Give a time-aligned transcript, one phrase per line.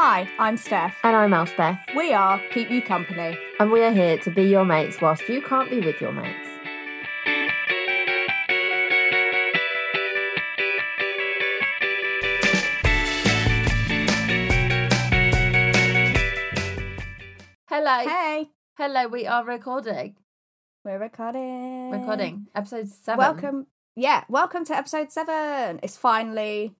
[0.00, 0.96] Hi, I'm Steph.
[1.02, 3.36] And I'm Elspeth, We are Keep You Company.
[3.58, 6.48] and we are here to be your mates whilst you can't be with your mates.
[17.66, 18.08] Hello.
[18.08, 20.14] Hey, Hello, we are recording.
[20.84, 21.90] we're recording.
[21.90, 22.46] Recording.
[22.54, 23.18] Episode seven.
[23.18, 23.66] Welcome.
[23.96, 25.80] Yeah, welcome to episode seven.
[25.82, 26.76] It's finally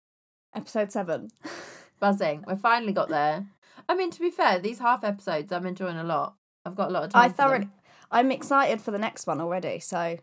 [0.55, 1.31] episode seven.
[2.01, 2.45] Buzzing.
[2.47, 3.47] We finally got there.
[3.89, 6.35] I mean, to be fair, these half episodes I'm enjoying a lot.
[6.65, 7.25] I've got a lot of time.
[7.25, 7.69] I thoroughly.
[8.11, 9.79] I'm excited for the next one already.
[9.81, 10.19] So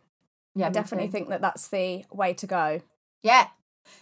[0.55, 1.11] Yeah, I definitely too.
[1.13, 2.81] think that that's the way to go.
[3.23, 3.47] Yeah.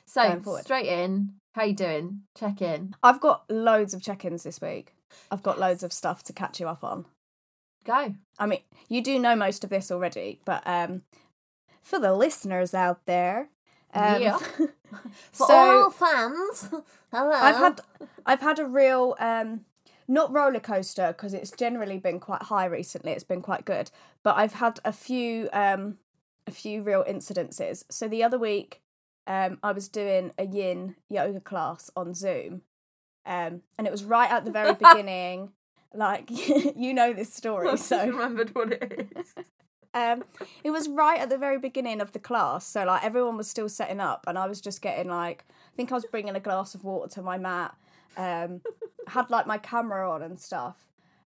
[0.06, 1.34] So straight in.
[1.54, 2.22] How you doing?
[2.38, 2.96] Check in.
[3.04, 4.96] I've got loads of check-ins this week.
[5.30, 7.06] I've got loads of stuff to catch you up on.
[7.86, 8.16] Go.
[8.40, 11.04] I mean, you do know most of this already, but um,
[11.84, 13.50] for the listeners out there,
[13.94, 14.40] um, Yeah.
[15.32, 16.70] For so all fans.
[17.12, 17.32] Hello.
[17.32, 17.82] I've had
[18.26, 19.62] I've had a real um,
[20.08, 23.12] not roller coaster because it's generally been quite high recently.
[23.12, 23.92] It's been quite good,
[24.24, 25.98] but I've had a few um,
[26.48, 27.84] a few real incidences.
[27.90, 28.82] So the other week,
[29.28, 32.62] um, I was doing a Yin yoga class on Zoom,
[33.26, 35.52] um, and it was right at the very beginning.
[35.96, 39.36] Like you know this story, I so remembered what it is.
[39.94, 40.24] Um,
[40.64, 42.66] it was right at the very beginning of the class.
[42.66, 45.92] So like everyone was still setting up, and I was just getting like I think
[45.92, 47.76] I was bringing a glass of water to my mat.
[48.18, 48.62] Um,
[49.08, 50.78] had like my camera on and stuff.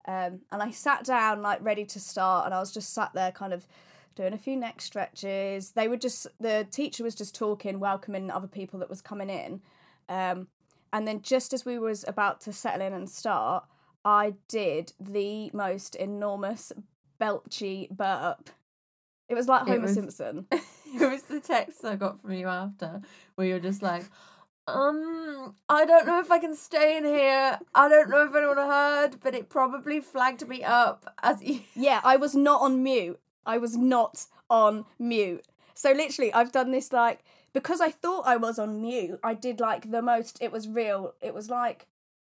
[0.07, 3.33] Um, and I sat down like ready to start, and I was just sat there
[3.33, 3.67] kind of
[4.15, 5.73] doing a few neck stretches.
[5.73, 9.61] They were just the teacher was just talking, welcoming other people that was coming in.
[10.09, 10.49] Um,
[10.93, 13.65] and then just as we was about to settle in and start,
[14.05, 16.73] I did the most enormous
[17.25, 18.51] belchy burp.
[19.29, 20.47] It was like Homer was- Simpson.
[20.53, 23.01] it was the text I got from you after,
[23.35, 24.05] where you're just like,
[24.67, 27.59] um, I don't know if I can stay in here.
[27.75, 31.43] I don't know if anyone heard, but it probably flagged me up as.
[31.75, 33.19] Yeah, I was not on mute.
[33.47, 35.45] I was not on mute.
[35.75, 39.19] So literally, I've done this like because I thought I was on mute.
[39.23, 40.39] I did like the most.
[40.41, 41.15] It was real.
[41.21, 41.87] It was like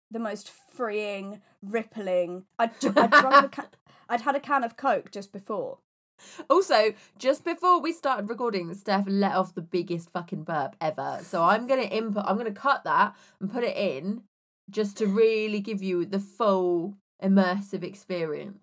[0.10, 2.46] the most freeing, rippling.
[2.58, 3.68] I'd, I'd drunk a ca-
[4.10, 5.80] I'd had a can of Coke just before.
[6.50, 11.20] Also, just before we started recording, Steph let off the biggest fucking burp ever.
[11.24, 12.24] So I'm gonna input.
[12.26, 14.24] I'm gonna cut that and put it in,
[14.70, 18.60] just to really give you the full immersive experience.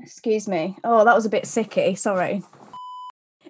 [0.00, 0.76] Excuse me.
[0.84, 1.96] Oh, that was a bit sicky.
[1.96, 2.42] Sorry.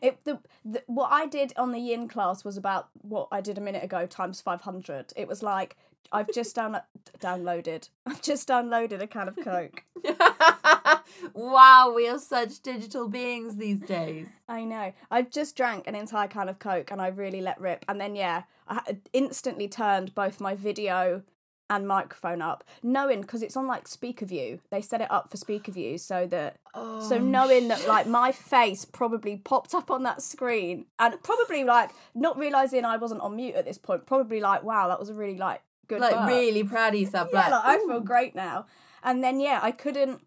[0.03, 3.59] It the, the what I did on the yin class was about what I did
[3.59, 5.13] a minute ago times five hundred.
[5.17, 5.77] It was like
[6.13, 6.81] I've just down,
[7.21, 7.89] downloaded.
[8.07, 9.85] I've just downloaded a can of Coke.
[11.35, 14.27] wow, we are such digital beings these days.
[14.49, 14.93] I know.
[15.11, 17.85] I just drank an entire can of Coke and I really let rip.
[17.89, 21.23] And then yeah, I instantly turned both my video
[21.71, 24.61] and microphone up, knowing because it's on like speaker view.
[24.71, 28.33] They set it up for speaker view so that so oh, knowing that like my
[28.33, 33.37] face probably popped up on that screen and probably like not realizing I wasn't on
[33.37, 36.65] mute at this point, probably like wow, that was a really like good like really
[36.65, 37.29] proud of yourself.
[37.33, 38.67] yeah, like, like, I feel great now.
[39.03, 40.23] And then yeah, I couldn't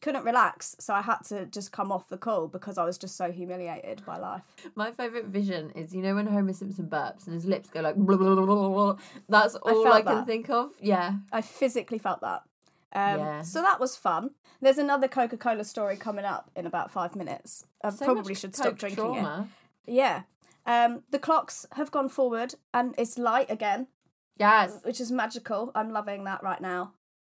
[0.00, 3.16] couldn't relax, so I had to just come off the call because I was just
[3.16, 4.42] so humiliated by life.
[4.76, 7.96] My favourite vision is you know when Homer Simpson burps and his lips go like
[7.96, 8.96] blah, blah, blah, blah.
[9.28, 10.26] That's all I, felt can that.
[10.26, 10.70] think of.
[10.80, 11.14] Yeah.
[11.32, 12.42] I physically felt that.
[12.92, 13.42] Um, Yeah.
[13.42, 14.30] So that was fun.
[14.60, 17.66] There's another Coca Cola story coming up in about five minutes.
[17.82, 19.46] I So probably should stop drinking it.
[19.86, 20.22] Yeah.
[20.66, 23.86] Um, the clocks have gone forward and it's light again,
[24.38, 24.80] Yes.
[24.84, 25.70] which is magical.
[25.74, 26.92] I'm loving that right now.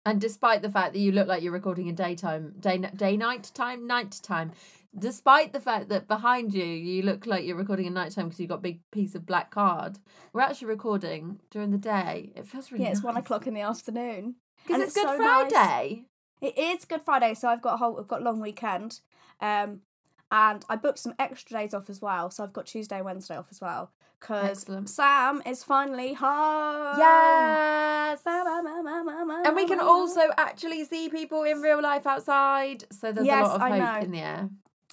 [0.06, 3.50] And despite the fact that you look like you're recording in daytime, day day night
[3.54, 4.53] time, night time,
[4.98, 8.41] despite the fact that behind you you look like you're recording in night time because
[8.41, 9.98] you've got a big piece of black card,
[10.32, 12.32] we're actually recording during the day.
[12.34, 14.37] It feels really Yeah, it's one o'clock in the afternoon.
[14.66, 15.53] because it's, it's Good so nice.
[15.53, 16.04] Friday.
[16.41, 19.00] It is Good Friday, so I've got a whole, I've got a long weekend,
[19.41, 19.81] um,
[20.30, 22.30] and I booked some extra days off as well.
[22.30, 23.90] So I've got Tuesday, and Wednesday off as well
[24.20, 26.98] because Sam is finally home.
[26.98, 28.20] Yes.
[28.26, 32.84] And we can also actually see people in real life outside.
[32.90, 34.06] So there's Yes, a lot of I hope know.
[34.06, 34.50] in the air.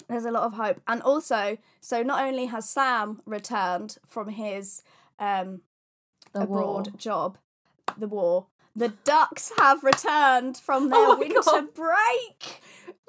[0.08, 4.82] there's a lot of hope, and also, so not only has Sam returned from his
[5.18, 5.62] um,
[6.32, 6.96] The abroad war.
[6.96, 7.38] job,
[7.96, 8.46] the war.
[8.76, 11.72] The ducks have returned from their Oh winter God.
[11.74, 12.60] break.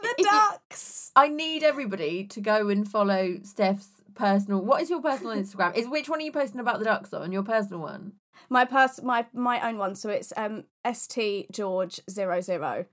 [0.01, 1.11] The If you- ducks.
[1.15, 4.61] I need everybody to go and follow Steph's personal.
[4.61, 5.75] What is your personal Instagram?
[5.75, 7.31] Is which one are you posting about the ducks on?
[7.31, 8.13] Your personal one.
[8.49, 9.95] My pers- my my own one.
[9.95, 12.85] So it's um st george zero zero.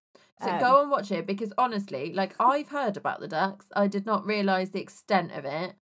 [0.42, 3.66] So Um, go and watch it because honestly, like I've heard about the ducks.
[3.76, 5.74] I did not realise the extent of it.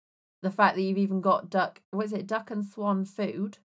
[0.41, 3.59] The fact that you've even got duck what is it, duck and swan food.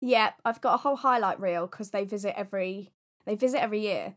[0.00, 2.92] Yeah, I've got a whole highlight reel because they visit every
[3.24, 4.16] they visit every year.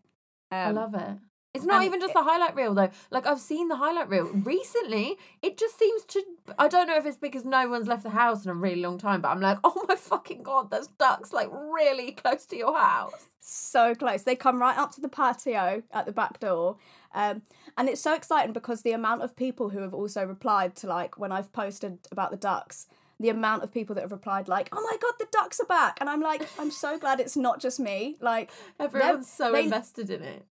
[0.52, 1.18] Um, I love it.
[1.54, 2.90] It's not and even just it- the highlight reel though.
[3.10, 5.18] Like I've seen the highlight reel recently.
[5.42, 6.24] It just seems to.
[6.58, 8.98] I don't know if it's because no one's left the house in a really long
[8.98, 12.78] time, but I'm like, oh my fucking god, there's ducks like really close to your
[12.78, 13.28] house.
[13.42, 14.24] so close.
[14.24, 16.78] They come right up to the patio at the back door.
[17.14, 17.42] Um,
[17.78, 21.18] and it's so exciting because the amount of people who have also replied to like
[21.20, 22.88] when I've posted about the ducks,
[23.20, 25.98] the amount of people that have replied like, "Oh my god, the ducks are back!"
[26.00, 28.16] And I'm like, I'm so glad it's not just me.
[28.22, 28.50] Like,
[28.80, 30.46] Everyone's so invested in it.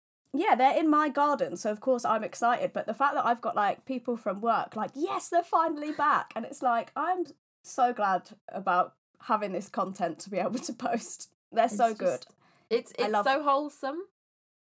[0.41, 2.73] Yeah, they're in my garden, so of course I'm excited.
[2.73, 6.33] But the fact that I've got like people from work like, yes, they're finally back,
[6.37, 7.25] and it's like I'm
[7.63, 11.31] so glad about having this content to be able to post.
[11.53, 12.27] They're so It's good.
[12.71, 13.99] It's it's love- so wholesome.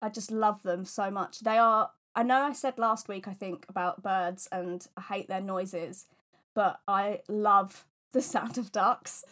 [0.03, 1.41] I just love them so much.
[1.41, 1.91] They are.
[2.15, 6.07] I know I said last week, I think, about birds and I hate their noises,
[6.55, 9.25] but I love the sound of ducks.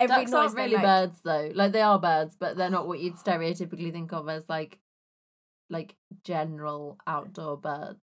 [0.00, 1.52] Every Ducks aren't really birds though.
[1.54, 4.78] Like they are birds, but they're not what you'd stereotypically think of as like
[5.72, 7.98] like general outdoor birds.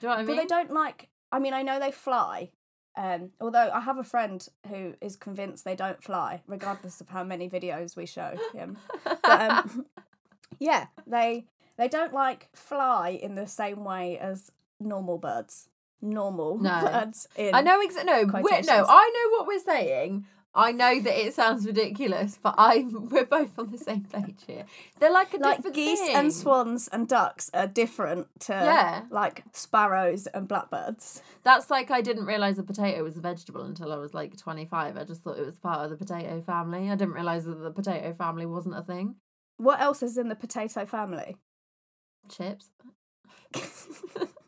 [0.00, 0.36] Do you know what I But mean?
[0.36, 1.08] they don't like.
[1.30, 2.50] I mean, I know they fly.
[2.96, 7.24] Um, although I have a friend who is convinced they don't fly, regardless of how
[7.24, 8.76] many videos we show him.
[9.04, 9.86] But um,
[10.58, 11.46] yeah, they
[11.78, 15.68] they don't like fly in the same way as normal birds.
[16.02, 16.80] Normal No.
[16.82, 17.26] birds.
[17.36, 18.12] In, I know exactly.
[18.12, 18.84] No, no.
[18.88, 20.26] I know what we're saying.
[20.54, 24.66] I know that it sounds ridiculous, but I we're both on the same page here.
[24.98, 26.14] They're like a like geese thing.
[26.14, 29.02] and swans and ducks are different to Yeah.
[29.10, 31.22] like sparrows and blackbirds.
[31.42, 34.66] That's like I didn't realize a potato was a vegetable until I was like twenty
[34.66, 34.98] five.
[34.98, 36.90] I just thought it was part of the potato family.
[36.90, 39.16] I didn't realize that the potato family wasn't a thing.
[39.56, 41.36] What else is in the potato family?
[42.28, 42.68] Chips.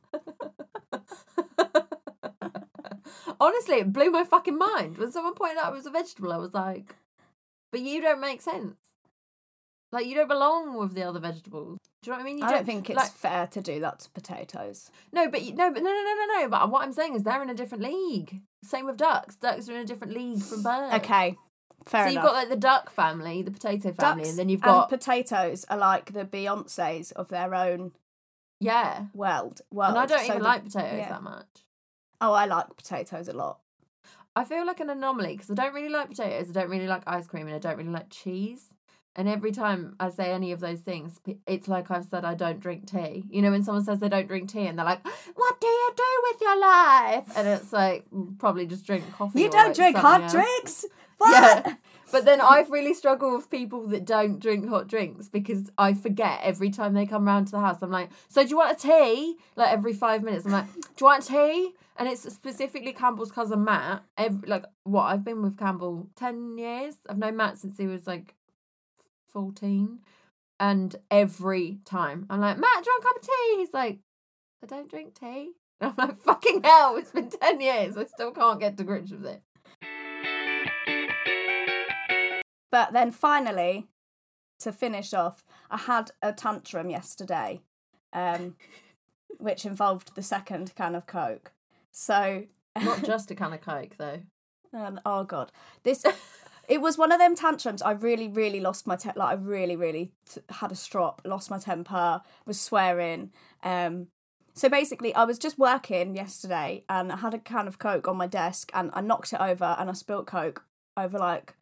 [3.45, 4.97] Honestly, it blew my fucking mind.
[4.99, 6.97] When someone pointed out it was a vegetable, I was like,
[7.71, 8.77] but you don't make sense.
[9.93, 11.79] Like, you don't belong with the other vegetables.
[12.03, 12.39] Do you know what I mean?
[12.39, 14.91] You I don't think it's like- fair to do that to potatoes.
[15.13, 16.49] No, but you, no, but no, no, no, no, no.
[16.49, 18.41] But what I'm saying is they're in a different league.
[18.65, 19.37] Same with ducks.
[19.37, 20.95] Ducks are in a different league from birds.
[20.97, 21.37] Okay,
[21.87, 22.07] fair enough.
[22.07, 22.13] so enough.
[22.13, 25.65] you've got like the duck family, the potato family, Ducks and then you've got potatoes
[25.71, 27.93] are like the Beyonces of their own
[28.59, 29.07] yeah.
[29.15, 29.61] world.
[29.71, 29.91] World.
[29.91, 31.09] And I don't So even the- like potatoes yeah.
[31.11, 31.47] that much.
[32.25, 33.59] Oh, I like potatoes a lot.
[34.35, 37.03] I feel like an anomaly because I don't really like potatoes, I don't really like
[37.07, 38.75] ice cream, and I don't really like cheese.
[39.15, 42.59] And every time I say any of those things, it's like I've said I don't
[42.59, 43.27] drink tea.
[43.31, 45.93] You know, when someone says they don't drink tea and they're like, What do you
[45.95, 47.29] do with your life?
[47.37, 49.43] And it's like, "Mm, probably just drink coffee.
[49.43, 50.85] You don't like, drink hot else." drinks?
[51.19, 51.65] What?
[51.65, 51.75] Yeah.
[52.15, 56.39] But then I've really struggled with people that don't drink hot drinks because I forget
[56.45, 57.83] every time they come round to the house.
[57.83, 59.35] I'm like, so do you want a tea?
[59.57, 61.73] Like every five minutes, I'm like, do you want tea?
[61.97, 64.05] And it's specifically Campbell's cousin Matt.
[64.17, 65.07] Every, like, what?
[65.07, 66.95] I've been with Campbell 10 years.
[67.09, 68.37] I've known Matt since he was like
[69.33, 69.99] 14.
[70.61, 73.57] And every time I'm like, Matt, do you want a cup of tea?
[73.57, 73.99] He's like,
[74.63, 75.51] I don't drink tea.
[75.81, 77.97] And I'm like, fucking hell, it's been 10 years.
[77.97, 79.43] I still can't get to grips with it.
[82.75, 83.87] But then finally,
[84.59, 87.61] to finish off, I had a tantrum yesterday,
[88.13, 88.57] um,
[89.39, 91.53] which involved the second can of Coke.
[91.93, 92.47] So,
[92.85, 94.23] Not just a can of Coke, though.
[94.73, 95.53] um, oh god,
[95.85, 96.05] this
[96.69, 97.81] it was one of them tantrums.
[97.81, 99.21] I really, really lost my temper.
[99.21, 103.31] Like I really, really t- had a strop, lost my temper, was swearing.
[103.63, 104.09] Um,
[104.55, 108.17] so basically, I was just working yesterday, and I had a can of Coke on
[108.17, 110.65] my desk, and I knocked it over, and I spilt Coke
[110.97, 111.55] over like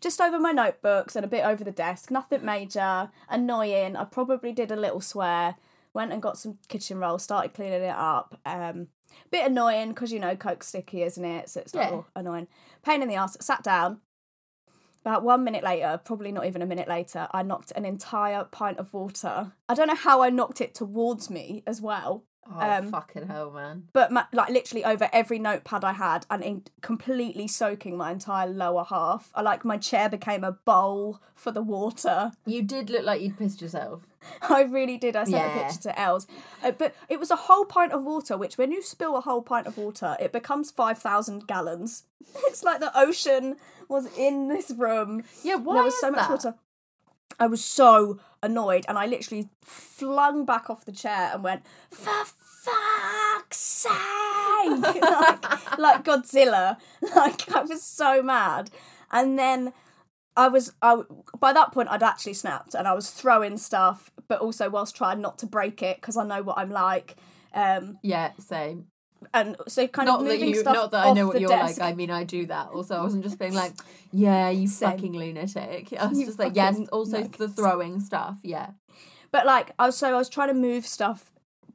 [0.00, 2.10] just over my notebooks and a bit over the desk.
[2.10, 3.96] Nothing major, annoying.
[3.96, 5.56] I probably did a little swear.
[5.94, 8.38] Went and got some kitchen roll, started cleaning it up.
[8.44, 8.88] Um,
[9.30, 11.48] bit annoying because you know Coke's sticky, isn't it?
[11.48, 11.96] So it's like Yeah.
[11.96, 12.48] oh, annoying.
[12.84, 13.36] Pain in the ass.
[13.40, 14.00] Sat down.
[15.00, 18.78] About one minute later, probably not even a minute later, I knocked an entire pint
[18.78, 19.52] of water.
[19.68, 22.24] I don't know how I knocked it towards me as well
[22.54, 23.88] Oh, Um, fucking hell, man.
[23.92, 28.46] but my, like literally over every notepad I had and in completely soaking my entire
[28.46, 29.30] lower half.
[29.34, 32.32] I like my chair became a bowl for the water.
[32.46, 34.06] You did look like you'd pissed yourself.
[34.42, 35.16] I really did.
[35.16, 36.26] I sent a picture to Els,
[36.62, 38.36] uh, but it was a whole pint of water.
[38.36, 42.04] Which, when you spill a whole pint of water, it becomes five thousand gallons.
[42.48, 43.56] It's like the ocean
[43.88, 45.22] was in this room.
[45.44, 46.54] Yeah, why there was so much water.
[47.38, 52.24] I was so annoyed, and I literally flung back off the chair and went, "For
[52.24, 53.92] fuck's sake!"
[55.02, 56.78] like, like Godzilla.
[57.14, 58.70] Like I was so mad,
[59.12, 59.72] and then
[60.36, 61.02] I was I
[61.38, 65.20] by that point I'd actually snapped, and I was throwing stuff, but also whilst trying
[65.20, 67.16] not to break it because I know what I'm like.
[67.54, 68.86] Um, Yeah, same.
[69.34, 71.48] And so kind not of that moving you, stuff not that I know what you're
[71.48, 71.80] desk.
[71.80, 71.92] like.
[71.92, 72.68] I mean, I do that.
[72.68, 73.72] Also, I wasn't just being like,
[74.12, 74.90] yeah, you Same.
[74.92, 75.92] fucking lunatic.
[75.98, 76.78] I was You just like, yes.
[76.92, 77.36] Also, nug.
[77.36, 78.38] the throwing stuff.
[78.42, 78.70] Yeah.
[79.32, 81.30] But like, I was so I was trying to move stuff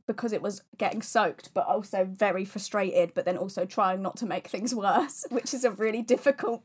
[0.07, 3.13] because it was getting soaked, but also very frustrated.
[3.13, 6.63] But then also trying not to make things worse, which is a really difficult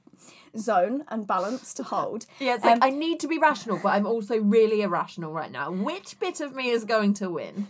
[0.57, 2.26] zone and balance to hold.
[2.40, 5.50] Yeah, it's like Um, I need to be rational, but I'm also really irrational right
[5.50, 5.71] now.
[5.71, 7.69] Which bit of me is going to win?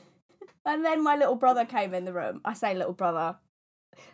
[0.67, 2.41] And then my little brother came in the room.
[2.45, 3.37] I say little brother.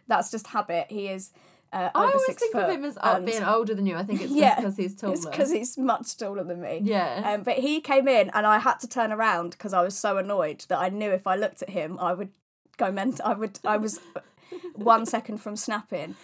[0.06, 0.86] That's just habit.
[0.90, 1.32] He is
[1.72, 3.96] uh, I always think of him as uh, and being older than you.
[3.96, 5.14] I think it's Yeah, because he's taller.
[5.14, 6.80] It's because he's much taller than me.
[6.82, 7.22] yeah.
[7.32, 10.18] Um, but he came in and I had to turn around because I was so
[10.18, 12.28] annoyed that I knew if I looked at him, I would
[12.76, 13.24] go mental.
[13.24, 13.58] I would.
[13.64, 14.00] I was
[14.74, 16.14] one second from snapping,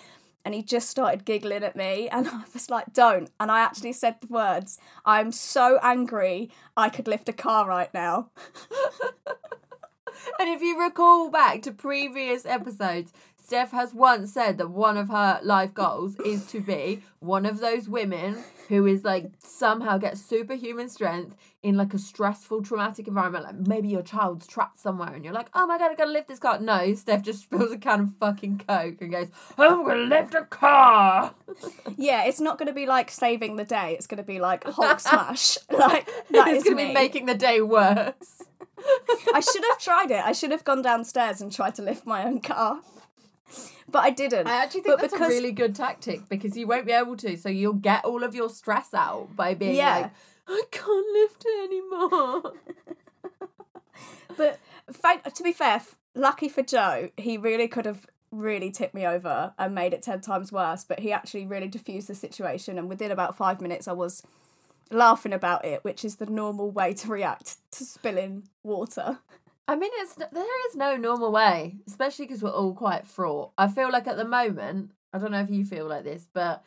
[0.44, 3.94] and he just started giggling at me, and I was like, "Don't!" And I actually
[3.94, 8.30] said the words, "I'm so angry, I could lift a car right now."
[10.38, 13.12] And if you recall back to previous episodes,
[13.48, 17.60] Steph has once said that one of her life goals is to be one of
[17.60, 23.46] those women who is like somehow gets superhuman strength in like a stressful, traumatic environment.
[23.46, 26.28] Like maybe your child's trapped somewhere and you're like, oh my god, I gotta lift
[26.28, 26.60] this car.
[26.60, 30.44] No, Steph just spills a can of fucking Coke and goes, I'm gonna lift a
[30.44, 31.34] car.
[31.96, 33.94] Yeah, it's not going to be like saving the day.
[33.94, 35.56] It's going to be like Hulk smash.
[35.70, 36.88] Like that it's is gonna me.
[36.88, 38.42] be making the day worse.
[39.32, 40.22] I should have tried it.
[40.22, 42.80] I should have gone downstairs and tried to lift my own car.
[43.90, 44.46] But I didn't.
[44.46, 47.16] I actually think But that's because- a really good tactic because you won't be able
[47.16, 47.36] to.
[47.38, 49.96] So you'll get all of your stress out by being Yeah.
[49.98, 50.10] like,
[50.46, 52.52] I can't lift it anymore.
[54.36, 54.60] But
[54.92, 55.82] thank, to be fair,
[56.14, 60.20] lucky for Joe, he really could have really tipped me over and made it 10
[60.20, 60.84] times worse.
[60.84, 62.78] But he actually really diffused the situation.
[62.78, 64.22] And within about five minutes, I was
[64.92, 69.18] laughing about it, which is the normal way to react to spilling water.
[69.68, 73.52] I mean, it's there is no normal way, especially because we're all quite fraught.
[73.58, 76.64] I feel like at the moment, I don't know if you feel like this, but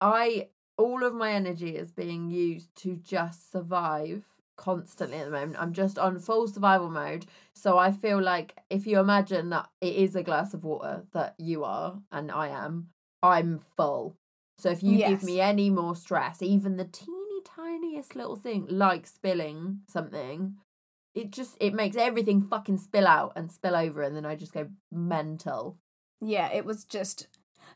[0.00, 4.24] I all of my energy is being used to just survive
[4.56, 5.56] constantly at the moment.
[5.58, 7.26] I'm just on full survival mode.
[7.54, 11.34] So I feel like if you imagine that it is a glass of water that
[11.38, 12.88] you are and I am,
[13.22, 14.16] I'm full.
[14.58, 15.20] So if you Yes.
[15.20, 20.56] give me any more stress, even the teeny tiniest little thing like spilling something,
[21.16, 24.52] it just it makes everything fucking spill out and spill over and then I just
[24.52, 25.78] go mental.
[26.20, 27.26] Yeah, it was just.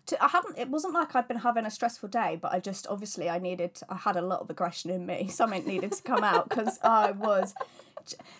[0.07, 0.59] To, I hadn't.
[0.59, 3.81] It wasn't like I'd been having a stressful day, but I just obviously I needed.
[3.89, 5.29] I had a lot of aggression in me.
[5.31, 7.55] Something needed to come out because I was.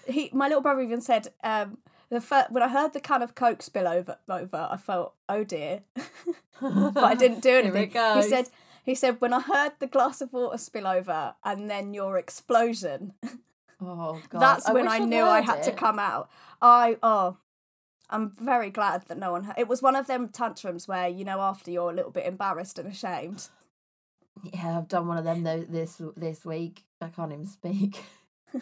[0.07, 1.79] He, my little brother even said, um,
[2.09, 5.45] the fir- when I heard the can of Coke spill over, over, I felt, oh
[5.45, 5.83] dear,
[6.61, 7.91] but I didn't do anything.
[7.91, 8.49] He said,
[8.85, 13.13] he said when I heard the glass of water spill over and then your explosion,
[13.83, 14.41] Oh god.
[14.41, 16.31] that's when I knew I had to come out.
[16.61, 17.37] I oh,
[18.09, 19.53] I'm very glad that no one.
[19.57, 22.79] It was one of them tantrums where you know after you're a little bit embarrassed
[22.79, 23.49] and ashamed.
[24.43, 26.85] Yeah, I've done one of them though this this week.
[27.01, 28.03] I can't even speak.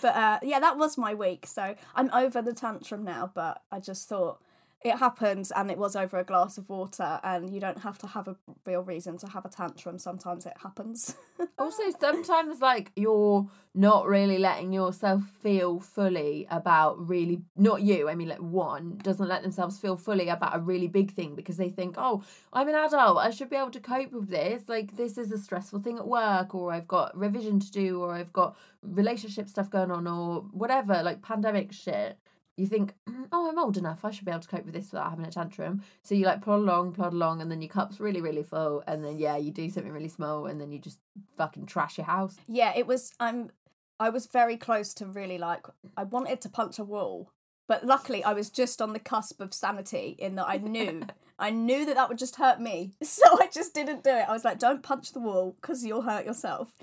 [0.00, 1.46] But uh, yeah, that was my week.
[1.46, 3.30] So I'm over the tantrum now.
[3.34, 4.40] But I just thought
[4.82, 8.06] it happens, and it was over a glass of water, and you don't have to
[8.06, 9.98] have a real reason to have a tantrum.
[9.98, 11.16] Sometimes it happens.
[11.58, 18.08] Also, sometimes like you're not really letting yourself feel fully about really not you.
[18.08, 21.58] I mean, like one doesn't let themselves feel fully about a really big thing because
[21.58, 22.22] they think, oh,
[22.52, 23.18] I'm an adult.
[23.18, 24.68] I should be able to cope with this.
[24.68, 28.14] Like this is a stressful thing at work, or I've got revision to do, or
[28.14, 32.18] I've got relationship stuff going on, or whatever, like pandemic shit.
[32.56, 34.04] You think, "Mm, oh, I'm old enough.
[34.04, 35.82] I should be able to cope with this without having a tantrum.
[36.02, 39.02] So you like plod along, plod along, and then your cup's really, really full, and
[39.04, 40.98] then yeah, you do something really small, and then you just
[41.36, 42.36] fucking trash your house.
[42.46, 43.12] yeah, it was.
[43.18, 43.50] I'm.
[43.98, 45.66] I was very close to really like.
[45.96, 47.30] I wanted to punch a wall,
[47.68, 51.02] but luckily I was just on the cusp of sanity in that I knew.
[51.38, 54.28] I knew that that would just hurt me, so I just didn't do it.
[54.28, 56.74] I was like, "Don't punch the wall because you'll hurt yourself,"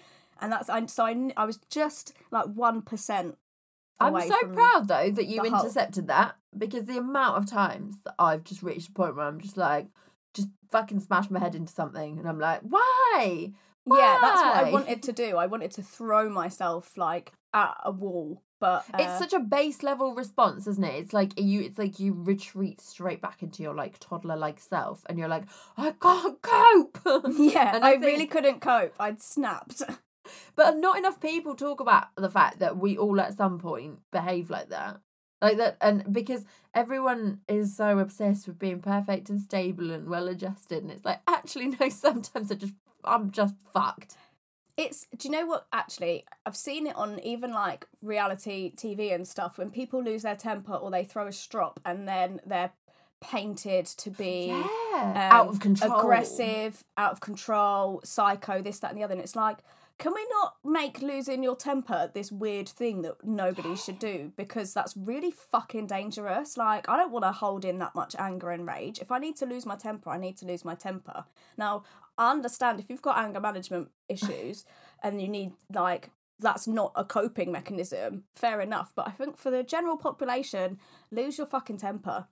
[0.41, 0.69] and that's.
[0.69, 3.37] I so I, I was just like one percent.
[3.99, 8.43] I'm so proud though that you intercepted that because the amount of times that I've
[8.43, 9.87] just reached a point where I'm just like,
[10.33, 13.51] just fucking smash my head into something, and I'm like, why?
[13.85, 15.37] Yeah, that's what I wanted to do.
[15.37, 19.81] I wanted to throw myself like at a wall, but uh, It's such a base
[19.81, 20.95] level response, isn't it?
[20.95, 25.03] It's like you it's like you retreat straight back into your like toddler like self
[25.07, 25.43] and you're like,
[25.77, 26.99] I can't cope.
[27.37, 28.93] yeah, and I, I really couldn't cope.
[28.99, 29.81] I'd snapped.
[30.55, 34.49] But not enough people talk about the fact that we all at some point behave
[34.49, 34.99] like that.
[35.41, 40.27] Like that and because everyone is so obsessed with being perfect and stable and well
[40.27, 44.15] adjusted and it's like actually no sometimes I just I'm just fucked.
[44.77, 49.27] It's do you know what actually I've seen it on even like reality TV and
[49.27, 52.71] stuff when people lose their temper or they throw a strop and then they're
[53.21, 54.63] painted to be Yeah.
[55.01, 55.99] um, Out of control.
[55.99, 59.13] aggressive, out of control, psycho, this, that, and the other.
[59.13, 59.57] And it's like,
[59.99, 64.31] can we not make losing your temper this weird thing that nobody should do?
[64.37, 66.55] Because that's really fucking dangerous.
[66.55, 68.99] Like, I don't want to hold in that much anger and rage.
[68.99, 71.25] If I need to lose my temper, I need to lose my temper.
[71.57, 71.83] Now,
[72.17, 74.65] I understand if you've got anger management issues
[75.03, 78.93] and you need, like, that's not a coping mechanism, fair enough.
[78.95, 80.77] But I think for the general population,
[81.11, 82.27] lose your fucking temper.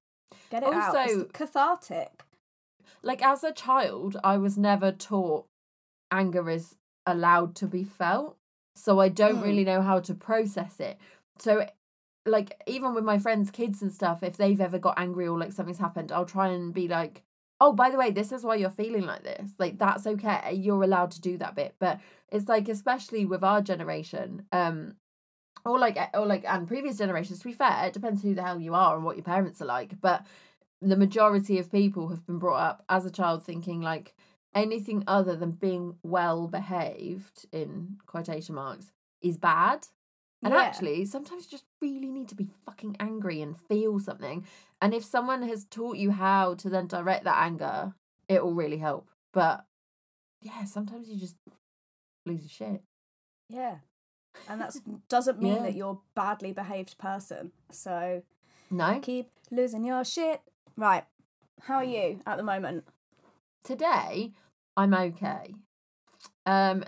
[0.51, 0.95] Get it out.
[0.95, 2.23] Also- It's cathartic.
[3.01, 5.45] like as a child i was never taught
[6.11, 8.37] anger is allowed to be felt
[8.75, 9.43] so i don't Mm.
[9.43, 10.97] really know how to process it.
[11.39, 11.67] So
[12.25, 15.53] like even with my friends kids and stuff if they've ever got angry or like
[15.53, 17.21] something's happened i'll try and be like
[17.61, 19.51] oh by the way this is why you're feeling like this.
[19.57, 20.53] Like that's okay.
[20.53, 21.73] You're allowed to do that bit.
[21.79, 24.95] But it's like especially with our generation um
[25.65, 28.59] or like or like and previous generations to be fair it depends who the hell
[28.59, 30.25] you are and what your parents are like but
[30.81, 34.13] the majority of people have been brought up as a child thinking like
[34.55, 39.87] anything other than being well behaved in quotation marks is bad
[40.41, 40.61] and Yeah.
[40.61, 44.45] actually sometimes you just really need to be fucking angry and feel something
[44.81, 47.93] and if someone has taught you how to then direct that anger
[48.29, 49.65] it will really help but
[50.41, 51.35] yeah sometimes you just
[52.25, 52.81] lose your shit
[53.49, 53.77] Yeah.
[54.49, 54.75] And that
[55.07, 55.61] doesn't mean Yeah.
[55.63, 57.51] that you're a badly behaved person.
[57.71, 58.23] So
[58.69, 60.41] no keep losing your shit.
[60.75, 61.05] Right.
[61.61, 62.85] How are you at the moment?
[63.63, 64.31] today
[64.77, 65.55] i'm okay.
[66.45, 66.83] Um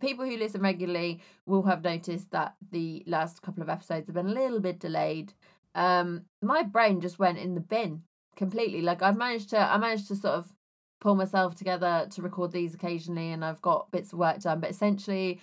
[0.00, 4.26] people who listen regularly will have noticed that the last couple of episodes have been
[4.28, 5.32] a little bit delayed.
[5.74, 8.02] Um my brain just went in the bin
[8.36, 8.82] completely.
[8.82, 10.52] Like i've managed to i managed to sort of
[11.00, 14.60] pull myself together to record these occasionally and i've got bits of work done.
[14.60, 15.40] But essentially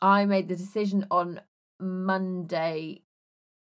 [0.00, 1.40] i made the decision on
[1.80, 3.02] monday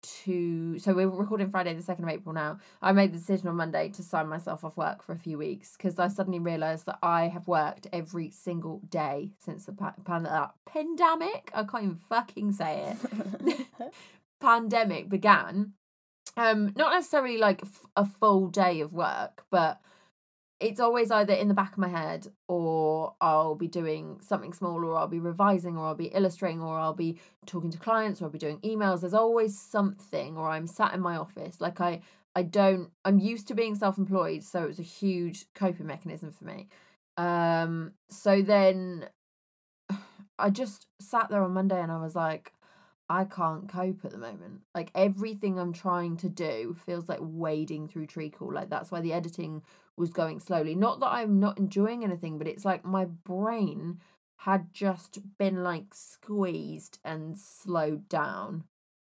[0.04, 2.60] to so we're recording Friday the second of April now.
[2.82, 5.76] I made the decision on Monday to sign myself off work for a few weeks
[5.76, 10.26] because I suddenly realised that I have worked every single day since the pa- pan-
[10.26, 11.52] uh, pandemic.
[11.54, 13.68] I can't even fucking say it.
[14.42, 15.74] pandemic began.
[16.36, 19.80] Um, not necessarily like f- a full day of work, but
[20.60, 24.84] it's always either in the back of my head or I'll be doing something small
[24.86, 28.26] or I'll be revising or I'll be illustrating or I'll be talking to clients or
[28.26, 29.02] I'll be doing emails.
[29.02, 31.60] There's always something or I'm sat in my office.
[31.60, 32.02] Like I
[32.36, 36.46] I don't I'm used to being self-employed, so it was a huge coping mechanism for
[36.46, 36.70] me.
[37.18, 39.10] Um so then
[40.40, 42.54] I just sat there on Monday and I was like
[43.10, 44.62] I can't cope at the moment.
[44.74, 48.52] Like everything I'm trying to do feels like wading through treacle.
[48.52, 49.62] Like that's why the editing
[49.98, 50.76] was going slowly.
[50.76, 54.00] Not that I'm not enjoying anything, but it's like my brain
[54.38, 58.66] had just been like squeezed and slowed down.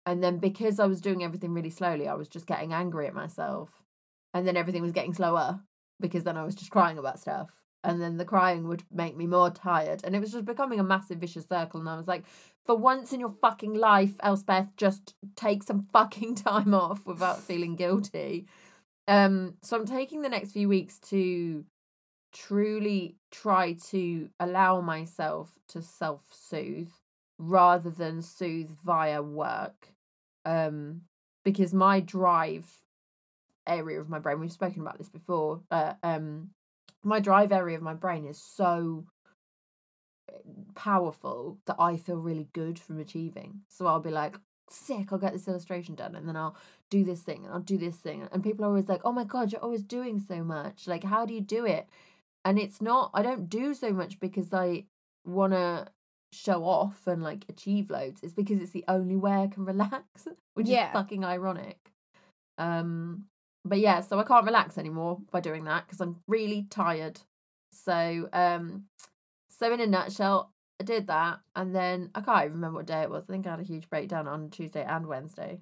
[0.05, 3.13] And then because I was doing everything really slowly, I was just getting angry at
[3.13, 3.83] myself.
[4.33, 5.61] And then everything was getting slower
[5.99, 7.61] because then I was just crying about stuff.
[7.83, 10.01] And then the crying would make me more tired.
[10.03, 11.79] And it was just becoming a massive vicious circle.
[11.79, 12.25] And I was like,
[12.65, 17.75] for once in your fucking life, Elspeth, just take some fucking time off without feeling
[17.75, 18.47] guilty.
[19.07, 21.65] Um, so I'm taking the next few weeks to
[22.33, 26.91] truly try to allow myself to self soothe
[27.37, 29.93] rather than soothe via work.
[30.45, 31.01] Um,
[31.43, 32.81] because my drive
[33.67, 36.51] area of my brain, we've spoken about this before, uh, um,
[37.03, 39.05] my drive area of my brain is so
[40.29, 40.37] eh,
[40.75, 43.61] powerful that I feel really good from achieving.
[43.69, 44.35] So I'll be like,
[44.69, 46.55] sick, I'll get this illustration done and then I'll
[46.91, 48.27] do this thing and I'll do this thing.
[48.31, 50.87] And people are always like, oh my God, you're always doing so much.
[50.87, 51.87] Like, how do you do it?
[52.45, 54.85] And it's not, I don't do so much because I
[55.25, 55.87] want to
[56.33, 58.21] show off and like achieve loads.
[58.21, 60.87] It's because it's the only way I can relax, which Yeah.
[60.89, 61.77] is fucking ironic.
[62.57, 63.25] Um,
[63.65, 67.21] but yeah, so I can't relax anymore by doing that because I'm really tired.
[67.73, 68.85] So, um,
[69.49, 73.01] so in a nutshell, I did that, and then I can't even remember what day
[73.03, 73.25] it was.
[73.29, 75.59] I think I had a huge breakdown on Tuesday and Wednesday.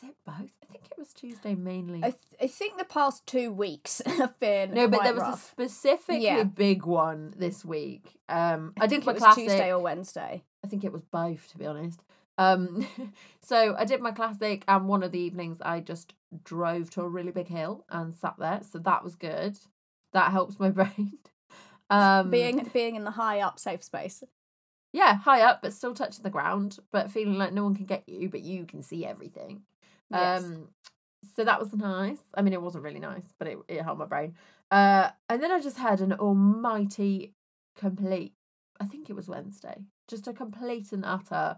[0.00, 0.52] Is it both?
[0.62, 1.98] I think it was Tuesday mainly.
[1.98, 5.36] I, th- I think the past two weeks have been no, but there was a
[5.36, 6.44] specifically Yeah.
[6.44, 8.20] big one this week.
[8.28, 9.44] Um, I, I, did my classic.
[9.44, 10.44] Tuesday or Wednesday.
[10.64, 12.00] I think it was both, to be honest.
[12.36, 12.86] Um,
[13.42, 17.08] so I did my classic, and one of the evenings I just drove to a
[17.08, 18.60] really big hill and sat there.
[18.70, 19.58] So that was good.
[20.12, 21.18] That helps my brain.
[21.90, 24.22] Um, being being in the high up safe space.
[24.92, 28.08] yeah, high up, but still touching the ground, but feeling like no one can get
[28.08, 29.62] you, but you can see everything.
[30.10, 30.44] Yes.
[30.44, 30.68] Um,
[31.36, 32.20] so that was nice.
[32.34, 34.34] I mean, it wasn't really nice, but it, it helped my brain.
[34.70, 37.34] Uh, and then I just had an almighty,
[37.76, 38.34] complete
[38.80, 39.84] I think it was Wednesday.
[40.06, 41.56] Just a complete and utter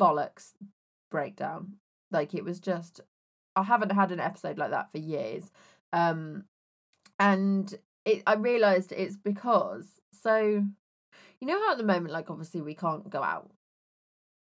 [0.00, 0.52] bollocks
[1.10, 1.76] breakdown.
[2.10, 3.00] Like it was just
[3.56, 5.50] I haven't had an episode like that for years.
[5.92, 6.44] Um
[7.18, 10.64] and it I realized it's because so
[11.40, 13.50] you know how at the moment like obviously we can't go out.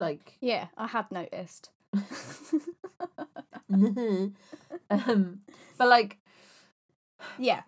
[0.00, 1.70] Like Yeah, I had noticed.
[4.90, 5.40] um
[5.76, 6.18] but like
[7.38, 7.62] Yeah.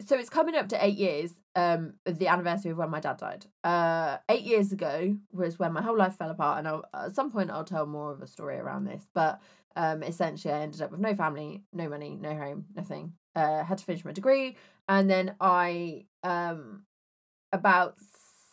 [0.00, 3.46] so it's coming up to eight years um the anniversary of when my dad died.
[3.64, 7.30] Uh eight years ago was when my whole life fell apart and I'll, at some
[7.30, 9.40] point i'll tell more of a story around this but
[9.76, 13.12] um essentially i ended up with no family no money no home nothing.
[13.34, 14.56] Uh had to finish my degree
[14.88, 16.82] and then i um
[17.52, 17.96] about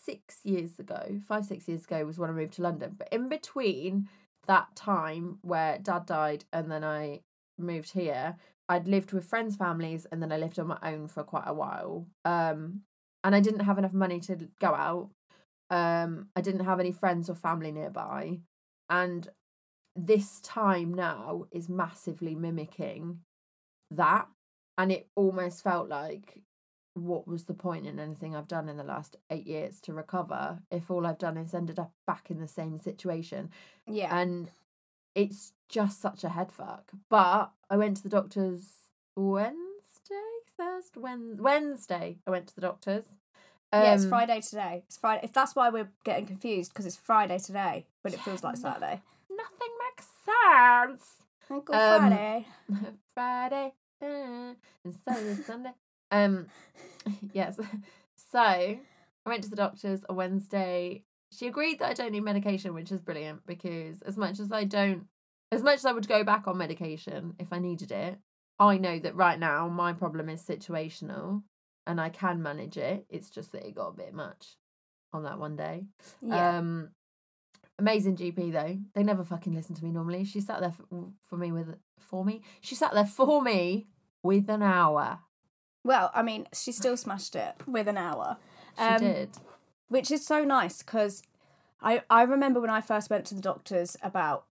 [0.05, 2.95] six years ago five six years ago was when i moved to london.
[2.97, 4.07] But in between
[4.47, 7.19] that time where dad died and then i
[7.57, 8.35] moved here
[8.67, 11.53] I'd lived with friends' families and then I lived on my own for quite a
[11.53, 12.07] while.
[12.23, 12.81] Um,
[13.23, 15.09] and I didn't have enough money to go out.
[15.69, 18.39] Um, I didn't have any friends or family nearby.
[18.89, 19.27] And
[19.95, 23.19] this time now is massively mimicking
[23.91, 24.27] that.
[24.77, 26.41] And it almost felt like
[26.95, 30.59] what was the point in anything I've done in the last eight years to recover
[30.71, 33.51] if all I've done is ended up back in the same situation?
[33.85, 34.17] Yeah.
[34.17, 34.49] and
[35.13, 36.91] it's just such a head fuck.
[37.09, 40.15] But I went to the doctors Wednesday,
[40.57, 42.17] Thursday, Wed- Wednesday.
[42.25, 43.05] I went to the doctors.
[43.73, 44.83] yeah, it's Um, Friday today.
[44.87, 45.21] It's Friday.
[45.23, 48.61] If that's why we're getting confused, because it's Friday today, but it feels like Yeah,
[48.61, 49.01] Saturday.
[49.29, 51.15] Nothing makes sense.
[51.49, 52.47] Uncle Um, Friday.
[53.13, 55.71] Friday uh, and Saturday, Sunday.
[56.15, 56.47] Um,
[57.33, 57.59] yes.
[58.31, 58.79] So I
[59.25, 61.03] went to the doctors on Wednesday.
[61.31, 64.63] She agreed that I don't need medication, which is brilliant because as much as I
[64.63, 65.07] don't,
[65.51, 68.17] as much as I would go back on medication if I needed it,
[68.59, 71.43] I know that right now my problem is situational
[71.85, 73.05] and I can manage it.
[73.09, 74.55] It's just that it got a bit much
[75.13, 75.85] on that one day.
[76.21, 76.57] Yeah.
[76.57, 76.89] Um,
[77.77, 78.77] amazing GP though.
[78.93, 80.23] They never fucking listen to me normally.
[80.23, 82.41] She sat there for, for me with for me.
[82.61, 83.87] She sat there for me
[84.23, 85.19] with an hour.
[85.85, 88.37] Well, I mean, she still smashed it with an hour.
[88.75, 89.29] She Um, did.
[89.87, 91.21] which is so nice because
[91.81, 94.45] I I remember when I first went to the doctors about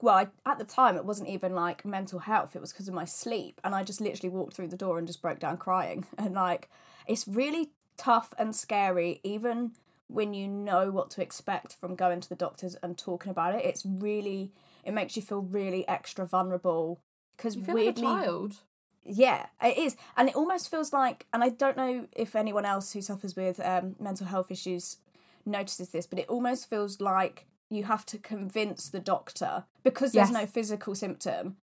[0.00, 2.94] well I, at the time it wasn't even like mental health it was because of
[2.94, 6.06] my sleep and I just literally walked through the door and just broke down crying
[6.18, 6.70] and like
[7.06, 9.72] it's really tough and scary even
[10.08, 13.64] when you know what to expect from going to the doctors and talking about it
[13.64, 14.52] it's really
[14.84, 17.00] it makes you feel really extra vulnerable
[17.36, 18.56] because weirdly like a child.
[19.04, 19.96] Yeah, it is.
[20.16, 23.60] And it almost feels like, and I don't know if anyone else who suffers with
[23.60, 24.98] um, mental health issues
[25.46, 30.30] notices this, but it almost feels like you have to convince the doctor because there's
[30.30, 30.40] Yes.
[30.40, 31.56] no physical symptom.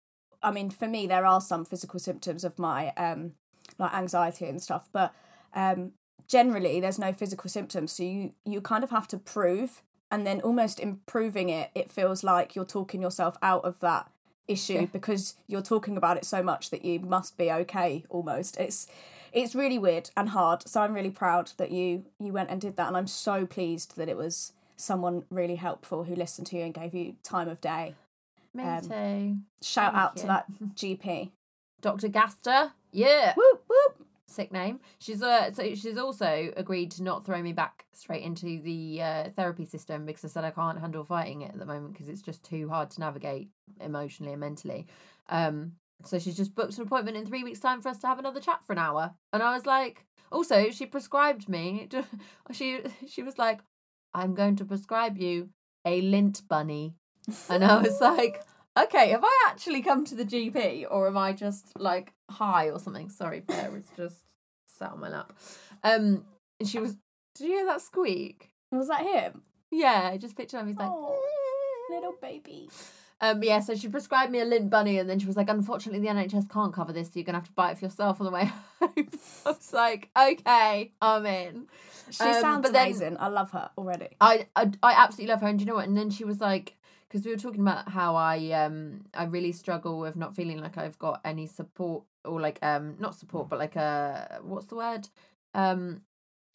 [0.43, 3.33] I mean, for me, there are some physical symptoms of my um,
[3.79, 5.15] like anxiety and stuff, but
[5.55, 5.93] um,
[6.27, 7.93] generally there's no physical symptoms.
[7.93, 12.25] So you you kind of have to prove, and then almost improving it, it feels
[12.25, 14.11] like you're talking yourself out of that
[14.51, 14.85] issue Yeah.
[14.87, 18.87] because you're talking about it so much that you must be okay almost it's
[19.33, 22.77] it's really weird and hard so i'm really proud that you you went and did
[22.77, 26.65] that and i'm so pleased that it was someone really helpful who listened to you
[26.65, 27.95] and gave you time of day
[28.55, 29.37] Me um, too.
[29.63, 31.31] shout Thank out to that gp
[31.83, 32.09] Dr.
[32.09, 32.73] Gaster.
[32.93, 33.33] Yeah.
[33.37, 34.00] whoop whoop
[34.31, 34.81] Sick name.
[34.99, 39.29] She's uh so she's also agreed to not throw me back straight into the uh,
[39.37, 42.23] therapy system because I said I can't handle fighting it at the moment because it's
[42.23, 43.49] just too hard to navigate
[43.81, 44.87] emotionally and mentally.
[45.29, 45.73] Um
[46.05, 48.41] so she's just booked an appointment in three weeks' time for us to have another
[48.41, 49.15] chat for an hour.
[49.33, 51.89] And I was like, also she prescribed me.
[52.53, 53.61] She she was like,
[54.15, 55.51] I'm going to prescribe you
[55.85, 56.95] a Lindt bunny,
[57.49, 58.43] and I was like,
[58.79, 62.79] okay, have I actually come to the GP or am I just like high or
[62.79, 63.09] something?
[63.09, 64.25] Sorry, Bear is just
[64.67, 65.33] sat on my lap.
[65.83, 66.25] Um,
[66.59, 66.97] and she was.
[67.35, 68.51] Did you hear that squeak?
[68.73, 70.69] was that him Yeah, I just picture him.
[70.69, 71.19] He's like, oh
[71.91, 72.69] little baby
[73.23, 73.61] um, yeah.
[73.61, 76.49] So she prescribed me a Lindt bunny, and then she was like, unfortunately, the NHS
[76.49, 78.51] can't cover this, so you're gonna have to buy it for yourself on the way
[78.81, 78.93] home.
[79.47, 81.67] I was like, okay, I'm in.
[82.11, 85.59] she Um, sounds amazing i love her already I, I I absolutely love her, and
[85.59, 85.87] do you know what?
[85.87, 86.77] And then she was like,
[87.11, 90.79] because we were talking about how I um I really struggle with not feeling like
[90.79, 95.09] I've got any support or like um not support, but like a what's the word
[95.55, 96.03] um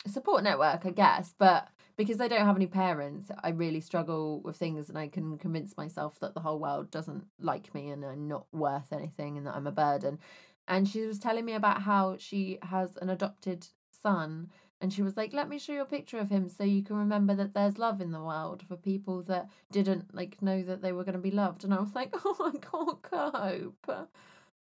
[0.08, 1.34] support network, I guess.
[1.38, 5.38] But because I don't have any parents, I really struggle with things, and I can
[5.38, 9.48] convince myself that the whole world doesn't like me and I'm not worth anything, and
[9.48, 10.20] that I'm a burden.
[10.68, 14.50] And she was telling me about how she has an adopted son
[14.86, 16.96] and she was like let me show you a picture of him so you can
[16.96, 20.92] remember that there's love in the world for people that didn't like know that they
[20.92, 24.08] were going to be loved and i was like oh i can't cope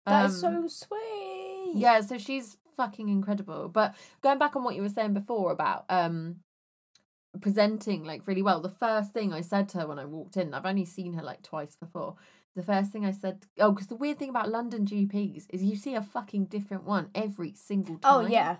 [0.07, 3.69] That is Um, so sweet yeah so she's fucking incredible.
[3.69, 6.37] But going back on what you were saying before about um
[7.41, 10.53] presenting like really well, the first thing I said to her when I walked in,
[10.53, 12.15] I've only seen her like twice before.
[12.55, 15.75] The first thing I said, oh, because the weird thing about London GPs is you
[15.75, 18.25] see a fucking different one every single time.
[18.25, 18.57] Oh yeah,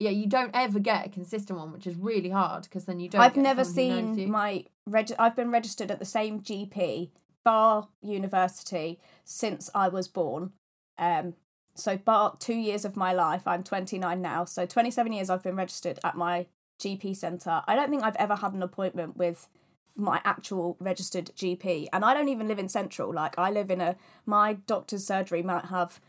[0.00, 0.10] yeah.
[0.10, 3.20] You don't ever get a consistent one, which is really hard because then you don't.
[3.20, 4.24] I've get never someone who knows you.
[4.24, 7.10] seen my reg- I've been registered at the same GP
[7.44, 10.52] bar university since I was born.
[10.98, 11.34] Um,
[11.74, 13.46] so bar two years of my life.
[13.46, 16.46] I'm 29 now, so 27 years I've been registered at my
[16.80, 17.62] GP centre.
[17.66, 19.48] I don't think I've ever had an appointment with
[19.96, 23.12] my actual registered GP, and I don't even live in central.
[23.12, 26.00] Like I live in a my doctor's surgery might have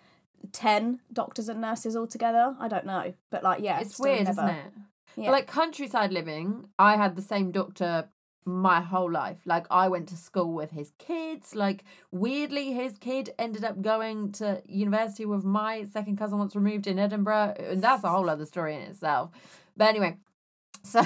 [0.52, 2.56] ten doctors and nurses altogether.
[2.60, 4.72] I don't know, but like yeah, It's weird, never- isn't it?
[5.18, 5.26] Yeah.
[5.26, 8.10] But like countryside living, I had the same doctor
[8.46, 9.42] my whole life.
[9.46, 11.54] Like I went to school with his kids.
[11.54, 16.88] Like weirdly, his kid ended up going to university with my second cousin once removed
[16.88, 19.32] in Edinburgh, and that's a whole other story in itself.
[19.78, 20.18] But anyway,
[20.84, 21.04] so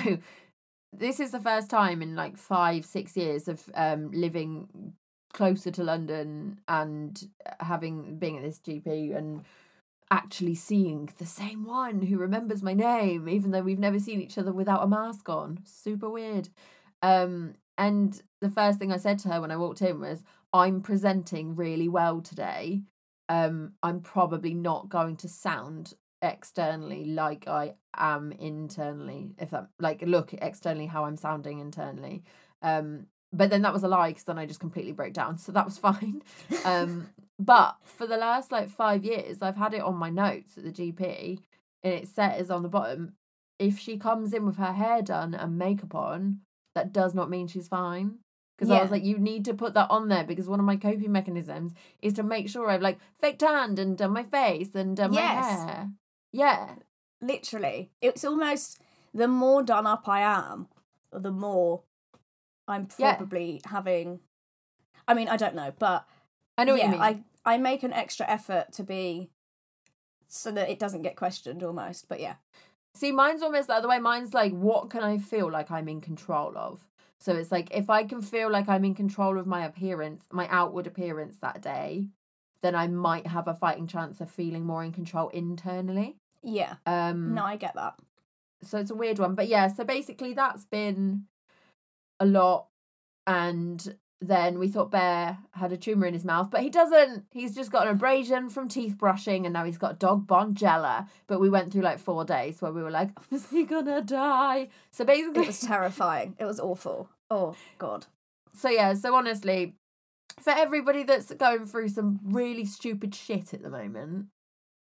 [0.94, 4.94] this is the first time in like five, six years of um living
[5.36, 7.28] closer to London and
[7.60, 9.44] having being at this GP and
[10.10, 14.38] actually seeing the same one who remembers my name, even though we've never seen each
[14.38, 15.60] other without a mask on.
[15.66, 16.50] Super weird.
[17.02, 20.82] Um, and the first thing I said to her when I walked in was, I'm
[20.82, 22.84] presenting really well today.
[23.28, 30.02] Um, I'm probably not going to sound externally like I am internally, if I'm like
[30.02, 32.24] look externally how I'm sounding internally.
[32.62, 35.38] Um, but then that was a lie because then I just completely broke down.
[35.38, 36.22] So that was fine.
[36.64, 37.10] Um,
[37.40, 40.72] but for the last like five years, I've had it on my notes at the
[40.72, 41.40] GP,
[41.84, 43.14] and it says on the bottom,
[43.60, 46.42] if she comes in with her hair done and makeup on,
[46.76, 48.20] that does not mean she's fine.
[48.58, 50.78] Because I was like, you need to put that on there because one of my
[50.78, 54.96] coping mechanisms is to make sure I've like fake tanned and done my face and
[54.96, 55.44] done Yes.
[55.60, 55.90] my hair.
[56.32, 56.76] Yeah.
[57.22, 58.80] literally it's almost
[59.14, 60.68] the more done up i am
[61.12, 61.82] the more
[62.68, 63.16] i'm Yeah.
[63.16, 64.20] probably having
[65.08, 66.06] i mean i don't know but
[66.58, 67.24] I know yeah what you mean.
[67.46, 69.30] i i make an extra effort to be
[70.28, 72.36] so that it doesn't get questioned almost but yeah
[72.98, 74.00] See, mine's almost the other way.
[74.00, 76.80] Mine's like, what can I feel like I'm in control of?
[77.20, 80.48] So it's like, if I can feel like I'm in control of my appearance, my
[80.48, 82.08] outward appearance that day,
[82.62, 86.16] then I might have a fighting chance of feeling more in control internally.
[86.42, 87.96] yeah Um, no i get that
[88.64, 89.36] so it's a weird one.
[89.36, 91.26] But yeah, so basically that's been
[92.20, 92.68] a lot.
[93.28, 97.26] And then we thought Bear had a tumour in his mouth, but he doesn't.
[97.32, 101.08] He's just got an abrasion from teeth brushing and now he's got dog Bonjela.
[101.28, 104.70] But we went through like four days where we were like, is he gonna die?
[104.92, 108.06] So basically it was terrifying it was awful oh god
[108.56, 109.76] so yeah, so honestly,
[110.40, 114.28] for everybody that's going through some really stupid shit at the moment,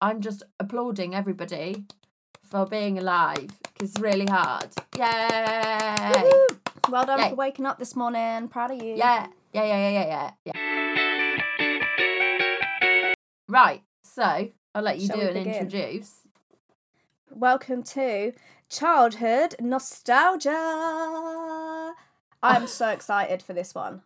[0.02, 1.86] I'm just applauding everybody
[2.44, 4.70] for being alive because it's really hard.
[4.98, 5.04] Yay!
[5.04, 6.58] Woohoo!
[6.92, 7.30] Well done Yay.
[7.30, 10.54] for waking up this morning proud of you Yeah, yeah, yeah, yeah, yeah, yeah,
[11.58, 13.14] yeah.
[13.48, 15.54] Right, so I'll let you Shall do and begin?
[15.54, 16.20] introduce.
[17.32, 18.32] welcome to
[18.70, 20.52] childhood nostalgia
[22.44, 24.02] i'm so excited for this one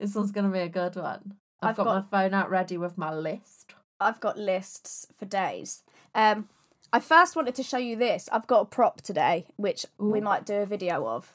[0.00, 1.36] This one's gonna be a good one.
[1.62, 3.74] I've, I've got, got- my phone out ready with my list.
[3.98, 5.82] I've got lists for days.
[6.14, 6.48] Um,
[6.92, 8.28] I first wanted to show you this.
[8.30, 11.32] I've got a prop today, which we might do a video of.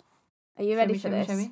[0.62, 1.28] Are you Show ready me, for show me, this?
[1.28, 1.52] show me.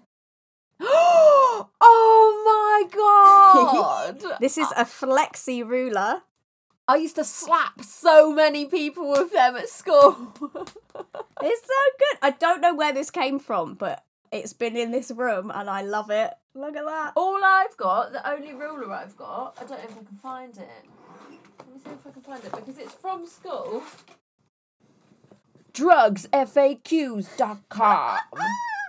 [1.82, 4.24] oh my god!
[4.40, 6.22] This is a flexi ruler.
[6.88, 10.16] I used to slap so many people with them at school.
[11.42, 12.18] It's so good.
[12.22, 15.82] I don't know where this came from, but it's been in this room and I
[15.82, 16.32] love it.
[16.54, 17.14] Look at that.
[17.16, 20.56] All I've got, the only ruler I've got, I don't know if I can find
[20.58, 20.70] it.
[21.58, 23.82] Let me see if I can find it because it's from school.
[25.74, 28.20] Drugsfaqs.com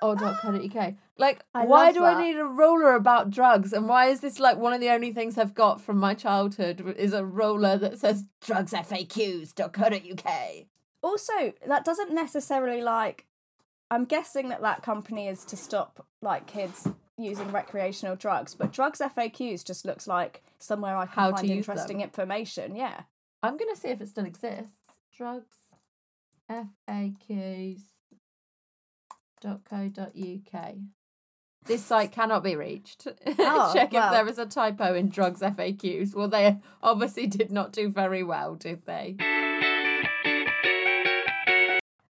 [0.02, 0.94] Oh, or .co.uk.
[1.18, 2.16] Like, I why do that.
[2.16, 3.72] I need a ruler about drugs?
[3.72, 6.94] And why is this like one of the only things I've got from my childhood
[6.96, 10.66] is a ruler that says drugsfaqs.co.uk?
[11.02, 13.26] Also, that doesn't necessarily like.
[13.90, 16.86] I'm guessing that that company is to stop like kids
[17.18, 21.98] using recreational drugs, but drugs FAQs just looks like somewhere I can How find interesting
[21.98, 22.04] them.
[22.04, 22.76] information.
[22.76, 23.02] Yeah.
[23.42, 24.76] I'm gonna see if it still exists.
[25.16, 25.56] Drugs
[26.50, 27.80] FAQs
[29.40, 30.74] dot co dot uk.
[31.66, 33.06] This site cannot be reached.
[33.38, 34.06] Oh, Check well.
[34.06, 36.14] if there is a typo in drugs FAQs.
[36.14, 39.16] Well, they obviously did not do very well, did they?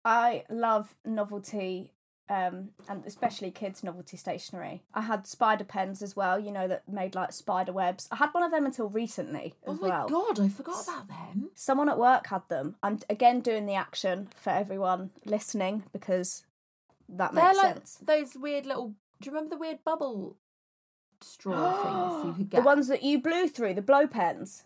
[0.04, 1.92] I love novelty
[2.28, 4.82] um, and especially kids' novelty stationery.
[4.94, 8.08] I had spider pens as well, you know, that made like spider webs.
[8.10, 10.08] I had one of them until recently as oh my well.
[10.08, 11.50] god, I forgot about them.
[11.54, 12.76] Someone at work had them.
[12.82, 16.44] I'm again doing the action for everyone listening because
[17.08, 17.98] that They're makes like sense.
[18.02, 18.94] those weird little.
[19.20, 20.36] Do you remember the weird bubble
[21.20, 22.56] straw things you could get?
[22.58, 24.64] The ones that you blew through, the blow pens.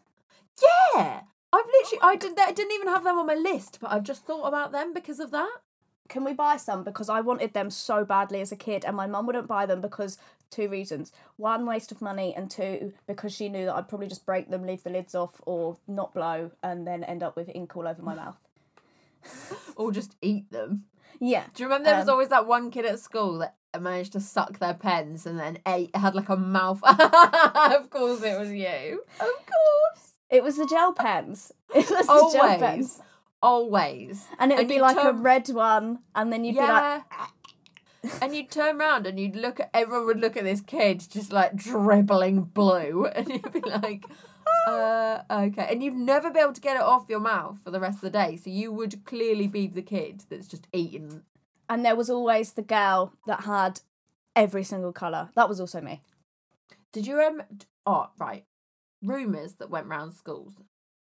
[0.60, 1.20] Yeah,
[1.52, 2.00] I've literally.
[2.02, 2.38] Oh I didn't.
[2.40, 5.20] I didn't even have them on my list, but I've just thought about them because
[5.20, 5.58] of that.
[6.08, 6.84] Can we buy some?
[6.84, 9.80] Because I wanted them so badly as a kid, and my mum wouldn't buy them
[9.80, 10.16] because
[10.50, 14.24] two reasons: one, waste of money, and two, because she knew that I'd probably just
[14.26, 17.76] break them, leave the lids off, or not blow, and then end up with ink
[17.76, 18.38] all over my mouth.
[19.76, 20.84] Or just eat them.
[21.20, 24.12] Yeah, Do you remember there was Um, always that one kid at school that managed
[24.12, 26.80] to suck their pens and then ate had like a mouth?
[26.84, 29.02] of course, it was you.
[29.20, 30.14] Of course.
[30.30, 31.52] it was the gel pens.
[31.74, 32.58] It was the gel Always.
[32.60, 33.00] pens,
[33.42, 34.26] Always.
[34.38, 37.02] and it would And be like a red one, and then you'd be like,
[38.22, 41.32] and you'd turn around and you'd look at everyone would look at this kid just
[41.32, 44.04] like dribbling blue and you'd be like
[44.68, 47.80] uh okay and you'd never be able to get it off your mouth for the
[47.80, 51.22] rest of the day so you would clearly be the kid that's just eating
[51.68, 53.80] and there was always the girl that had
[54.34, 55.28] every single color.
[55.34, 56.00] That was also me.
[56.92, 57.42] did you um
[57.86, 58.44] oh right
[59.02, 60.54] rumors that went round schools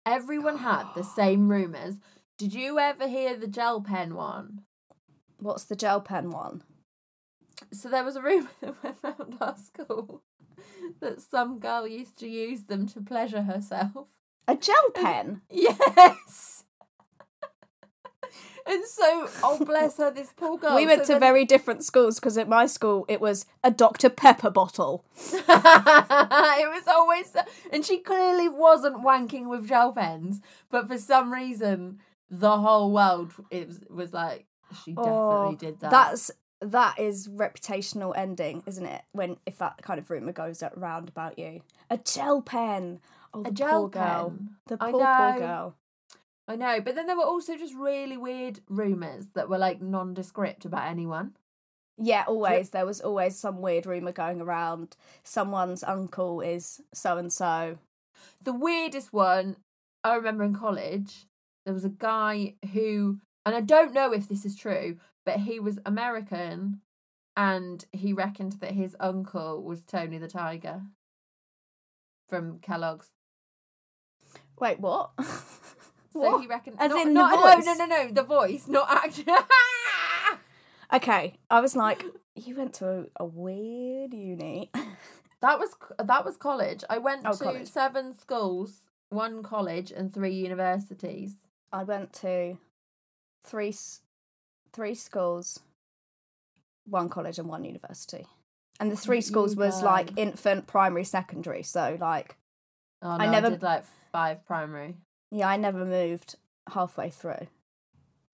[0.07, 1.97] everyone had the same rumors
[2.39, 4.63] did you ever hear the gel pen one
[5.43, 6.63] What's the gel pen one?
[7.71, 10.23] So there was a rumor that went round our school
[11.01, 14.09] that some girl used to use them to pleasure herself.
[14.49, 15.43] A gel pen.
[15.51, 16.65] Yes.
[18.67, 20.75] and so, oh bless her, this poor girl.
[20.75, 23.71] we went so to then- very different schools because at my school it was a
[23.71, 25.05] Dr Pepper bottle.
[25.17, 27.35] it was always,
[27.73, 33.33] and she clearly wasn't wanking with gel pens, but for some reason, the whole world
[33.51, 34.47] it was, was like
[34.85, 35.91] she definitely Oh, did that.
[35.91, 36.31] That's
[36.63, 39.03] that is reputational ending, isn't it?
[39.13, 43.01] When if that kind of rumor goes around about you, a gel pen.
[43.35, 44.29] Oh, the a gel poor girl.
[44.31, 44.49] pen.
[44.67, 45.77] The I poor poor girl.
[46.49, 50.65] I know, but then there were also just really weird rumors that were like nondescript
[50.65, 51.33] about anyone.
[51.99, 52.71] Yeah, always.
[52.71, 54.97] There was always some weird rumor going around.
[55.23, 57.79] Someone's uncle is so and so.
[58.43, 59.57] The weirdest one
[60.03, 61.27] I remember in college,
[61.65, 65.59] there was a guy who, and I don't know if this is true, but he
[65.61, 66.81] was American
[67.37, 70.83] and he reckoned that his uncle was Tony the Tiger
[72.29, 73.09] from Kellogg's.
[74.59, 75.11] Wait, what?
[76.13, 76.43] So What?
[76.43, 76.77] he reckoned.
[76.79, 77.65] As not, in the not, voice?
[77.65, 79.33] No, no, no, no, the voice, not actually.
[80.93, 82.05] Okay, I was like,
[82.35, 84.71] you went to a, a weird uni.
[85.41, 86.85] That was that was college.
[86.91, 87.67] I went Oh, to college.
[87.67, 88.75] seven schools,
[89.09, 91.35] one college and three universities.
[91.73, 92.59] I went to
[93.43, 93.73] three
[94.73, 95.61] three schools,
[96.87, 98.27] one college and one university.
[98.81, 101.63] And the three schools was like infant, primary, secondary.
[101.63, 102.37] So like
[103.03, 104.97] Oh no, I I, never- did like five primary.
[105.31, 106.37] yeah, I never moved
[106.73, 107.47] halfway through.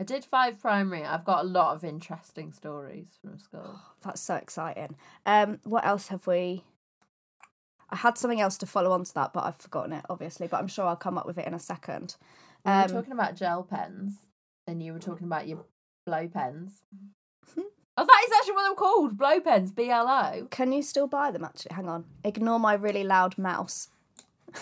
[0.00, 1.04] I did five primary.
[1.04, 3.80] I've got a lot of interesting stories from school.
[4.02, 4.94] That's so exciting.
[5.26, 6.62] Um, what else have we?
[7.90, 10.46] I had something else to follow on to that, but I've forgotten it, obviously.
[10.46, 12.14] But I'm sure I'll come up with it in a second.
[12.64, 14.18] We were Um, talking about gel pens,
[14.68, 15.64] and you were talking about your
[16.08, 16.82] blow pens.
[17.54, 17.60] Hmm.
[17.96, 19.18] oh, that is actually what they're called.
[19.18, 19.70] Blow pens.
[19.70, 20.46] B L O.
[20.50, 21.44] Can you still buy them?
[21.44, 22.04] Actually, hang on.
[22.24, 23.88] Ignore my really loud mouse.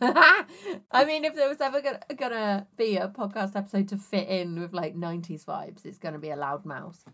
[0.00, 4.60] I mean, if there was ever gonna, gonna be a podcast episode to fit in
[4.60, 7.04] with like '90s vibes, it's gonna be a loud mouse.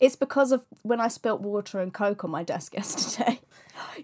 [0.00, 3.40] It's because of when I spilt water and coke on my desk yesterday.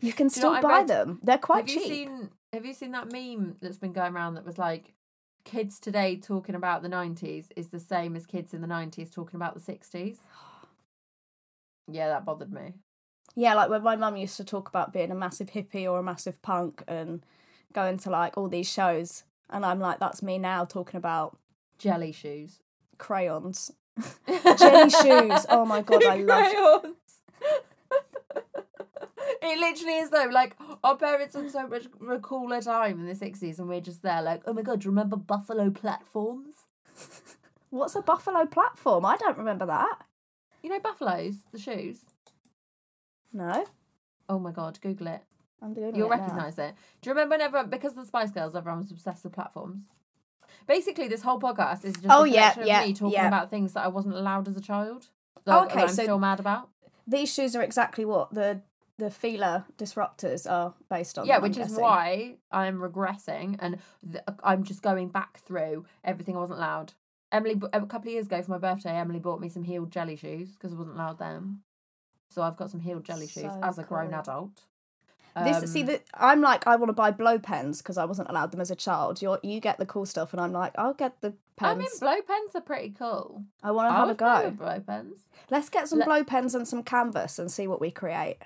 [0.00, 0.88] You can you know still buy read?
[0.88, 1.20] them.
[1.22, 1.88] They're quite have you cheap.
[1.88, 4.92] seen Have you seen that meme that's been going around that was like,
[5.48, 9.36] kids today talking about the '90s is the same as kids in the '90s talking
[9.36, 10.18] about the '60s?
[11.90, 12.74] Yeah, that bothered me.
[13.34, 16.02] Yeah, like when my mum used to talk about being a massive hippie or a
[16.02, 17.24] massive punk and
[17.72, 21.38] going to like all these shows, and I'm like, that's me now talking about
[21.78, 22.60] Jelly shoes.
[22.98, 23.70] crayons.
[24.58, 25.46] Jelly shoes.
[25.48, 26.92] Oh my god, I love.
[29.42, 30.28] It literally is though.
[30.30, 34.02] Like our parents had so much a cooler time in the sixties, and we're just
[34.02, 36.54] there like, oh my god, do you remember buffalo platforms?
[37.70, 39.04] What's a buffalo platform?
[39.04, 39.98] I don't remember that.
[40.62, 41.98] You know buffaloes, the shoes.
[43.32, 43.64] No,
[44.28, 45.22] Oh my god, Google it.
[45.62, 46.22] I'm doing You'll it now.
[46.24, 46.74] recognise it.
[47.02, 49.84] Do you remember whenever because of the Spice Girls, everyone was obsessed with platforms?
[50.66, 53.28] Basically, this whole podcast is just Oh, a yeah, yeah, of me talking yeah.
[53.28, 55.06] about things that I wasn't allowed as a child.
[55.38, 56.68] Oh, That, okay, I'm so- still mad about.
[57.06, 58.60] These shoes are exactly what the
[58.98, 61.26] the Fila Disruptors are based on.
[61.26, 61.82] Yeah, I'm which is guessing.
[61.82, 63.78] why I'm regressing and
[64.10, 66.92] th- I'm just going back through everything I wasn't allowed.
[67.30, 70.16] Emily, a couple of years ago for my birthday, Emily bought me some heeled jelly
[70.16, 71.62] shoes because I wasn't allowed them.
[72.30, 74.18] So I've got some heeled jelly shoes So as a grown cool.
[74.20, 74.62] adult.
[75.44, 78.28] This see Um, that I'm like I want to buy blow pens because I wasn't
[78.28, 79.22] allowed them as a child.
[79.22, 81.70] You you get the cool stuff, and I'm like I'll get the pens.
[81.70, 83.44] I mean, blow pens are pretty cool.
[83.62, 84.50] I want to I have a go.
[84.50, 85.20] blow pens.
[85.48, 88.38] Let's get some Let- blow pens and some canvas and see what we create.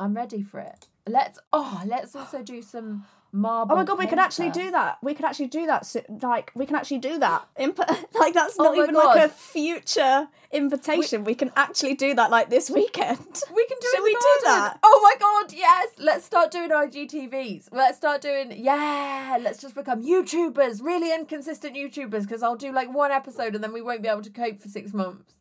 [0.00, 0.88] I'm ready for it.
[1.06, 3.74] Let's oh, let's also do some marble.
[3.74, 4.98] Oh my god, we could actually do that.
[5.02, 5.84] We could actually do that.
[5.84, 7.46] So, like we can actually do that.
[7.58, 7.78] Imp-
[8.14, 11.24] like that's Oh not my even like a future invitation.
[11.24, 13.18] We, can actually do that like this weekend.
[13.54, 14.04] We can do Should it.
[14.04, 14.78] we the do that?
[14.82, 15.88] Oh my god, yes!
[15.98, 17.68] Let's start doing IGTVs.
[17.72, 19.38] Let's start doing yeah.
[19.40, 22.22] Let's just become YouTubers, really inconsistent YouTubers.
[22.22, 24.68] Because I'll do like one episode and then we won't be able to cope for
[24.68, 25.34] six months.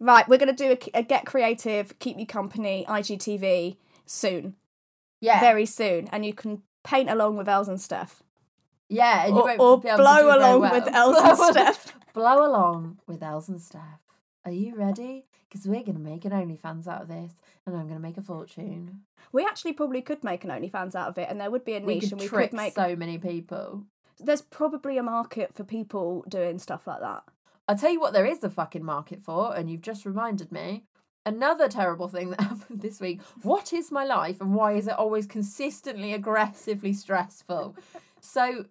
[0.00, 3.76] Right, we're gonna do a, a get creative, keep you company IGTV
[4.12, 4.54] soon,
[5.20, 8.22] Yeah, very soon, and you can paint along with Els and Steph,
[8.88, 10.72] yeah, and you or, or to blow along well.
[10.72, 11.94] with Els and Steph.
[12.14, 14.00] Blow along with Els and Steph.
[14.44, 15.24] Are you ready?
[15.48, 17.32] Because we're gonna make an OnlyFans out of this,
[17.64, 19.00] and I'm gonna make a fortune.
[19.32, 21.80] We actually probably could make an OnlyFans out of it, and there would be a
[21.80, 22.74] We niche, could and we trick could make.
[22.74, 23.84] so many people.
[24.20, 27.22] There's probably a market for people doing stuff like that.
[27.66, 30.84] I'll tell you what there is a fucking market for, and you've just reminded me.
[31.24, 33.20] Another terrible thing that happened this week.
[33.42, 37.76] What is my life and why is it always consistently aggressively stressful?
[38.20, 38.66] So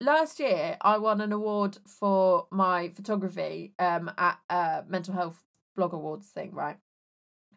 [0.00, 5.42] last year I won an award for my photography um at uh mental health
[5.76, 6.76] blog awards thing, right?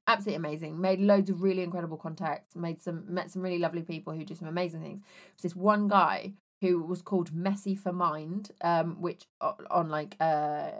[0.07, 0.81] Absolutely amazing.
[0.81, 4.35] Made loads of really incredible contacts, made some met some really lovely people who do
[4.35, 5.01] some amazing things.
[5.37, 6.33] There's this one guy
[6.63, 9.25] who was called Messy for Mind, um, which
[9.69, 10.71] on like uh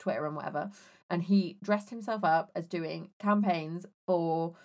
[0.00, 0.72] Twitter and whatever,
[1.08, 4.56] and he dressed himself up as doing campaigns for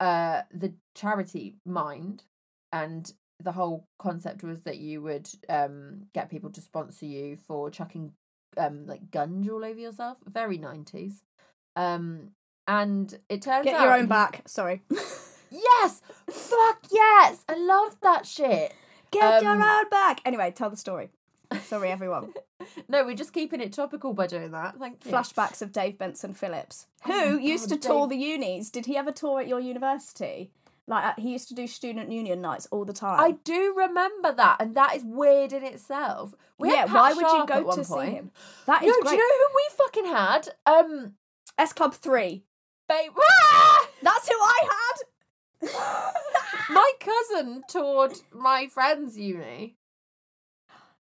[0.00, 2.24] uh the charity Mind,
[2.72, 7.70] and the whole concept was that you would um get people to sponsor you for
[7.70, 8.12] chucking
[8.56, 10.18] um like gunge all over yourself.
[10.26, 11.22] Very nineties.
[11.76, 12.32] Um
[12.66, 14.42] and it turns Get out your own back.
[14.48, 14.82] Sorry.
[15.48, 16.02] Yes!
[16.28, 17.44] Fuck yes!
[17.48, 18.74] I love that shit.
[19.20, 20.20] Get your Um, own back.
[20.24, 21.10] Anyway, tell the story.
[21.64, 22.32] Sorry, everyone.
[22.88, 24.76] No, we're just keeping it topical by doing that.
[24.76, 25.12] Thank you.
[25.12, 28.70] Flashbacks of Dave Benson Phillips, Oh who my used to God, tour the unis.
[28.70, 30.50] Did he ever tour at your university?
[30.88, 33.20] Like uh, he used to do student union nights all the time.
[33.20, 36.34] I do remember that, and that is weird in itself.
[36.58, 38.32] We yeah, why would you go to see him?
[38.66, 40.48] That No, is do you know who we fucking had?
[40.66, 41.12] Um,
[41.56, 42.42] S Club Three.
[42.88, 43.12] babe.
[44.02, 45.06] That's who I had.
[46.70, 49.76] my cousin toured my friend's uni.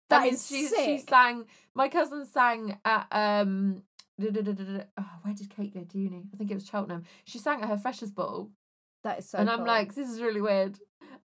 [0.09, 1.45] That That is she she sang.
[1.73, 3.83] My cousin sang at um.
[4.23, 4.25] Oh,
[5.23, 6.25] where did Kate go to uni?
[6.33, 7.03] I think it was Cheltenham.
[7.25, 8.51] She sang at her freshers' ball,
[9.03, 9.39] That is so.
[9.39, 10.77] and I'm like, this is really weird.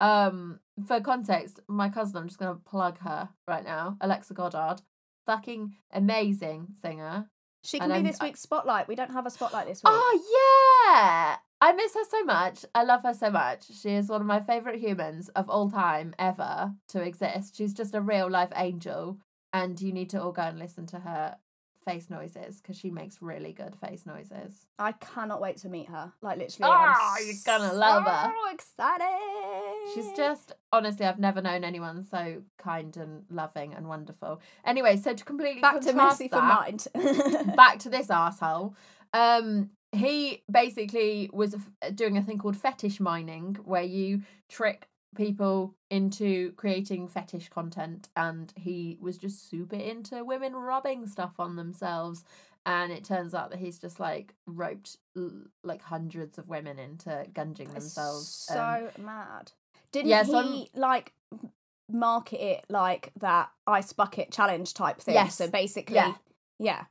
[0.01, 4.83] Um, for context, my cousin, I'm just gonna plug her right now, Alexa Goddard,
[5.27, 7.31] fucking amazing singer.
[7.65, 8.89] she and can be I'm- this week's spotlight.
[8.89, 9.93] We don't have a spotlight this week.
[9.95, 12.65] Oh yeah, I miss her so much.
[12.75, 13.67] I love her so much.
[13.81, 17.57] She is one of my favorite humans of all time ever to exist.
[17.57, 19.19] She's just a real life angel,
[19.53, 21.37] and you need to all go and listen to her
[21.85, 24.67] face noises because she makes really good face noises.
[24.77, 26.13] I cannot wait to meet her.
[26.21, 26.69] Like literally.
[26.75, 28.33] Ah, I'm you're gonna love her.
[28.33, 29.07] So excited.
[29.95, 34.41] She's just honestly, I've never known anyone so kind and loving and wonderful.
[34.65, 37.55] Anyway, so to completely back to messy for that- mind.
[37.57, 38.75] back to this asshole.
[39.15, 41.55] Um, he basically was
[41.95, 48.53] doing a thing called fetish mining, where you trick people into creating fetish content, and
[48.57, 52.25] he was just super into women rubbing stuff on themselves.
[52.65, 54.97] And it turns out that he's just like roped
[55.65, 58.29] like hundreds of women into gunging themselves.
[58.29, 59.53] So um, mad.
[59.91, 61.13] Didn't yeah, so he like
[61.91, 65.15] market it like that ice bucket challenge type thing?
[65.15, 65.37] Yes.
[65.37, 66.15] So basically, Yeah.
[66.59, 66.85] yeah,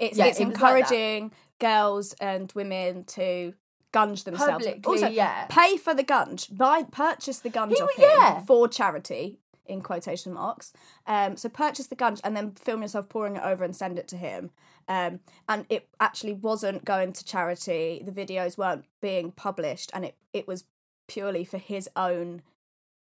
[0.00, 3.54] it's Yeah, it's it was like encouraging girls and women to
[3.92, 4.64] gunge themselves.
[4.66, 5.46] publicly, also, yeah.
[5.48, 6.48] pay for the gunge.
[6.56, 8.40] Buy purchase the gunge He off him yeah.
[8.44, 10.72] for charity in quotation marks.
[11.06, 14.08] Um, so purchase the gunge and then film yourself pouring it over and send it
[14.08, 14.50] to him.
[14.88, 18.02] Um, and it actually wasn't going to charity.
[18.04, 20.64] The videos weren't being published, and it it was
[21.06, 22.42] purely for his own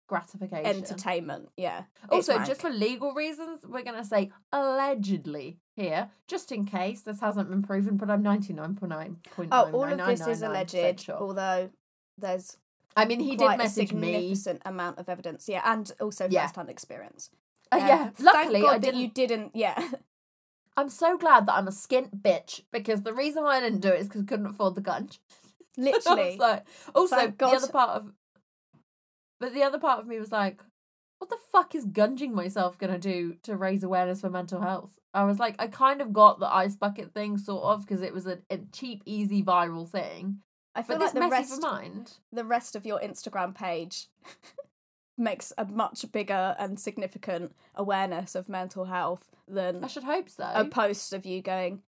[0.06, 0.66] Gratification.
[0.66, 1.48] entertainment.
[1.56, 1.84] Yeah.
[2.10, 7.20] Also, just for legal reasons, we're going to say allegedly here, just in case this
[7.20, 9.16] hasn't been proven, but I'm 99.9.
[9.52, 11.00] oh, all of this is alleged.
[11.00, 11.16] Sure.
[11.16, 11.70] Although
[12.18, 12.56] there's
[12.96, 14.34] I mean, he did message a me.
[14.34, 15.48] significant amount of evidence.
[15.48, 16.46] Yeah, and also Yeah.
[16.46, 17.30] first-hand experience.
[17.70, 19.00] Uh, Um, yeah, luckily I didn't.
[19.00, 19.56] you didn't.
[19.56, 19.90] Yeah.
[20.76, 23.88] I'm so glad that I'm a skint bitch because the reason why I didn't do
[23.88, 25.08] it is because I couldn't afford the gun.
[25.78, 26.36] Literally.
[26.38, 26.60] so,
[26.94, 27.54] also, Thank the God.
[27.56, 28.12] other part of.
[29.40, 30.62] But the other part of me was like,
[31.18, 34.98] what the fuck is gunging myself going to do to raise awareness for mental health?
[35.14, 38.14] I was like, I kind of got the ice bucket thing sort of because it
[38.14, 40.38] was a, a cheap, easy viral thing.
[40.74, 42.12] I feel But like the rest mind.
[42.32, 44.08] the rest of your Instagram page
[45.18, 50.50] makes a much bigger and significant awareness of mental health than I should hope so.
[50.54, 51.82] a post of you going,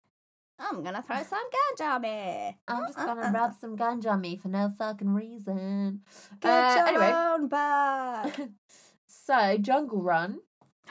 [0.58, 1.38] I'm gonna throw some
[1.78, 2.58] ganja on me.
[2.66, 3.54] I'm just uh, gonna uh, rub uh.
[3.60, 6.00] some ganja on me for no fucking reason.
[6.40, 8.40] Get Uh, your anyway, own back.
[9.06, 10.40] so Jungle Run.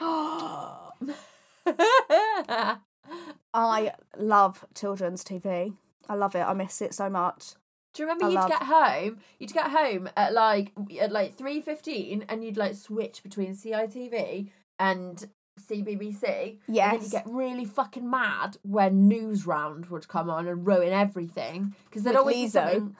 [3.54, 5.74] I love children's TV.
[6.08, 6.40] I love it.
[6.40, 7.54] I miss it so much.
[7.94, 9.18] Do you remember I you'd love- get home?
[9.38, 14.48] You'd get home at like at like three fifteen, and you'd like switch between CITV
[14.78, 15.28] and
[15.60, 16.58] CBBC.
[16.68, 16.94] Yes.
[16.94, 22.02] And you get really fucking mad when Newsround would come on and ruin everything because
[22.04, 22.72] they'd With always be Lizo.
[22.72, 22.96] something.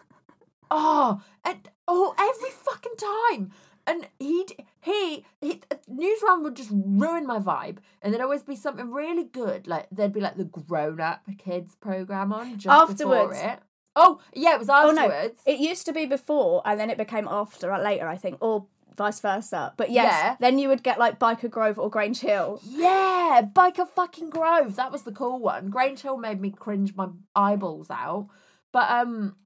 [0.70, 3.50] Oh, and oh, every fucking time.
[3.86, 5.60] And he'd he, he
[5.90, 9.66] Newsround would just ruin my vibe, and there'd always be something really good.
[9.66, 13.30] Like there'd be like the grown up kids program on just Afterwards.
[13.38, 13.58] before it.
[13.96, 15.42] Oh yeah, it was Oh no, afterwards.
[15.46, 18.66] it used to be before, and then it became after, uh, later, I think, or
[18.96, 19.72] vice versa.
[19.76, 20.36] But yes, Yeah.
[20.40, 22.60] then you would get like Byker Grove or Grange Hill.
[22.64, 24.76] Yeah, Byker fucking Grove.
[24.76, 25.70] That was the cool one.
[25.70, 28.28] Grange Hill made me cringe my eyeballs out.
[28.72, 29.36] But um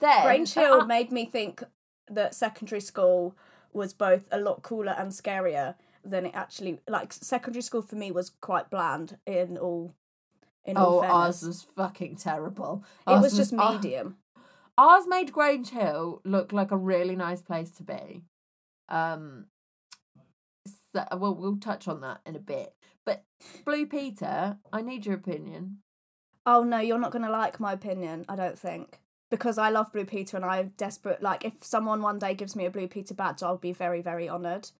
[0.00, 1.62] then Grange Hill uh, made me think
[2.10, 3.36] that secondary school
[3.74, 6.80] was both a lot cooler and scarier than it actually.
[6.88, 9.94] Like secondary school for me was quite bland in all.
[10.64, 11.14] In all Oh, fairness.
[11.16, 12.84] ours was fucking terrible.
[13.06, 14.16] it Ours was just uh, medium.
[14.78, 18.22] ours made Grange Hill look like a really nice place to be.
[18.88, 19.46] Um,
[20.94, 22.74] so, well, we'll touch on that in a bit.
[23.04, 23.24] But
[23.66, 25.78] Blue Peter, I need your opinion.
[26.46, 28.24] Oh no, you're not gonna like my opinion.
[28.28, 28.98] I don't think
[29.34, 31.20] because I love Blue Peter and I'm desperate.
[31.20, 34.28] Like if someone one day gives me a Blue Peter badge, I'll be very very
[34.28, 34.70] honoured.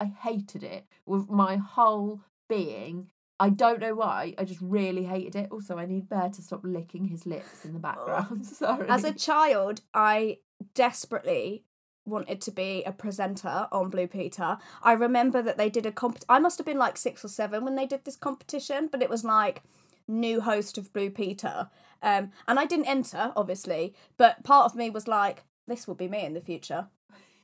[0.00, 3.08] I hated it with my whole being.
[3.38, 4.34] I don't know why.
[4.38, 5.48] I just really hated it.
[5.50, 8.46] Also, I need Bear to stop licking his lips in the background.
[8.46, 8.86] Sorry.
[8.88, 10.38] As a child, I
[10.74, 11.64] desperately
[12.06, 14.56] wanted to be a presenter on Blue Peter.
[14.82, 16.18] I remember that they did a comp.
[16.30, 19.10] I must have been like six or seven when they did this competition, but it
[19.10, 19.62] was like
[20.08, 21.68] new host of Blue Peter.
[22.02, 26.08] Um, and I didn't enter, obviously, but part of me was like, this will be
[26.08, 26.88] me in the future.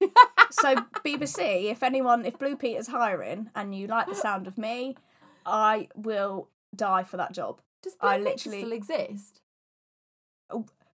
[0.51, 4.97] so BBC, if anyone, if Blue Peter's hiring and you like the sound of me,
[5.47, 7.61] I will die for that job.
[7.83, 9.41] Does Blue I Peter literally- still exist?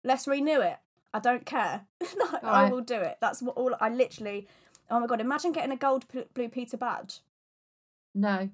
[0.02, 0.78] let's renew it.
[1.14, 1.82] I don't care.
[2.18, 3.18] no, I will do it.
[3.20, 4.48] That's what all I literally.
[4.90, 5.20] Oh my god!
[5.20, 7.20] Imagine getting a gold P- Blue Peter badge.
[8.14, 8.50] No.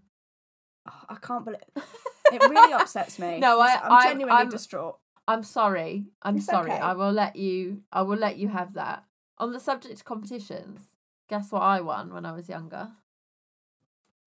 [0.91, 2.43] Oh, I can't believe it.
[2.51, 3.39] Really upsets me.
[3.41, 4.99] No, I, I'm, I'm- genuinely I'm- distraught.
[5.29, 6.07] I'm sorry.
[6.23, 6.73] I'm It's sorry.
[6.73, 6.81] okay.
[6.81, 7.83] I will let you.
[7.93, 9.05] I will let you have that.
[9.39, 10.81] On the subject of competitions,
[11.29, 12.89] guess what I won when I was younger?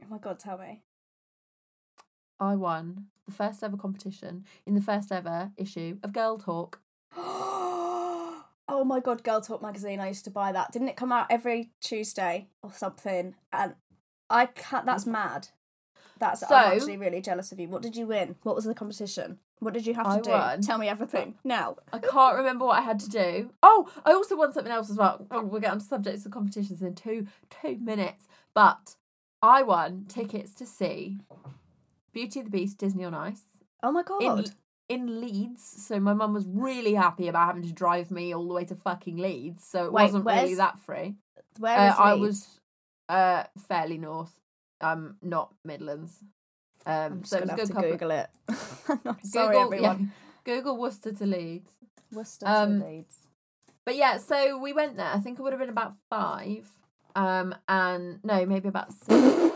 [0.02, 0.40] Oh my god!
[0.40, 0.82] Tell me.
[2.40, 6.80] I won the first ever competition in the first ever issue of Girl Talk.
[7.18, 8.44] oh
[8.86, 9.26] my god!
[9.26, 10.00] Girl Talk magazine.
[10.00, 10.72] I used to buy that.
[10.72, 13.36] Didn't it come out every Tuesday or something?
[13.52, 13.76] And
[14.30, 14.86] I can't.
[14.86, 15.12] That's mm.
[15.12, 15.50] mad.
[16.24, 16.40] That's.
[16.48, 17.68] So- I'm actually really jealous of you.
[17.68, 18.36] What did you win?
[18.44, 19.40] What was the competition?
[19.60, 20.30] What did you have to I do?
[20.30, 21.76] won- Tell me everything now.
[21.92, 23.52] I can't remember what I had to do.
[23.62, 25.26] Oh, I also won something else as well.
[25.30, 27.28] Well, We'll get on to subjects of competitions in two
[27.62, 28.28] two minutes.
[28.54, 28.96] But
[29.42, 31.20] I won tickets to see
[32.14, 33.44] Beauty and the Beast Disney on Ice
[33.82, 34.52] Oh my god!
[34.90, 35.64] in Leeds.
[35.88, 38.76] So my mum was really happy about having to drive me all the way to
[38.76, 39.64] fucking Leeds.
[39.66, 41.16] So it Wait, wasn't really that free.
[41.60, 42.60] Where Uh, I was
[43.10, 44.40] uh fairly north.
[44.84, 46.20] Um, not Midlands.
[46.86, 47.92] Um, I'm just so it gonna have good to couple.
[47.92, 48.30] Google it.
[49.06, 50.00] I'm sorry, Google, everyone.
[50.02, 51.72] yeah, Google Worcester to Leeds.
[52.12, 53.16] Worcester Um, to Leeds.
[53.86, 55.12] But yeah, so we went there.
[55.14, 56.70] I think it would have been about five.
[57.16, 59.10] Um, and no, maybe about six.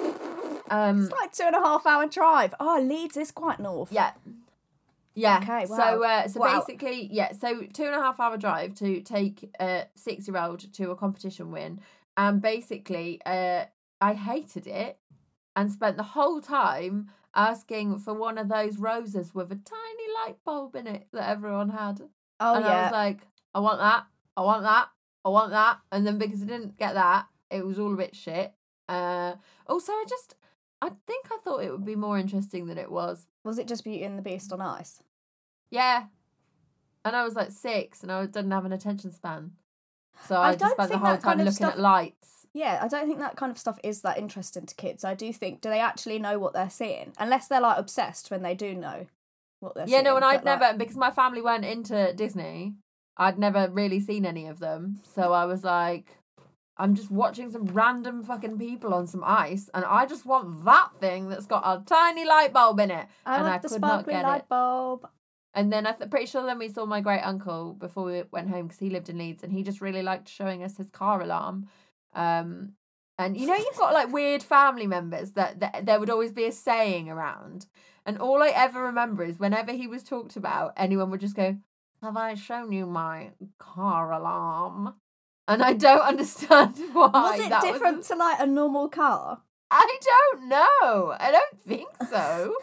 [0.70, 2.54] Um, It's like two and a half hour drive.
[2.60, 3.90] Oh, Leeds is quite north.
[3.92, 4.12] yeah.
[5.16, 5.40] Yeah.
[5.42, 6.02] Okay, So, wow.
[6.04, 6.60] uh, so Wow.
[6.60, 7.32] basically, yeah.
[7.32, 10.96] So two and a half hour drive to take a six year old to a
[10.98, 11.80] competition win,
[12.18, 13.66] and basically, uh,
[14.02, 15.00] I hated it,
[15.58, 20.38] and spent the whole time asking for one of those roses with a tiny light
[20.46, 22.00] bulb in it that everyone had.
[22.40, 23.22] Oh and I was like,
[23.56, 24.06] I want that,
[24.38, 24.90] I want that,
[25.26, 25.80] I want that.
[25.92, 28.54] And then because I didn't get that, it was all a bit shit.
[28.88, 29.34] Uh,
[29.66, 30.36] also, I just,
[30.80, 33.26] I think I thought it would be more interesting than it was.
[33.44, 35.02] Was it just Beauty and the Beast on ice?
[35.72, 36.04] Yeah.
[37.04, 39.54] And I was like six and I didn't have an attention span.
[40.28, 42.37] So I I, just spent the whole time looking stuff- at lights.
[42.58, 45.04] Yeah, I don't think that kind of stuff is that interesting to kids.
[45.04, 47.14] I do think do they actually know what they're seeing?
[47.20, 49.06] Unless they're like obsessed when they do know
[49.60, 49.94] what they're seeing.
[49.94, 50.06] Yeah, seeing.
[50.06, 52.74] no, and I'd but, like, never, because my family weren't into Disney,
[53.16, 55.02] I'd never really seen any of them.
[55.04, 56.18] So I was like,
[56.78, 60.90] I'm just watching some random fucking people on some ice, and I just want that
[61.00, 63.06] thing that's got a tiny light bulb in it.
[63.24, 64.50] I and I the could not get light it.
[64.50, 65.08] bulb.
[65.54, 68.50] And then I'm th- pretty sure then we saw my great uncle before we went
[68.50, 71.22] home because he lived in Leeds and he just really liked showing us his car
[71.22, 71.68] alarm.
[72.14, 72.74] Um,
[73.18, 76.46] and you know, you've got like weird family members that, that there would always be
[76.46, 77.66] a saying around.
[78.06, 81.58] And all I ever remember is whenever he was talked about, anyone would just go,
[82.02, 84.96] Have I shown you my car alarm?
[85.48, 87.10] And I don't understand why.
[87.10, 89.42] Was it that different to like a normal car?
[89.70, 91.16] I don't know.
[91.20, 92.54] I don't think so.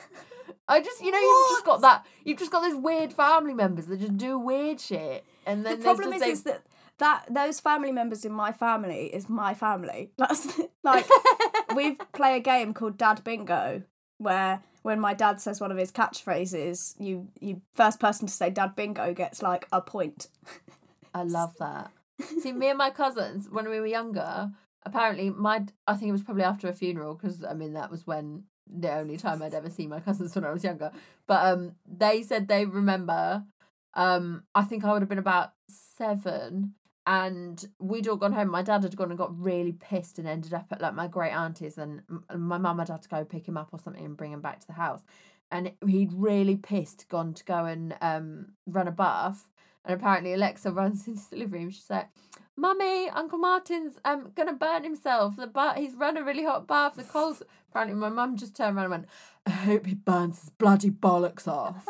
[0.67, 2.07] I just, you know, you've just got that.
[2.25, 5.85] You've just got those weird family members that just do weird shit, and then the
[5.85, 6.63] problem is, just is that
[6.99, 10.11] that those family members in my family is my family.
[10.19, 11.07] That's like
[11.75, 13.83] we play a game called Dad Bingo,
[14.19, 18.51] where when my dad says one of his catchphrases, you you first person to say
[18.51, 20.29] Dad Bingo gets like a point.
[21.15, 21.91] I love that.
[22.41, 24.51] See, me and my cousins when we were younger.
[24.87, 28.07] Apparently, my I think it was probably after a funeral because I mean that was
[28.07, 30.93] when the only time I'd ever seen my cousins when I was younger.
[31.27, 33.45] But um, they said they remember.
[33.95, 36.75] Um, I think I would have been about seven,
[37.07, 38.51] and we'd all gone home.
[38.51, 41.33] My dad had gone and got really pissed and ended up at like my great
[41.33, 42.03] auntie's, and
[42.35, 44.61] my mum had had to go pick him up or something and bring him back
[44.61, 45.03] to the house.
[45.51, 49.49] And he'd really pissed, gone to go and um run a bath,
[49.85, 51.71] and apparently Alexa runs into the living room.
[51.71, 52.09] She's like,
[52.57, 55.37] "Mummy, Uncle Martin's um gonna burn himself.
[55.37, 56.95] The but he's run a really hot bath.
[56.97, 59.07] The coals." Apparently, my mum just turned around and went,
[59.47, 61.87] "I hope he burns his bloody bollocks off."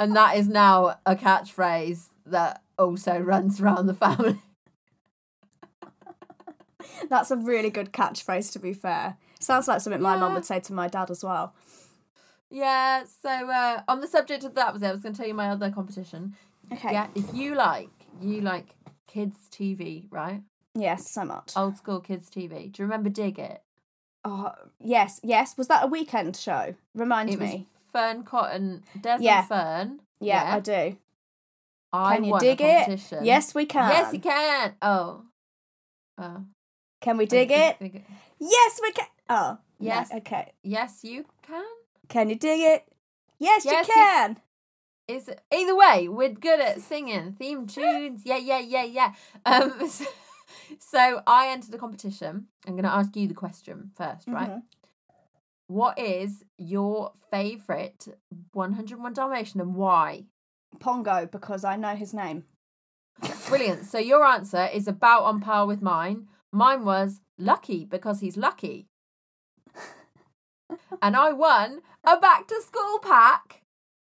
[0.00, 4.42] and that is now a catchphrase that also runs around the family.
[7.08, 8.52] That's a really good catchphrase.
[8.52, 11.54] To be fair, sounds like something my mum would say to my dad as well.
[12.50, 13.04] Yeah.
[13.22, 14.86] So uh, on the subject of that was it.
[14.86, 16.36] I was going to tell you my other competition.
[16.72, 16.92] Okay.
[16.92, 17.08] Yeah.
[17.14, 17.90] If you like,
[18.20, 18.74] you like
[19.06, 20.42] kids TV, right?
[20.74, 21.52] Yes, so much.
[21.56, 22.70] Old school kids TV.
[22.70, 23.58] Do you remember Diggit?
[24.24, 25.56] Oh, yes, yes.
[25.56, 26.74] Was that a weekend show?
[26.94, 27.66] Remind it me.
[27.92, 29.46] Fearne Cotton, Des Yeah.
[29.46, 30.00] Fearne.
[30.20, 30.56] Yeah, yeah.
[30.56, 30.96] I do.
[31.92, 33.00] I Can you dig it?
[33.22, 33.90] Yes, we can.
[33.90, 34.74] Yes, you can.
[34.82, 35.22] Oh.
[36.18, 36.44] Oh.
[37.00, 37.76] Can we dig it?
[38.38, 39.06] Yes, we can.
[39.28, 40.10] Oh, no, Yes.
[40.14, 40.52] Okay.
[40.62, 41.64] Yes, you can.
[42.08, 42.84] Can you dig it?
[43.38, 44.40] Yes, Yes, you you- can.
[45.08, 48.22] Is it, either way, we're good at singing theme tunes.
[48.24, 49.12] Yeah, yeah, yeah, yeah.
[49.44, 50.04] Um, so,
[50.80, 52.48] so I entered a competition.
[52.66, 54.50] I'm going to ask you the question first, right?
[54.50, 54.62] Mhm.
[55.68, 58.08] What is your favourite
[58.52, 60.24] 101 Dalmatian and why?
[60.80, 62.44] Pongo, because I know his name.
[63.48, 63.84] Brilliant.
[63.86, 66.26] So your answer is about on par with mine.
[66.56, 68.86] Mine was lucky because he's lucky.
[71.02, 73.60] and I won a back to school pack.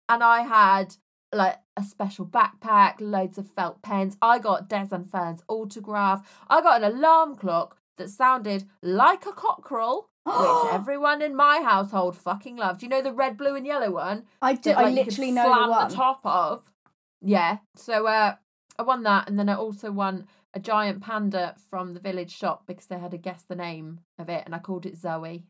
[0.07, 0.95] And I had
[1.33, 4.15] like a special backpack, loads of felt pens.
[4.21, 6.25] I got Des and Fearne's autograph.
[6.49, 10.35] I got an alarm clock that sounded like a cockerel, which
[10.73, 12.81] everyone in my household fucking loved.
[12.81, 14.23] You know the red, blue, and yellow one?
[14.41, 14.69] I do.
[14.69, 15.91] that, I like, could literally know the one.
[15.91, 16.71] top of.
[17.21, 17.57] Yeah.
[17.75, 18.35] So uh,
[18.79, 22.63] I won that, and then I also won a giant panda from the village shop
[22.67, 25.43] because they had to guess the name of it, and I called it Zoe.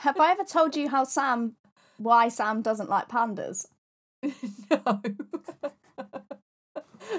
[0.00, 1.56] Have I ever told you how Sam,
[1.98, 3.66] why Sam doesn't like pandas?
[4.22, 4.30] no.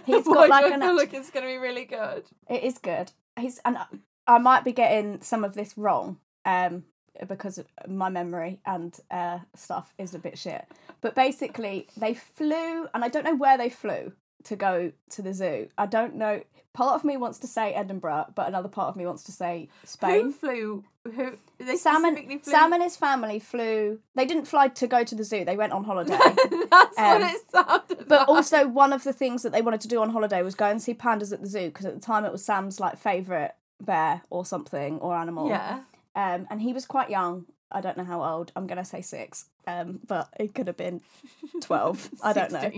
[0.06, 2.24] He's got Why like I an feel act- like it's gonna be really good.
[2.50, 3.12] It is good.
[3.40, 3.86] He's and I-
[4.30, 6.84] I might be getting some of this wrong, um,
[7.28, 10.66] because my memory and uh stuff is a bit shit.
[11.02, 14.14] But basically, they flew, and I don't know where they flew
[14.48, 15.70] to go to the zoo.
[15.78, 16.42] I don't know.
[16.74, 19.68] Part of me wants to say Edinburgh, but another part of me wants to say
[19.84, 20.26] Spain.
[20.26, 20.84] Who flew?
[21.12, 21.32] Who?
[21.58, 22.40] They Sam and, flew.
[22.44, 24.00] Sam and his family flew.
[24.14, 25.44] They didn't fly to go to the zoo.
[25.44, 26.18] They went on holiday.
[26.70, 28.28] That's Um, what it sounded But like.
[28.28, 30.80] also, one of the things that they wanted to do on holiday was go and
[30.80, 34.22] see pandas at the zoo because at the time it was Sam's like favorite bear
[34.30, 35.50] or something or animal.
[35.50, 35.80] yeah.
[36.16, 37.46] Um, and he was quite young.
[37.72, 38.52] I don't know how old.
[38.56, 39.46] I'm gonna say six.
[39.68, 41.02] Um, but it could have been
[41.62, 42.10] twelve.
[42.24, 42.72] I don't know.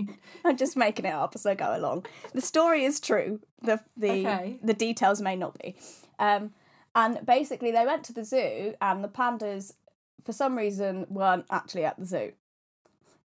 [0.44, 2.06] I'm just making it up as I go along.
[2.34, 3.40] The story is true.
[3.62, 4.58] The the Okay.
[4.62, 5.76] the details may not be.
[6.18, 6.52] Um,
[6.94, 9.74] and basically they went to the zoo and the pandas,
[10.24, 12.32] for some reason, weren't actually at the zoo,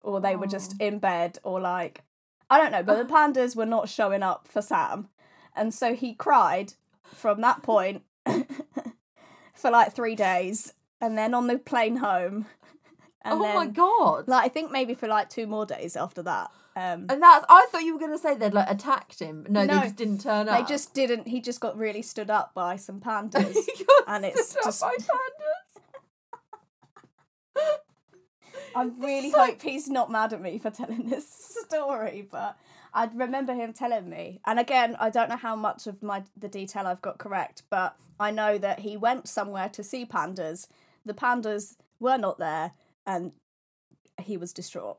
[0.02, 2.04] or they were just in bed, or like
[2.50, 2.84] I don't know.
[2.84, 5.08] But the pandas were not showing up for Sam,
[5.56, 8.04] and so he cried from that point
[9.56, 10.74] for like three days,
[11.04, 12.46] and then on the plane home.
[13.26, 14.28] And oh then, my god.
[14.28, 16.52] Like I think maybe for like two more days after that.
[16.76, 17.46] Um, and that's.
[17.48, 19.46] I thought you were gonna say they'd like attacked him.
[19.50, 19.76] No, No.
[19.76, 20.58] they just didn't turn up.
[20.60, 21.30] They just didn't.
[21.30, 23.56] He just got really stood up by some pandas.
[24.08, 25.82] And it's stood up just- by pandas.
[28.76, 31.26] I really hope he's not mad at me for telling this
[31.66, 32.58] story, but
[32.94, 34.42] I remember him telling me.
[34.46, 37.96] And again, I don't know how much of my the detail I've got correct, but
[38.20, 40.68] I know that he went somewhere to see pandas.
[41.06, 42.72] The pandas were not there,
[43.06, 43.34] and
[44.22, 44.98] he was distraught.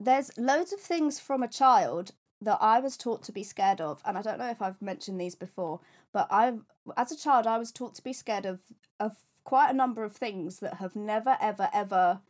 [0.00, 4.02] There's loads of things from a child that I was taught to be scared of,
[4.04, 5.80] and I don't know if I've mentioned these before,
[6.12, 6.58] but I,
[6.96, 8.60] as a child, I was taught to be scared of
[9.00, 9.12] of
[9.44, 12.20] quite a number of things that have never, ever, ever,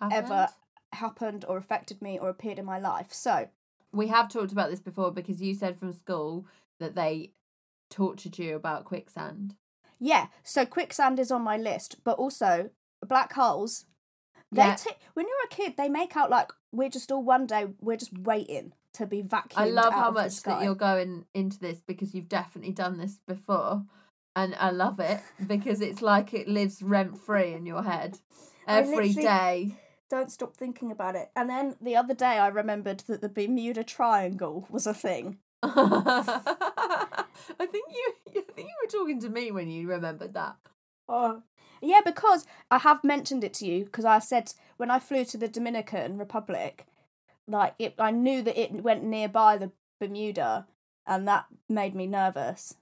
[0.00, 0.48] ever Happened?
[0.92, 3.12] happened or affected me or appeared in my life.
[3.12, 3.48] So
[3.92, 6.46] We have talked about this before because you said from school
[6.80, 7.32] that they
[7.90, 9.54] tortured you about quicksand.
[9.98, 12.70] yeah, so quicksand is on my list, but also
[13.06, 13.86] black holes.
[14.52, 14.76] They Yeah.
[14.76, 17.96] ta- when you're a kid, they make out like we're just all one day we're
[17.96, 19.56] just waiting to be vacuumed.
[19.56, 23.84] I love how much that you're going into this because you've definitely done this before.
[24.36, 28.18] And I love it because it's like it lives rent free in your head
[28.66, 29.74] every day.
[30.08, 31.30] Don't stop thinking about it.
[31.36, 35.38] And then the other day, I remembered that the Bermuda Triangle was a thing.
[37.60, 38.12] I think you
[38.48, 40.56] I think you were talking to me when you remembered that.
[41.08, 41.42] Oh.
[41.80, 45.38] Yeah, because I have mentioned it to you because I said when I flew to
[45.38, 46.86] the Dominican Republic,
[47.46, 49.70] like it, I knew that it went nearby the
[50.00, 50.66] Bermuda,
[51.06, 52.74] and that made me nervous.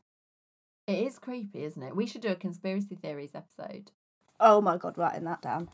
[0.86, 1.94] It is creepy, isn't it?
[1.96, 3.90] We should do a conspiracy theories episode
[4.40, 5.68] Oh my god, writing that down.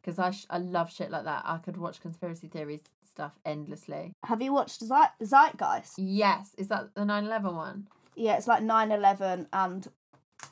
[0.00, 1.42] because I sh- I love shit like that.
[1.44, 2.82] I could watch conspiracy theories
[3.20, 4.14] stuff endlessly.
[4.24, 5.94] Have you watched Zeit- Zeitgeist?
[5.98, 7.86] Yes, is that the 9/11 one?
[8.16, 9.86] Yeah, it's like 9-11 and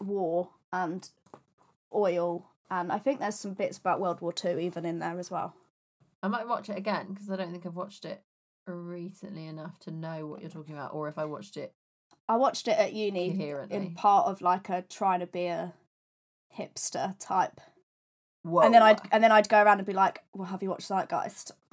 [0.00, 1.08] war and
[1.94, 5.30] oil, and I think there's some bits about World War Two even in there as
[5.30, 5.54] well.
[6.22, 8.22] I might watch it again because I don't think I've watched it
[8.66, 11.74] recently enough to know what you're talking about, or if I watched it
[12.28, 13.76] I watched it at uni coherently.
[13.78, 15.72] in part of like a trying to be a
[16.58, 17.60] hipster type
[18.43, 18.61] Whoa.
[18.62, 20.89] and then I'd and then I'd go around and be like, "Well, have you watched
[20.89, 21.53] Zeitgeist?"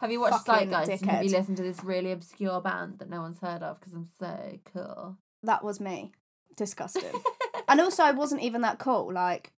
[0.00, 1.02] have you watched Fucking Zeitgeist?
[1.02, 1.38] And have you dickhead.
[1.38, 3.78] listened to this really obscure band that no one's heard of?
[3.78, 5.16] Because I'm so cool.
[5.42, 6.12] that was me.
[6.56, 7.22] Disgusting.
[7.68, 9.12] and also, I wasn't even that cool.
[9.12, 9.52] Like,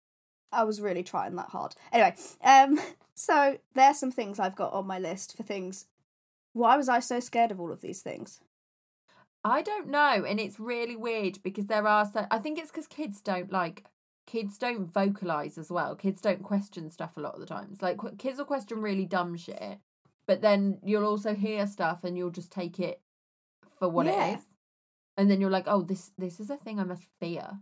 [0.53, 1.75] I was really trying that hard.
[1.93, 2.15] Anyway,
[2.45, 2.79] um,
[3.15, 5.87] so there's some things I've got on my list for things.
[6.53, 8.41] Why was I so scared of all of these things?
[9.43, 12.05] I don't know, and it's really weird because there are.
[12.05, 13.85] So, I think it's because kids don't like.
[14.31, 15.97] Kids don't vocalize as well.
[15.97, 17.83] Kids don't question stuff a lot of the times.
[17.83, 19.79] Like kids will question really dumb shit,
[20.27, 23.01] but then you'll also hear stuff and you'll just take it
[23.79, 24.27] for what Yeah.
[24.27, 24.45] it is,
[25.17, 27.59] and then you're like, "Oh, this this is a thing I must fear."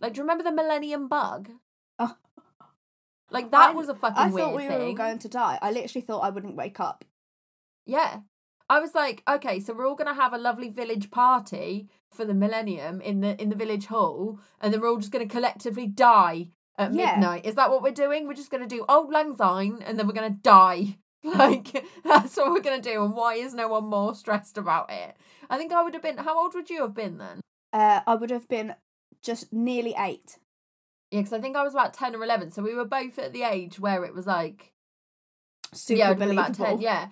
[0.00, 1.50] Like, do you remember the Millennium Bug?
[1.98, 2.16] Oh.
[3.32, 4.76] Like that I- was a fucking I thought we thing.
[4.78, 5.56] were all going to die.
[5.62, 7.04] I literally thought I wouldn't wake up.
[7.86, 8.22] Yeah.
[8.70, 12.34] I was like, okay, so we're all gonna have a lovely village party for the
[12.34, 16.48] millennium in the in the village hall, and then we're all just gonna collectively die
[16.78, 17.12] at Yeah.
[17.16, 17.44] midnight.
[17.44, 18.26] Is that what we're doing?
[18.26, 20.96] We're just gonna do auld lang syne and then we're gonna die.
[21.22, 25.14] Like that's what we're gonna do, and why is no one more stressed about it?
[25.50, 27.42] I think I would have been how old would you have been then?
[27.74, 28.74] Uh, I would have been
[29.22, 30.38] just nearly eight.
[31.10, 33.34] Yeah, because I think I was about ten or eleven, so we were both at
[33.34, 34.72] the age where it was like
[35.74, 36.80] Super yeah, I'd been about ten.
[36.80, 37.08] Yeah,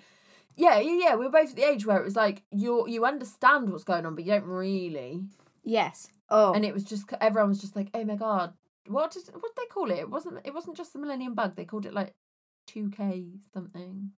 [0.58, 1.14] yeah, yeah, yeah.
[1.14, 4.04] We were both at the age where it was like you you understand what's going
[4.04, 5.22] on, but you don't really.
[5.62, 6.08] Yes.
[6.28, 6.52] Oh.
[6.52, 8.52] And it was just everyone was just like, oh my god,
[8.86, 9.98] what did what did they call it?
[9.98, 11.54] It wasn't it wasn't just the Millennium Bug.
[11.54, 12.14] They called it like
[12.66, 14.10] two K something.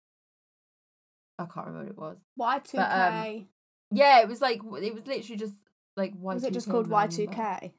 [1.37, 2.17] I can't remember what it was.
[2.37, 3.47] Y two um, K.
[3.91, 5.55] Yeah, it was like it was literally just
[5.97, 6.33] like Y2K.
[6.33, 7.73] Was it just called Y two K?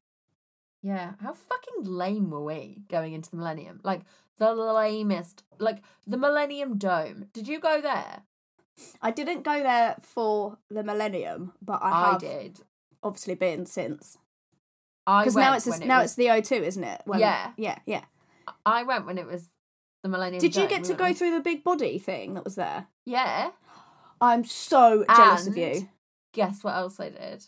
[0.83, 3.81] Yeah, how fucking lame were we going into the Millennium?
[3.83, 4.03] Like
[4.39, 7.27] the lamest, like the Millennium Dome.
[7.33, 8.23] Did you go there?
[9.03, 12.61] I didn't go there for the Millennium, but I, I, have did.
[13.03, 14.19] obviously been since.
[15.07, 17.03] I Because now it's a, it now was- it's the O2, isn't it?
[17.05, 17.53] When- Yeah.
[17.57, 18.05] yeah, yeah.
[18.67, 19.49] I went when it was
[20.03, 20.41] the Millennium.
[20.41, 22.87] Did you get to go on- through the big body thing that was there?
[23.07, 23.51] Yeah.
[24.21, 25.89] I'm so jealous of you.
[26.33, 27.47] Guess what else I did?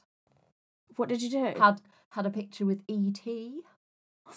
[0.96, 1.54] What did you do?
[1.58, 1.80] Had
[2.10, 3.60] had a picture with E.T.
[4.26, 4.32] Oh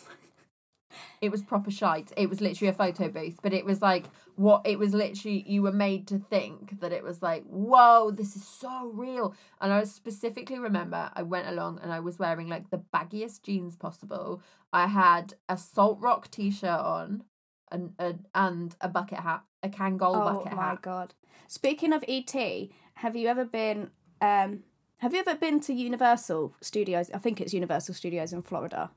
[1.22, 2.12] It was proper shite.
[2.18, 5.62] It was literally a photo booth, but it was like what it was literally you
[5.62, 9.36] were made to think that it was like, whoa, this is so real.
[9.62, 13.76] And I specifically remember I went along and I was wearing like the baggiest jeans
[13.76, 14.42] possible.
[14.74, 17.24] I had a Salt Rock t shirt on
[17.72, 20.60] and a, and a bucket hat, a Kangol oh bucket hat.
[20.60, 21.14] Oh my god!
[21.48, 22.34] Speaking of ET,
[22.96, 23.92] have you ever been?
[24.22, 24.64] Um,
[25.00, 27.12] have you ever been to Universal Studios?
[27.14, 28.92] I think it's Universal Studios in Florida.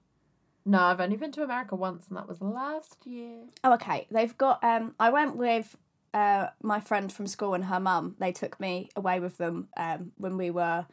[0.69, 3.45] No, I've only been to America once and that was last year.
[3.65, 4.07] Oh, okay.
[4.11, 4.63] They've got.
[4.63, 5.77] Um, I went with
[6.15, 8.17] uh my friend from school and her mum.
[8.19, 10.87] They took me away with them um when we were,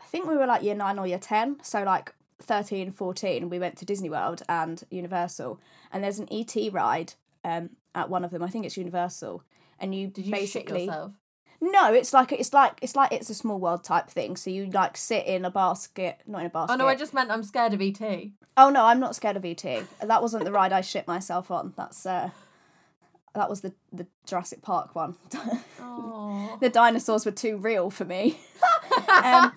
[0.00, 1.56] I think we were like year nine or year ten.
[1.62, 2.12] So like
[2.42, 5.58] 13, 14, we went to Disney World and Universal,
[5.90, 7.14] and there's an ET ride
[7.44, 8.42] um, at one of them.
[8.42, 9.42] I think it's Universal,
[9.80, 11.12] and you Did you basically shit yourself?
[11.60, 14.36] No, it's like it's like it's like it's a small world type thing.
[14.36, 16.72] So you like sit in a basket, not in a basket.
[16.74, 18.00] Oh no, I just meant I'm scared of ET.
[18.56, 19.62] Oh no, I'm not scared of ET.
[20.02, 21.74] That wasn't the ride I shit myself on.
[21.76, 22.30] That's uh,
[23.34, 25.16] that was the the Jurassic Park one.
[26.60, 28.38] The dinosaurs were too real for me.
[29.08, 29.52] um,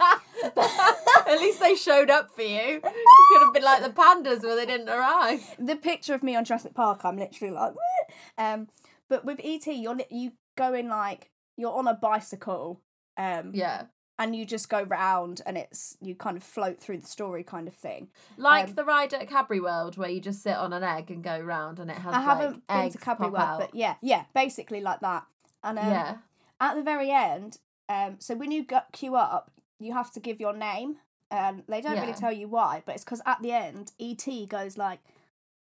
[1.27, 2.73] At least they showed up for you.
[2.73, 5.41] You could have been like the pandas where they didn't arrive.
[5.57, 8.67] the picture of me on Jurassic Park, I'm literally like, "Meh." um,
[9.07, 11.29] but with ET, you're you go in like
[11.59, 12.81] you're on a bicycle,
[13.17, 13.83] um, Yeah.
[14.17, 17.67] and you just go round, and it's you kind of float through the story, kind
[17.67, 18.09] of thing.
[18.37, 21.23] Like Um, the ride at Cadbury World where you just sit on an egg and
[21.23, 23.59] go round and it has I like haven't been eggs to Cadbury World, out.
[23.59, 25.25] but yeah, yeah, basically like that.
[25.63, 26.17] And um, yeah.
[26.61, 30.39] at the very end, um, so when you go, queue up, you have to give
[30.39, 30.97] your name,
[31.31, 34.77] and they don't really tell you why, but it's because at the end, ET goes
[34.77, 34.99] like,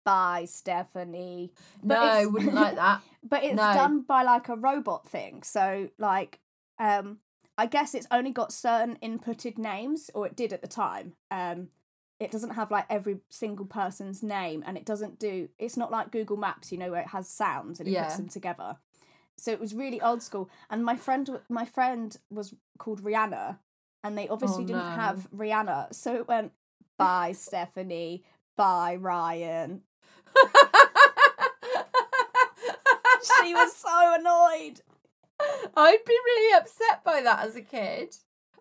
[0.07, 1.53] "Bye, Stephanie."
[1.83, 3.03] But no, it's- wouldn't like that.
[3.23, 3.75] But it's No.
[3.75, 6.41] done by like a robot thing, so like,
[6.79, 7.19] um,
[7.59, 11.15] I guess it's only got certain inputted names, or it did at the time.
[11.31, 11.69] Um,
[12.19, 15.49] it doesn't have like every single person's name, and it doesn't do.
[15.59, 18.29] It's not like Google Maps, you know, where it has sounds and it puts them
[18.29, 18.79] together.
[19.39, 20.49] So it was really old school.
[20.71, 23.59] And my friend, my friend was called Rihanna,
[24.05, 24.91] and they obviously Oh, didn't no.
[25.03, 26.53] have Rihanna, so it went
[26.97, 28.25] bye Stephanie,
[28.57, 29.83] bye Ryan.
[33.43, 34.81] She was so annoyed.
[35.77, 38.16] I'd be really upset by that as a kid.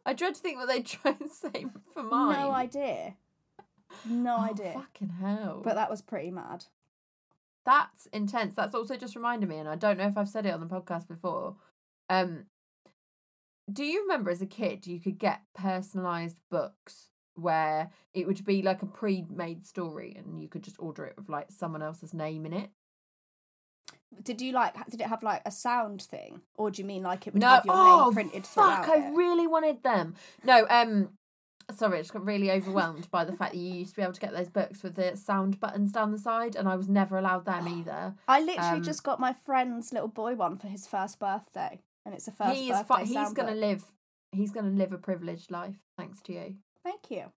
[0.05, 2.39] I dread to think what they'd try and say for mine.
[2.39, 3.15] No idea.
[4.05, 4.73] No Oh, idea.
[4.73, 5.61] Fucking hell.
[5.63, 6.65] But that was pretty mad.
[7.65, 8.53] That's intense.
[8.55, 10.67] That's also just reminded me, and I don't know if I've said it on the
[10.67, 11.55] podcast before.
[12.09, 12.45] Um,
[13.71, 18.61] do you remember as a kid you could get personalized books where it would be
[18.61, 22.45] like a pre-made story, and you could just order it with like someone else's name
[22.45, 22.69] in it?
[24.23, 24.73] Did you like?
[24.89, 27.49] Did it have like a sound thing, or do you mean like it would No,
[27.49, 28.87] have your oh name printed fuck!
[28.87, 29.13] I it?
[29.15, 30.15] really wanted them.
[30.43, 31.09] No, um,
[31.75, 34.13] sorry, I just got really overwhelmed by the fact that you used to be able
[34.13, 37.17] to get those books with the sound buttons down the side, and I was never
[37.17, 38.15] allowed them either.
[38.27, 42.13] I literally um, just got my friend's little boy one for his first birthday, and
[42.13, 42.77] it's a first he is.
[42.77, 43.59] birthday Fu- he's gonna book.
[43.61, 43.83] live.
[44.31, 46.55] He's gonna live a privileged life thanks to you.
[46.83, 47.31] Thank you.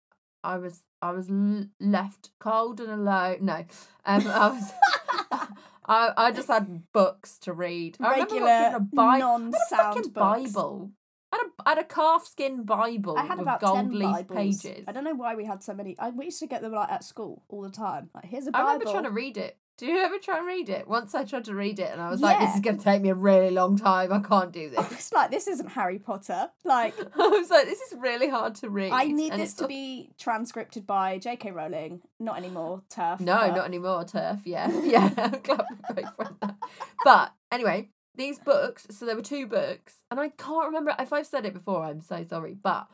[0.42, 3.38] I was I was l- left cold and alone.
[3.42, 3.64] No,
[4.04, 4.72] um, I was.
[5.88, 7.96] I, I just had books to read.
[8.00, 9.00] I remember Regular given a Bible.
[9.00, 10.14] I had a non-sound.
[10.14, 10.90] Bible.
[11.32, 14.28] I had a, I had a calfskin Bible I had with about gold ten leaf
[14.28, 14.62] Bibles.
[14.62, 14.84] pages.
[14.88, 15.96] I don't know why we had so many.
[15.98, 18.10] I, we used to get them like at school all the time.
[18.14, 18.66] Like here's a Bible.
[18.66, 19.58] I remember trying to read it.
[19.78, 20.88] Do you ever try and read it?
[20.88, 23.02] Once I tried to read it, and I was like, "This is going to take
[23.02, 24.10] me a really long time.
[24.10, 26.48] I can't do I this." was like, this isn't Harry Potter.
[26.64, 29.58] Like I was like, "This is really hard to read." I need and this it's
[29.60, 31.50] to be transcripted by J.K.
[31.50, 32.00] Rowling.
[32.18, 32.84] Not anymore.
[32.88, 33.20] TERF.
[33.20, 34.40] No, but- not anymore, TERF.
[34.46, 35.10] Yeah, yeah.
[35.18, 35.64] I'm glad
[35.94, 36.56] we both went that.
[37.04, 38.86] But anyway, these books.
[38.90, 41.84] So there were two books, and I can't remember if I've said it before.
[41.84, 42.86] I'm so sorry, but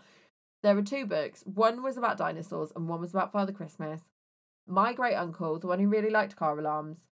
[0.64, 1.44] there were two books.
[1.46, 4.00] One was about dinosaurs, and one was about Father Christmas.
[4.66, 7.08] My great uncle, the one who really liked car alarms,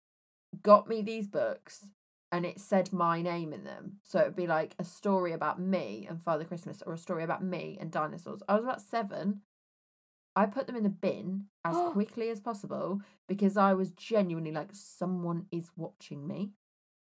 [0.63, 1.87] got me these books,
[2.33, 3.99] and it said my name in them.
[4.05, 7.25] So it would be like a story about me and Father Christmas, or a story
[7.25, 8.43] about me and dinosaurs.
[8.49, 9.43] I was about seven.
[10.37, 14.71] I put them in the bin as quickly as possible because I was genuinely like,
[14.73, 16.53] someone is watching me.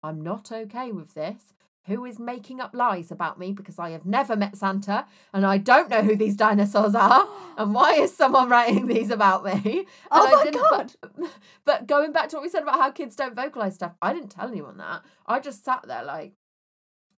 [0.02, 1.54] I'm not okay with this.
[1.86, 5.04] Who is making up lies about me because I have never met Santa
[5.34, 7.28] and I don't know who these dinosaurs are?
[7.56, 9.86] And why is someone writing these about me?
[10.10, 11.30] Oh And I my didn't- But,
[11.64, 14.30] but going back to what we said about how kids don't vocalize stuff, I didn't
[14.30, 15.02] tell anyone that.
[15.26, 16.32] I just sat there like,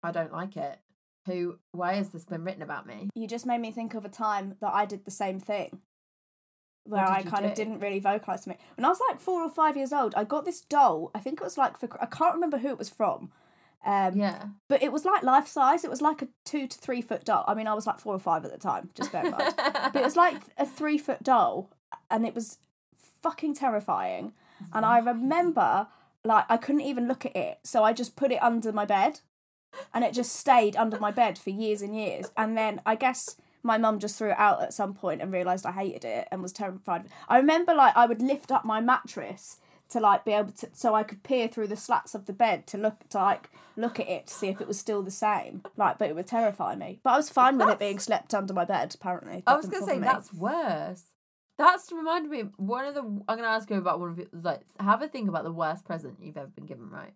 [0.03, 0.79] I don't like it.
[1.27, 1.59] Who?
[1.73, 3.09] Why has this been written about me?
[3.15, 5.81] You just made me think of a time that I did the same thing.
[6.85, 8.59] Where I kind of didn't really vocalize to me.
[8.77, 11.11] When I was like four or five years old, I got this doll.
[11.15, 13.33] I think it was like for I can't remember who it was from.
[13.87, 14.43] Um, Yeah.
[14.69, 15.85] But it was like life size.
[15.85, 17.45] It was like a two to three foot doll.
[17.47, 19.55] I mean, I was like four or five at the time, just bear in mind.
[19.57, 21.71] but it was like a three foot doll,
[22.11, 22.59] and it was
[23.23, 24.33] fucking terrifying.
[24.73, 25.87] And I remember,
[26.25, 29.21] like, I couldn't even look at it, so I just put it under my bed,
[29.95, 32.27] and it just stayed under my bed for years and years.
[32.37, 35.67] And then I guess my mum just threw it out at some point and realised
[35.67, 37.05] I hated it and was terrified.
[37.29, 39.59] I remember, like, I would lift up my mattress
[39.89, 42.67] to like be able to so I could peer through the slats of the bed
[42.69, 45.63] to look to like look at it to see if it was still the same.
[45.77, 47.01] Like, but it would terrify me.
[47.03, 48.95] But I was fine with it being slept under my bed.
[48.95, 50.05] Apparently, I was gonna say me.
[50.05, 51.05] that's worse.
[51.59, 53.03] That's reminded me one of the.
[53.03, 54.61] I'm gonna ask you about one of your like.
[54.81, 57.15] Have a think about the worst present you've ever been given, right?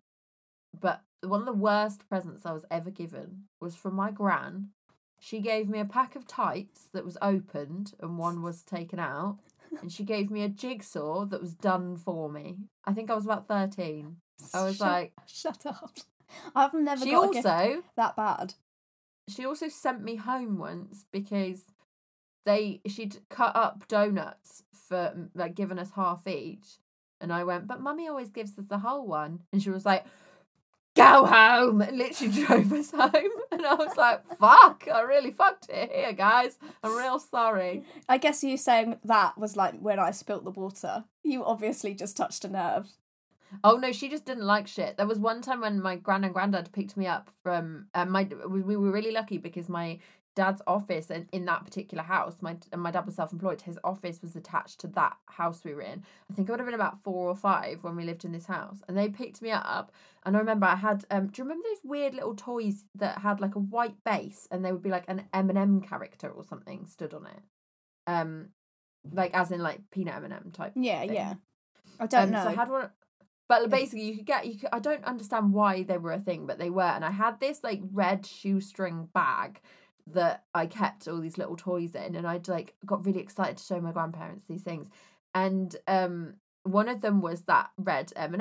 [0.78, 4.70] But one of the worst presents I was ever given was from my gran.
[5.18, 9.38] She gave me a pack of tights that was opened and one was taken out,
[9.80, 12.56] and she gave me a jigsaw that was done for me.
[12.84, 14.16] I think I was about 13.
[14.54, 15.92] I was Shut- like, shut up.
[16.54, 18.54] I've never she got a gift also that bad.
[19.28, 21.64] she also sent me home once because
[22.46, 26.78] they she'd cut up donuts for like giving us half each
[27.20, 30.04] and i went but mummy always gives us the whole one and she was like
[30.96, 33.12] go home and literally drove us home
[33.52, 38.18] and i was like fuck i really fucked it here guys i'm real sorry I
[38.18, 41.04] guess you saying that was like when I spilt the water.
[41.22, 42.88] You obviously just touched a nerve.
[43.64, 44.96] Oh no, she just didn't like shit.
[44.96, 48.28] There was one time when my grand and granddad picked me up from um, my.
[48.48, 49.98] We we were really lucky because my
[50.42, 53.60] dad's office and in that particular house, my and my dad was self employed.
[53.62, 56.02] His office was attached to that house we were in.
[56.30, 58.46] I think I would have been about four or five when we lived in this
[58.46, 59.92] house, and they picked me up.
[60.24, 61.04] And I remember I had.
[61.10, 64.64] Um, do you remember those weird little toys that had like a white base and
[64.64, 67.42] they would be like an M and M character or something stood on it?
[68.06, 68.48] Um,
[69.12, 70.72] like as in like peanut M and M type.
[70.76, 71.14] Yeah, thing.
[71.14, 71.34] yeah.
[71.98, 72.42] I don't Um, know.
[72.44, 72.90] So I had one,
[73.48, 74.58] but basically you could get you.
[74.58, 76.82] Could, I don't understand why they were a thing, but they were.
[76.96, 79.60] And I had this like red shoestring bag
[80.06, 83.64] that I kept all these little toys in, and I'd like got really excited to
[83.64, 84.88] show my grandparents these things.
[85.34, 86.34] And um,
[86.64, 88.34] one of them was that red M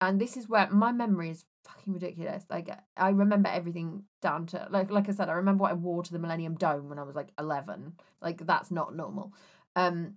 [0.00, 2.44] and this is where my memory is fucking ridiculous.
[2.48, 6.02] Like I remember everything down to like like I said, I remember what I wore
[6.02, 7.94] to the Millennium Dome when I was like eleven.
[8.22, 9.32] Like that's not normal.
[9.74, 10.14] Um,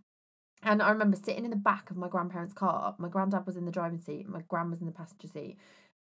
[0.63, 2.95] and I remember sitting in the back of my grandparents' car.
[2.99, 5.57] My granddad was in the driving seat, my gran was in the passenger seat.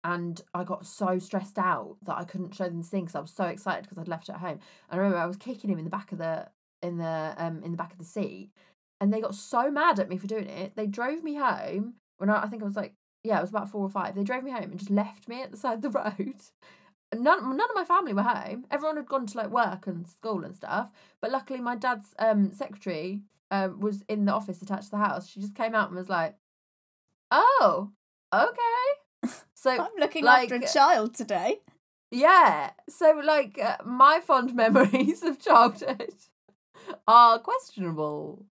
[0.08, 3.20] And I got so stressed out that I couldn't show them the thing because I
[3.20, 4.60] was so excited because I'd left it at home.
[4.89, 6.47] And I remember I was kicking him in the back of the
[6.82, 8.51] in the um in the back of the seat,
[9.01, 10.78] and they got so mad at me for doing it.
[10.78, 13.70] They drove me home when I, I think I was like yeah, it was about
[13.70, 14.16] four or five.
[14.16, 16.36] They drove me home and just left me at the side of the road.
[17.14, 18.66] None, none of my family were home.
[18.72, 20.93] Everyone had gone to like work and school and stuff.
[21.20, 25.28] But luckily, my dad's um secretary um was in the office attached to the house.
[25.28, 26.38] She just came out and was like,
[27.30, 27.91] "Oh,
[28.34, 29.07] okay."
[29.53, 31.61] So I'm looking like, after a child today.
[32.11, 36.13] yeah, so like uh, my fond memories of childhood
[37.07, 38.45] are questionable.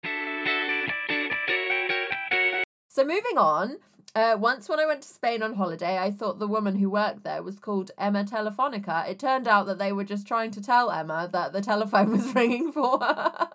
[2.89, 3.77] So moving on,
[4.15, 7.23] uh, once when I went to Spain on holiday, I thought the woman who worked
[7.23, 9.07] there was called Emma Telefonica.
[9.09, 12.33] It turned out that they were just trying to tell Emma that the telephone was
[12.33, 13.49] ringing for her.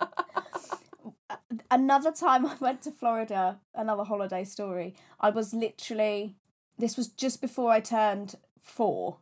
[1.70, 4.94] Another time I went to Florida, another holiday story.
[5.18, 6.36] I was literally,
[6.80, 9.18] this was just before I turned four.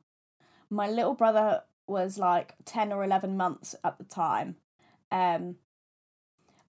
[0.71, 4.57] My little brother was like 10 or 11 months at the time.
[5.11, 5.57] Um,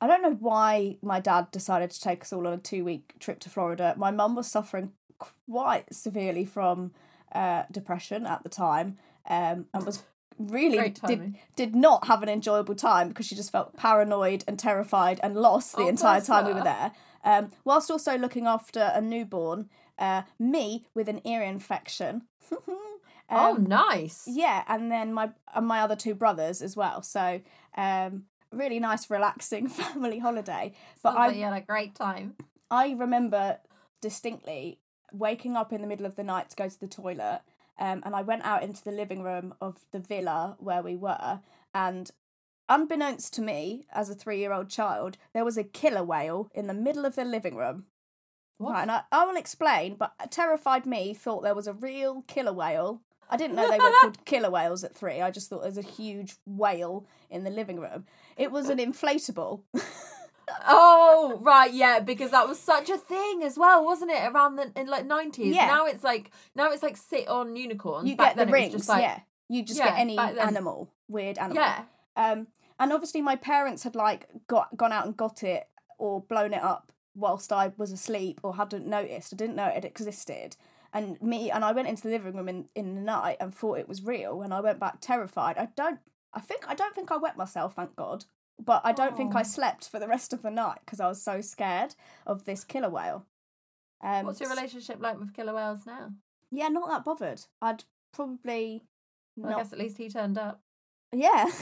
[0.02, 3.14] I don't know why my dad decided to take us all on a two week
[3.20, 3.94] trip to Florida.
[3.98, 6.92] My mum was suffering quite severely from
[7.34, 8.98] uh, depression at the time
[9.30, 10.04] um, and was
[10.38, 15.20] really did, did not have an enjoyable time because she just felt paranoid and terrified
[15.22, 16.94] and lost the Oh, entire time we were there.
[17.26, 19.70] Um, whilst also looking after a newborn,
[20.00, 22.24] uh, me with an ear infection.
[22.52, 24.24] oh, Um, nice.
[24.28, 27.04] yeah, and then my and my other two brothers as well.
[27.04, 27.42] So
[27.78, 30.74] um, really nice, relaxing family holiday.
[31.04, 32.36] But Sounds I like you had a great time.
[32.72, 33.60] I remember
[34.02, 34.80] distinctly
[35.12, 37.42] waking up in the middle of the night to go to the toilet.
[37.80, 41.40] Um, and I went out into the living room of the villa where we were.
[41.74, 42.12] And
[42.68, 46.68] unbeknownst to me, as a three year old child, there was a killer whale in
[46.68, 47.86] the middle of the living room.
[48.60, 48.74] What?
[48.74, 52.52] Right, and I, I will explain, but terrified me thought there was a real killer
[52.52, 53.02] whale.
[53.30, 55.22] I didn't know they were called killer whales at three.
[55.22, 58.06] I just thought there was a huge whale in the living room.
[58.36, 59.62] It was an inflatable.
[60.68, 64.22] Oh right, yeah, because that was such a thing as well, wasn't it?
[64.24, 65.56] Around the in like nineties.
[65.56, 65.68] Yeah.
[65.68, 68.10] Now it's like now it's like sit on unicorns.
[68.10, 69.20] you Back get the rings, just like, yeah.
[69.48, 71.64] You just Yeah, get any animal, weird animal.
[71.64, 71.84] Yeah.
[72.16, 72.48] Um,
[72.80, 76.64] and obviously my parents had like got gone out and got it or blown it
[76.64, 79.34] up whilst I was asleep or hadn't noticed.
[79.34, 80.56] I didn't know it existed.
[80.94, 83.78] And me and I went into the living room in, in the night and thought
[83.80, 85.58] it was real and I went back terrified.
[85.58, 86.00] I don't
[86.34, 88.26] I think I don't think I wet myself, thank God.
[88.64, 89.44] But I don't think I Oh.
[89.44, 91.96] slept for the rest of the night because I was so scared
[92.28, 93.26] of this killer whale.
[94.02, 96.12] Um, What's your relationship like with killer whales now?
[96.52, 97.42] Yeah, not that bothered.
[97.62, 98.84] I'd probably
[99.38, 100.62] Well, I guess at least he turned up.
[101.14, 101.50] Yeah.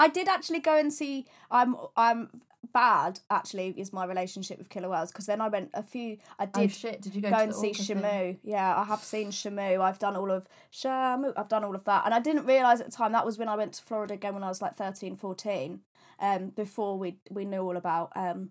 [0.00, 1.26] I did actually go and see.
[1.50, 2.30] I'm I'm
[2.72, 3.20] bad.
[3.30, 6.16] Actually, is my relationship with killer whales because then I went a few.
[6.38, 7.02] I oh did shit!
[7.02, 7.98] Did you go, go to and see thing?
[7.98, 8.38] Shamu.
[8.42, 9.80] Yeah, I have seen Shamu.
[9.80, 11.32] I've done all of Shamu.
[11.36, 13.48] I've done all of that, and I didn't realize at the time that was when
[13.48, 15.80] I went to Florida again when I was like 13, 14.
[16.18, 18.50] Um, before we we knew all about um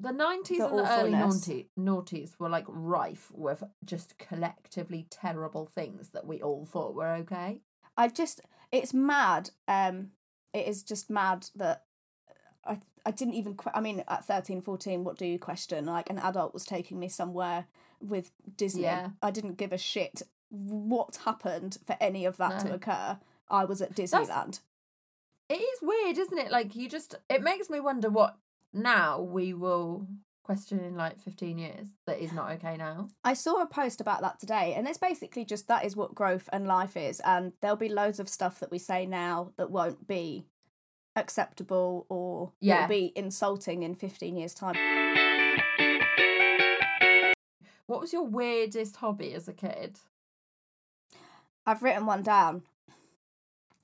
[0.00, 6.10] The nineties and the early naughty noughties were like rife with just collectively terrible things
[6.10, 7.60] that we all thought were okay.
[7.96, 8.40] I just
[8.72, 9.50] it's mad.
[9.66, 10.12] Um,
[10.52, 11.84] it is just mad that
[12.28, 15.86] uh, I I didn't even que- I mean at 13 14 what do you question?
[15.86, 17.66] Like an adult was taking me somewhere
[18.00, 18.82] with Disney.
[18.82, 19.10] Yeah.
[19.22, 23.18] I didn't give a shit what happened for any of that to occur.
[23.50, 24.60] I was at Disneyland.
[25.48, 26.50] It is weird, isn't it?
[26.50, 28.36] Like you just it makes me wonder what
[28.72, 30.06] now we will
[30.48, 33.10] question in like 15 years that is not okay now.
[33.22, 36.48] I saw a post about that today, and it's basically just that is what growth
[36.54, 40.06] and life is, and there'll be loads of stuff that we say now that won't
[40.08, 40.46] be
[41.16, 42.76] acceptable or Yeah.
[42.84, 44.74] it'll be insulting in 15 years' time.
[47.84, 49.98] What was your weirdest hobby as a kid?
[51.66, 52.62] I've written one down.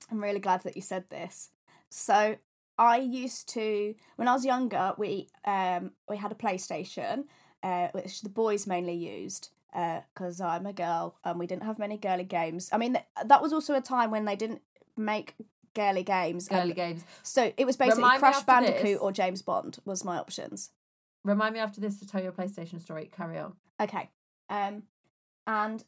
[0.09, 1.51] I'm really glad that you said this.
[1.91, 2.37] So
[2.77, 7.25] I used to, when I was younger, we um we had a PlayStation,
[7.63, 9.49] uh, which the boys mainly used.
[10.13, 12.69] Because I'm a girl and we didn't have many girly games.
[12.71, 14.61] I mean, th- that was also a time when they didn't
[14.95, 15.35] make
[15.73, 16.47] girly games.
[16.47, 17.03] and- Girly games.
[17.23, 18.97] So it was basically Remind Crash Bandicoot this.
[18.99, 20.71] or James Bond was my options.
[21.25, 23.09] Remind me after this to tell your PlayStation story.
[23.11, 23.57] Carry on.
[23.81, 24.09] Okay.
[24.49, 24.83] Um,
[25.45, 25.83] and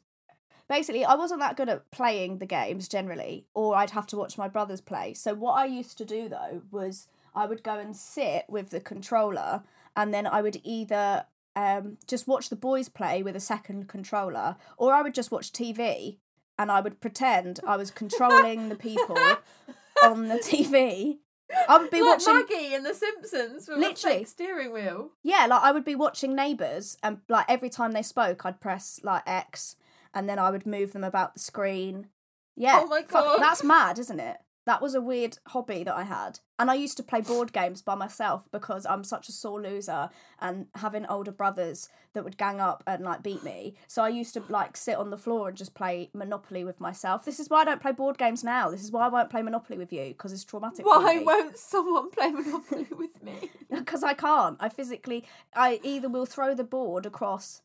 [0.68, 4.38] basically, I wasn't that good at playing the games generally, or I'd have to watch
[4.38, 5.14] my brothers play.
[5.14, 8.80] So what I used to do though was I would go and sit with the
[8.80, 9.62] controller,
[9.96, 14.56] and then I would either um just watch the boys play with a second controller,
[14.76, 16.18] or I would just watch TV,
[16.58, 19.16] and I would pretend I was controlling the people
[20.04, 21.18] on the TV.
[21.66, 22.34] I would be like watching.
[22.34, 24.24] Maggie in The Simpsons with Literally.
[24.24, 25.12] steering wheel.
[25.22, 29.00] Yeah, like I would be watching Neighbours, and like every time they spoke, I'd press
[29.02, 29.76] like X,
[30.14, 32.08] and then I would move them about the screen.
[32.56, 33.38] Yeah, Oh my God.
[33.40, 34.38] that's mad, isn't it?
[34.66, 37.80] That was a weird hobby that I had, and I used to play board games
[37.80, 42.60] by myself because I'm such a sore loser, and having older brothers that would gang
[42.60, 43.76] up and like beat me.
[43.86, 47.24] So I used to like sit on the floor and just play Monopoly with myself.
[47.24, 48.70] This is why I don't play board games now.
[48.70, 50.84] This is why I won't play Monopoly with you because it's traumatic.
[50.84, 53.48] Why won't someone play Monopoly with me?
[53.70, 54.58] because I can't.
[54.60, 57.62] I physically, I either will throw the board across.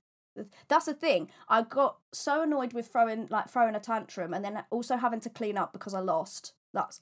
[0.67, 1.29] That's the thing.
[1.47, 5.29] I got so annoyed with throwing, like throwing a tantrum, and then also having to
[5.29, 6.53] clean up because I lost.
[6.73, 6.99] That's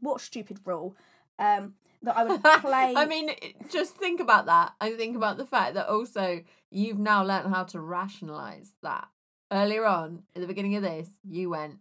[0.00, 0.96] what stupid rule.
[1.38, 2.94] Um, that I would play.
[2.96, 3.30] I mean,
[3.70, 4.72] just think about that.
[4.80, 9.08] and think about the fact that also you've now learned how to rationalize that.
[9.52, 11.78] Earlier on, at the beginning of this, you went,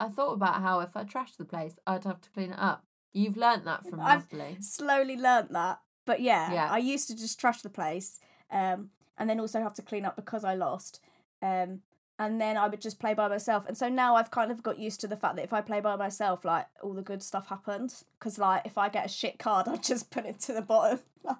[0.00, 2.84] I thought about how if I trashed the place, I'd have to clean it up.
[3.12, 4.24] You've learnt that from I've-
[4.60, 5.80] slowly learnt that.
[6.06, 6.68] But yeah, Yeah.
[6.72, 8.18] I used to just trash the place,
[8.50, 11.00] um, and then also have to clean up because I lost.
[11.42, 11.82] Um,
[12.18, 13.64] and then I would just play by myself.
[13.68, 15.80] And so now I've kind of got used to the fact that if I play
[15.80, 18.04] by myself, like all the good stuff happens.
[18.18, 21.00] Because like if I get a shit card, I just put it to the bottom.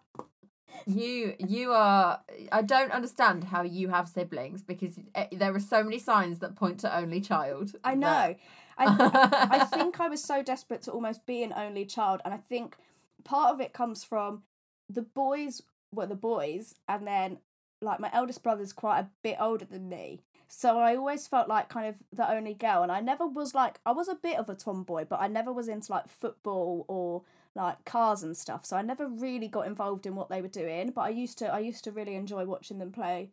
[0.86, 2.20] You you are
[2.52, 6.54] I don't understand how you have siblings because eh, there are so many signs that
[6.54, 7.74] point to only child.
[7.82, 8.36] I know.
[8.78, 12.38] I, I think I was so desperate to almost be an only child, and I
[12.38, 12.76] think
[13.24, 14.44] part of it comes from
[14.88, 15.60] the boys
[15.92, 17.38] were the boys, and then
[17.80, 20.22] like my eldest brother's quite a bit older than me.
[20.48, 23.80] So I always felt like kind of the only girl, and I never was like
[23.86, 27.22] I was a bit of a tomboy, but I never was into like football or
[27.54, 28.64] like cars and stuff.
[28.66, 30.90] So I never really got involved in what they were doing.
[30.90, 33.30] But I used to I used to really enjoy watching them play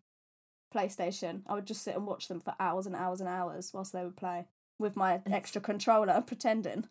[0.74, 1.42] PlayStation.
[1.48, 4.04] I would just sit and watch them for hours and hours and hours whilst they
[4.04, 4.46] would play
[4.80, 5.34] with my mm.
[5.34, 6.86] extra controller pretending.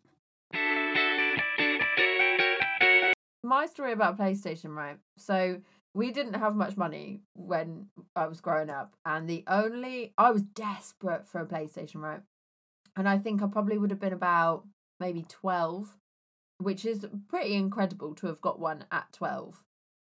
[3.47, 4.99] my story about PlayStation, right?
[5.17, 5.61] So
[5.97, 10.43] we didn't have much money when I was growing up, and the only I was
[10.43, 12.21] desperate for a PlayStation, right?
[12.95, 14.67] And I think I probably would have been about
[15.01, 15.97] maybe twelve,
[16.59, 19.65] which is pretty incredible to have got one at twelve.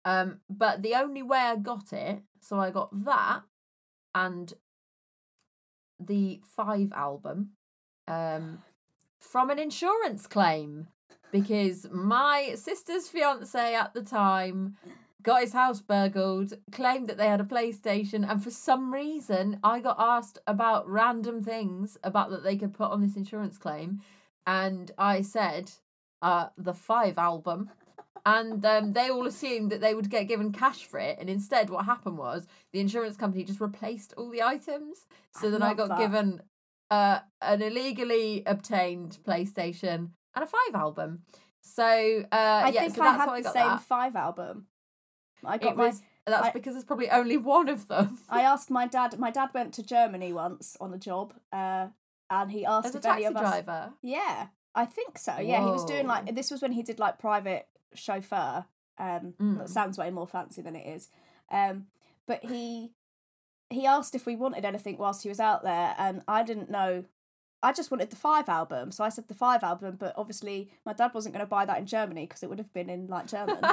[0.04, 3.42] Um, but the only way I got it, so I got that
[4.16, 4.54] and
[6.00, 7.50] the Five album,
[8.08, 8.64] um,
[9.20, 10.88] from an insurance claim
[11.30, 14.76] because my sister's fiance at the time
[15.28, 19.78] got his house burgled, claimed that they had a PlayStation, and for some reason I
[19.80, 24.00] got asked about random things about that they could put on this insurance claim,
[24.46, 25.72] and I said,
[26.22, 27.70] uh, the Five album.
[28.26, 31.70] And um, they all assumed that they would get given cash for it, and instead,
[31.70, 35.06] what happened was the insurance company just replaced all the items.
[35.38, 35.98] So I then I got that.
[35.98, 36.42] given
[36.90, 41.22] uh, an illegally obtained PlayStation and a Five album.
[41.60, 41.84] So
[42.32, 43.82] uh, I yeah, think so I that's had the same that.
[43.82, 44.66] five album.
[45.44, 45.86] I got It my.
[45.86, 48.18] was, that's I- because there's probably only one of them.
[48.28, 49.18] I asked my dad.
[49.18, 51.88] My dad went to Germany once on a job, uh,
[52.30, 53.42] and he asked As a if any taxi of us.
[53.42, 53.92] driver.
[54.02, 55.38] Yeah, I think so.
[55.38, 58.64] Yeah, he was doing like this was when he did like private chauffeur.
[58.98, 59.58] Um, Mm.
[59.58, 61.08] that sounds way more fancy than it is.
[61.50, 61.86] Um,
[62.26, 62.90] but he
[63.70, 67.04] he asked if we wanted anything whilst he was out there, and I didn't know
[67.62, 69.96] I just wanted the five album, so I said the five album.
[69.98, 72.72] But obviously, my dad wasn't going to buy that in Germany because it would have
[72.72, 73.58] been in like German.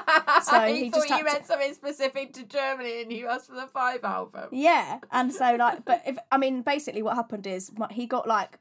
[0.44, 3.48] So he, he thought just you to- meant something specific to Germany, and you asked
[3.48, 4.50] for the five album.
[4.52, 8.28] Yeah, and so like, but if I mean, basically, what happened is my, he got
[8.28, 8.60] like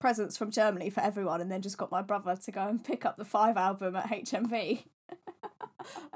[0.00, 3.04] presents from Germany for everyone, and then just got my brother to go and pick
[3.04, 4.84] up the five album at HMV,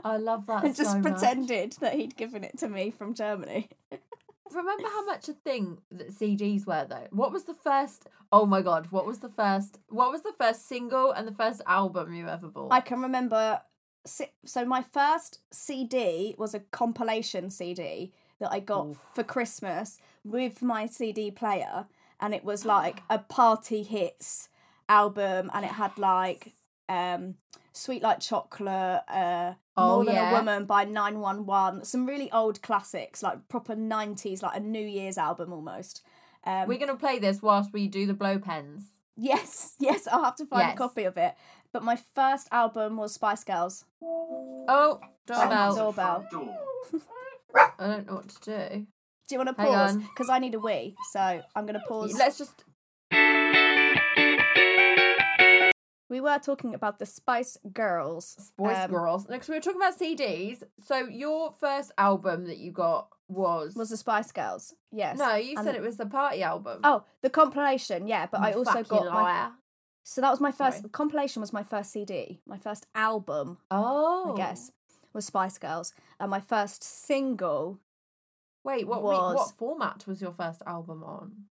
[0.04, 0.64] I love that.
[0.64, 1.12] and just so much.
[1.12, 3.68] pretended that he'd given it to me from Germany.
[4.54, 7.06] Remember how much a thing that CDs were though?
[7.10, 8.08] What was the first?
[8.32, 8.88] Oh my god!
[8.90, 9.78] What was the first?
[9.88, 12.72] What was the first single and the first album you ever bought?
[12.72, 13.62] I can remember.
[14.44, 20.86] So my first CD was a compilation CD that I got for Christmas with my
[20.86, 21.86] CD player,
[22.20, 24.48] and it was like a party hits
[24.88, 26.54] album, and it had like
[26.88, 27.34] um
[27.72, 30.30] Sweet Like Chocolate, uh, Oh, More Than yeah.
[30.30, 35.16] a Woman by 911, some really old classics, like proper 90s, like a New Year's
[35.16, 36.02] album almost.
[36.44, 38.84] Um, We're gonna play this whilst we do the blow pens.
[39.16, 40.74] yes, yes, I'll have to find Yes.
[40.74, 41.34] a copy of it.
[41.72, 43.84] But my first album was Spice Girls.
[44.02, 45.76] Oh, doorbell!
[45.76, 46.26] Doorbell.
[47.78, 48.40] I don't know what to
[48.70, 48.86] do.
[49.28, 49.96] Do you want to pause?
[49.96, 51.20] Because I need a wee, so
[51.54, 52.14] I'm going to pause.
[52.18, 52.64] Let's just.
[56.08, 58.36] We were talking about the Spice Girls.
[58.38, 59.28] Spice um, girls.
[59.28, 60.62] Next, we were talking about CDs.
[60.84, 64.74] So your first album that you got was Was the Spice Girls?
[64.90, 65.18] Yes.
[65.18, 66.80] no, you And- said it was the party album.
[66.82, 68.26] Oh, the compilation, yeah.
[68.26, 69.50] But I also got my.
[70.04, 70.78] So that was my first.
[70.78, 70.88] Sorry.
[70.90, 72.40] Compilation was my first CD.
[72.46, 74.72] My first album, Oh, I guess,
[75.12, 77.78] was Spice Girls, and my first single.
[78.64, 79.02] Wait, what?
[79.02, 81.44] was- what format was your first album on?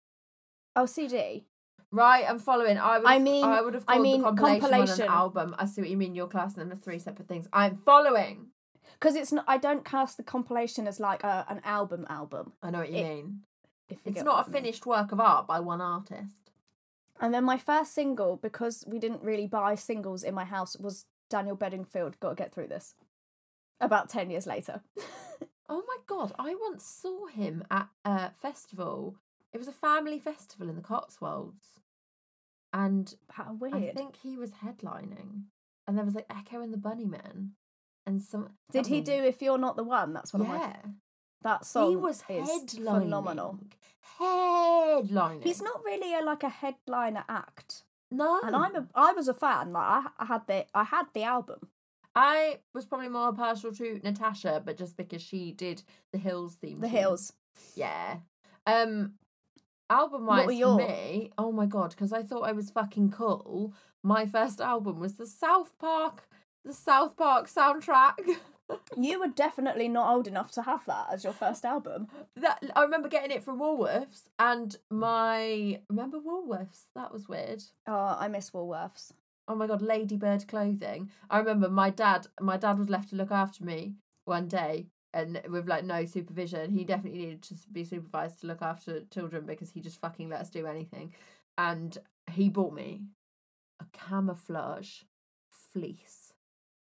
[0.74, 1.44] Oh, CD.
[1.92, 2.78] Right, I'm following.
[2.78, 3.06] I would.
[3.06, 5.02] I mean- I would have I mean, the compilation, compilation.
[5.04, 5.54] an album.
[5.58, 6.14] I see what you mean.
[6.14, 7.48] You're classing them as three separate things.
[7.52, 8.48] I'm following.
[8.94, 9.44] Because it's not.
[9.46, 12.52] I don't cast the compilation as like a, an album album.
[12.62, 13.40] I know what you It- mean.
[14.04, 14.52] It's not a a I mean.
[14.52, 16.50] finished work of art by one artist.
[17.20, 21.06] And then my first single, because we didn't really buy singles in my house, was
[21.30, 22.18] Daniel Bedingfield.
[22.20, 22.94] Got to get through this.
[23.80, 24.82] About ten years later.
[25.68, 26.32] Oh my god!
[26.38, 29.16] I once saw him at a festival.
[29.52, 31.80] It was a family festival in the Cotswolds,
[32.72, 35.44] and How I think he was headlining.
[35.88, 37.50] And there was like Echo and the Bunnymen,
[38.06, 38.50] and some.
[38.72, 40.12] Did he do "If You're Not the One"?
[40.12, 40.58] That's one of my.
[40.58, 40.76] Yeah,
[41.42, 43.02] That song he was is headlining.
[43.02, 43.60] phenomenal.
[44.18, 45.42] Headlining.
[45.44, 49.34] He's not really a, like a headliner act, No, and I'm a I was a
[49.34, 49.72] fan.
[49.72, 51.60] Like I, I had the I had the album.
[52.14, 55.82] I was probably more partial to Natasha, but just because she did
[56.12, 56.80] the Hills theme.
[56.80, 56.96] The tune.
[56.96, 57.32] Hills.
[57.74, 58.16] Yeah.
[58.66, 59.12] Um
[59.90, 63.72] album wise for your- me, oh my god, because I thought I was fucking cool.
[64.02, 66.28] My first album was the South Park
[66.64, 68.14] the South Park soundtrack.
[68.96, 72.08] You were definitely not old enough to have that as your first album.
[72.34, 76.86] that I remember getting it from Woolworths and my remember Woolworths?
[76.96, 77.62] That was weird.
[77.86, 79.12] Oh, I miss Woolworths.
[79.46, 81.10] Oh my god, Ladybird clothing.
[81.30, 83.94] I remember my dad my dad was left to look after me
[84.24, 84.86] one day
[85.16, 86.70] and with like no supervision.
[86.70, 90.40] He definitely needed to be supervised to look after children because he just fucking let
[90.40, 91.14] us do anything.
[91.56, 91.96] And
[92.30, 93.00] he bought me
[93.80, 95.02] a camouflage
[95.72, 96.34] fleece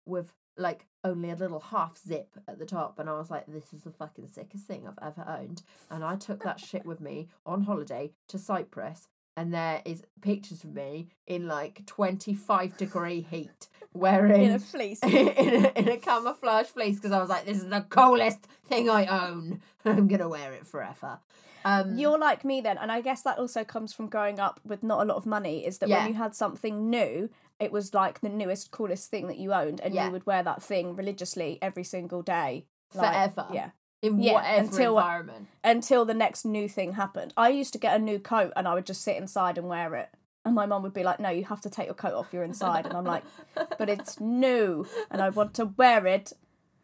[0.07, 3.73] with like only a little half zip at the top and I was like this
[3.73, 7.29] is the fucking sickest thing I've ever owned and I took that shit with me
[7.47, 13.69] on holiday to Cyprus and there is pictures of me in like 25 degree heat
[13.95, 15.01] wearing In a fleece.
[15.03, 15.11] in,
[15.67, 19.07] a, in a camouflage fleece because I was like, this is the coolest thing I
[19.07, 19.61] own.
[19.85, 21.19] I'm gonna wear it forever.
[21.65, 24.83] Um, You're like me then, and I guess that also comes from growing up with
[24.83, 25.65] not a lot of money.
[25.65, 25.99] Is that Yeah.
[25.99, 29.81] when you had something new, it was like the newest, coolest thing that you owned,
[29.81, 30.07] and Yeah.
[30.07, 33.47] you would wear that thing religiously every single day, like- Forever.
[33.53, 33.71] Yeah,
[34.03, 35.47] in yeah, whatever until- environment.
[35.63, 37.33] until the next new thing happened.
[37.37, 39.95] I used to get a new coat, and I would just sit inside and wear
[39.95, 40.09] it.
[40.45, 42.33] And my mum would be like, "No, you have to take your coat off.
[42.33, 43.23] You're inside." And I'm like,
[43.79, 46.33] "But it's new, and I want to wear it."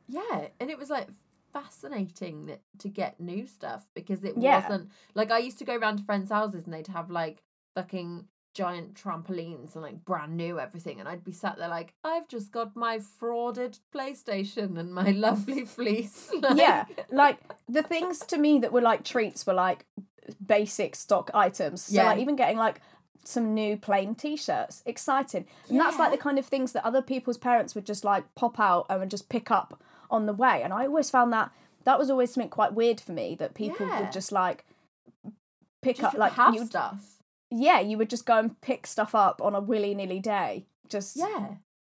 [0.07, 1.09] Yeah, and it was like
[1.53, 4.61] fascinating that- to get new stuff because it Yeah.
[4.63, 7.43] wasn't like I used to go around to friends' houses and they'd have like
[7.75, 12.27] fucking giant trampolines and like brand new everything and I'd be sat there like I've
[12.29, 16.31] just got my frauded PlayStation and my lovely fleece.
[16.43, 19.85] Like- yeah like the things to me that were like treats were like
[20.45, 22.23] basic stock items so like Yeah.
[22.23, 22.81] even getting like
[23.25, 27.37] some new plain t-shirts exciting and that's like the kind of things that other people's
[27.37, 30.87] parents would just like pop out and just pick up on the way and i
[30.87, 31.51] always found that
[31.85, 34.01] that was always something quite weird for me that people Yeah.
[34.01, 34.65] would just like
[35.83, 37.21] pick just up like have you stuff.
[37.51, 41.55] yeah you would just go and pick stuff up on a willy-nilly day just Yeah.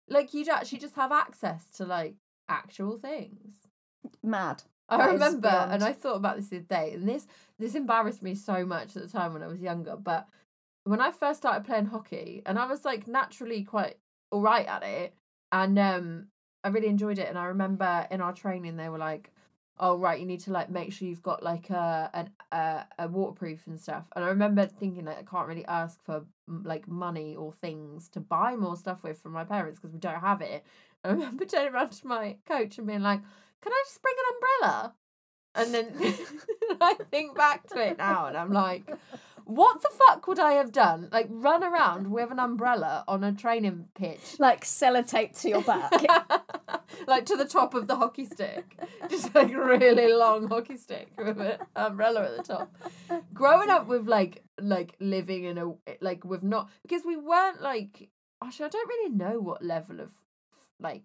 [0.08, 2.16] Like you'd actually just have access to like
[2.48, 3.54] actual things.
[4.24, 7.28] mad I That remember, and I thought about this the other day, and this
[7.60, 9.94] this embarrassed me so much at the time when I was younger.
[9.94, 10.26] But
[10.90, 13.96] when I first started playing hockey, and I was like naturally quite
[14.32, 15.14] all right at it,
[15.52, 16.26] and um,
[16.64, 17.28] I really enjoyed it.
[17.28, 19.30] And I remember in our training they were like,
[19.78, 23.06] "Oh right, you need to like make sure you've got like a an a, a
[23.06, 27.36] waterproof and stuff." And I remember thinking like I can't really ask for like money
[27.36, 30.64] or things to buy more stuff with from my parents because we don't have it.
[31.04, 33.20] I remember turning around to my coach and being like,
[33.62, 34.94] "Can I just bring an umbrella?"
[35.54, 35.94] And then
[36.80, 38.90] I think back to it now, and I'm like,
[39.50, 41.08] what the fuck would I have done?
[41.10, 45.92] Like run around with an umbrella on a training pitch, Like sellotape to your back.
[47.06, 48.76] like to the top of the hockey stick,
[49.08, 52.76] just like a really long hockey stick with an umbrella at the top.
[53.34, 58.08] Growing up with like like living in a like with not because we weren't like
[58.42, 60.12] actually I don't really know what level of
[60.78, 61.04] like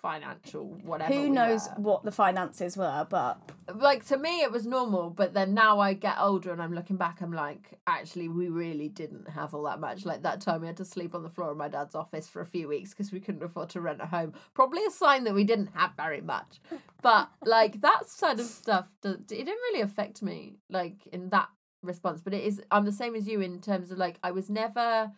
[0.00, 1.12] financial whatever.
[1.12, 1.82] Who we knows were.
[1.82, 3.40] what the finances were, but
[3.74, 6.96] like to me it was normal but then now i get older and i'm looking
[6.96, 10.66] back i'm like actually we really didn't have all that much like that time we
[10.66, 13.10] had to sleep on the floor of my dad's office for a few weeks because
[13.10, 16.20] we couldn't afford to rent a home probably a sign that we didn't have very
[16.20, 16.60] much
[17.02, 21.48] but like that sort of stuff does, it didn't really affect me like in that
[21.82, 24.48] response but it is i'm the same as you in terms of like i was
[24.48, 25.10] never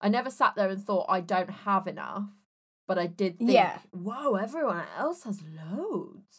[0.00, 2.24] i never sat there and thought i don't have enough
[2.92, 3.78] but i did think Yeah.
[3.90, 6.38] whoa everyone else has loads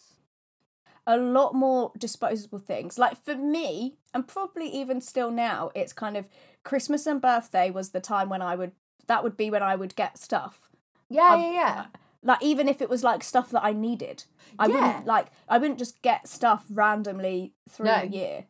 [1.06, 2.98] a lot more disposable things.
[2.98, 6.30] Like for me, and probably even still now, it's kind of
[6.64, 8.72] Christmas and birthday was the time when I would
[9.08, 10.70] that would be when I would get stuff.
[11.10, 11.86] yeah I'm- yeah yeah
[12.24, 14.24] Like even if it was like stuff that I needed.
[14.58, 14.74] I Yeah.
[14.76, 18.00] wouldn't like I wouldn't just get stuff randomly through No.
[18.00, 18.46] the year.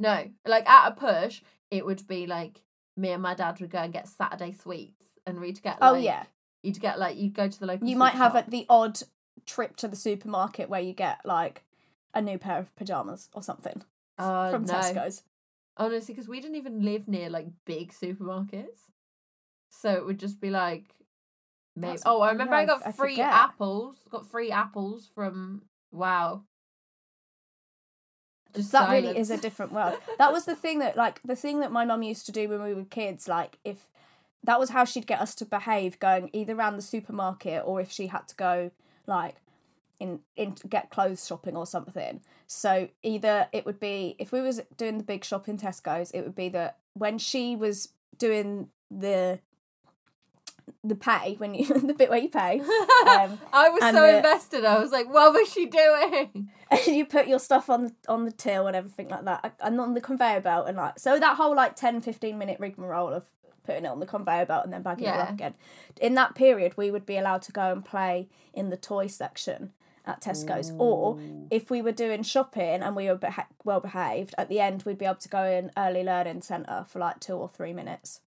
[0.00, 2.62] No, like at a push, it would be like
[2.96, 5.78] me and my dad would go and get Saturday sweets, and we'd get.
[5.80, 6.24] Oh yeah.
[6.64, 7.86] You'd get like you'd go to the local.
[7.88, 8.46] You might have shop.
[8.48, 8.98] a, the odd
[9.46, 11.62] trip to the supermarket where you get like
[12.14, 13.82] a new pair of pajamas or something
[14.18, 15.22] Oh from no, Tesco's.
[15.76, 18.90] honestly, because we didn't even live near like big supermarkets,
[19.68, 20.84] so it would just be like.
[21.76, 21.88] Maybe.
[21.88, 23.32] That's- Oh, I remember yeah, I got I free forget.
[23.32, 23.96] apples.
[24.08, 26.44] Got free apples from Wow.
[28.54, 29.98] Just that really is a different world.
[30.18, 32.62] That was the thing that like the thing that my mum used to do when
[32.62, 33.26] we were kids.
[33.26, 33.88] Like if
[34.44, 37.90] that was how she'd get us to behave, going either around the supermarket or if
[37.90, 38.70] she had to go
[39.06, 39.36] like
[40.00, 42.20] in in get clothes shopping or something.
[42.46, 46.22] So either it would be if we was doing the big shop in Tesco's, it
[46.22, 47.88] would be that when she was
[48.18, 49.40] doing the
[50.82, 54.64] the pay when you the bit where you pay um, I was so the- invested.
[54.64, 58.24] I was like, "What was she doing?" and you put your stuff on the on
[58.24, 61.36] the till and everything like that and on the conveyor belt and like so that
[61.36, 63.24] whole like 10 15 minute rigmarole of
[63.64, 65.54] putting it on the conveyor belt and then bagging it up again
[66.00, 69.72] in that period we would be allowed to go and play in the toy section
[70.06, 71.18] at Tesco's or
[71.50, 74.98] if we were doing shopping and we were beha- well behaved at the end we'd
[74.98, 78.20] be able to go in early learning centre for like 2 or 3 minutes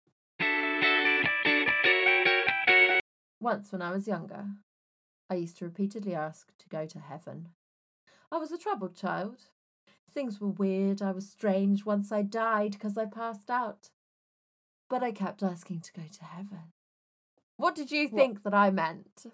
[3.39, 4.45] Once, when I was younger,
[5.29, 7.49] I used to repeatedly ask to go to heaven.
[8.31, 9.45] I was a troubled child.
[10.09, 13.89] Things were weird, I was strange once I died because I passed out.
[14.89, 16.71] But I kept asking to go to heaven.
[17.57, 19.25] What did you What- think that I meant?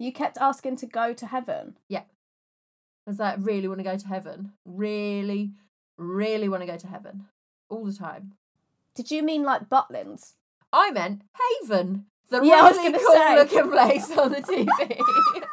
[0.00, 2.04] you kept asking to go to heaven Yeah.
[3.06, 4.52] I was like, really want to go to heaven.
[4.64, 5.52] Really,
[5.96, 7.26] really want to go to heaven.
[7.68, 8.34] All the time.
[8.94, 10.34] did you mean like Butlins
[10.72, 11.22] I meant
[11.62, 13.34] Haven, the Yeah, really cool say.
[13.36, 14.68] looking place on the TV.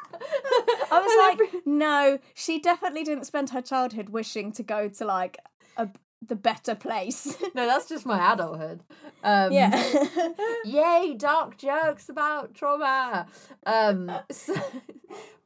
[0.91, 5.38] I was like, no, she definitely didn't spend her childhood wishing to go to like
[5.78, 5.90] a
[6.27, 7.38] the better place.
[7.56, 8.84] no, that's just my adulthood.
[9.23, 10.31] Um, yeah.
[10.65, 13.27] Yay, dark jokes about trauma.
[13.65, 14.56] Um, so-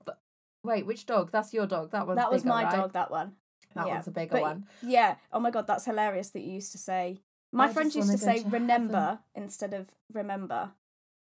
[0.06, 0.19] but
[0.64, 1.31] wait, which dog?
[1.31, 1.91] That's your dog.
[1.91, 2.76] That one's that was bigger, my right?
[2.76, 3.34] dog, that one.
[3.76, 3.93] That yeah.
[3.93, 4.65] one's a bigger But- one.
[4.81, 5.15] Yeah.
[5.31, 7.19] Oh my god, that's hilarious that you used to say
[7.51, 10.72] my I friend used to say to remember instead of remember.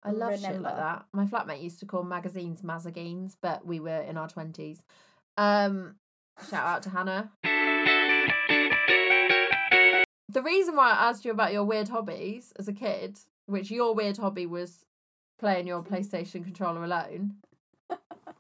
[0.04, 1.06] I love shit like that.
[1.14, 4.84] My flatmate used to call magazines mazagines, but we were in our twenties.
[5.38, 5.96] Um,
[6.50, 7.32] shout out to Hannah.
[10.44, 14.18] Reason why I asked you about your weird hobbies as a kid, which your weird
[14.18, 14.86] hobby was
[15.40, 17.36] playing your PlayStation controller alone.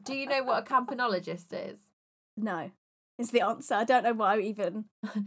[0.03, 1.80] Do you know what a campanologist is?
[2.38, 2.71] No.
[3.17, 3.75] Is the answer.
[3.75, 4.85] I don't know why even.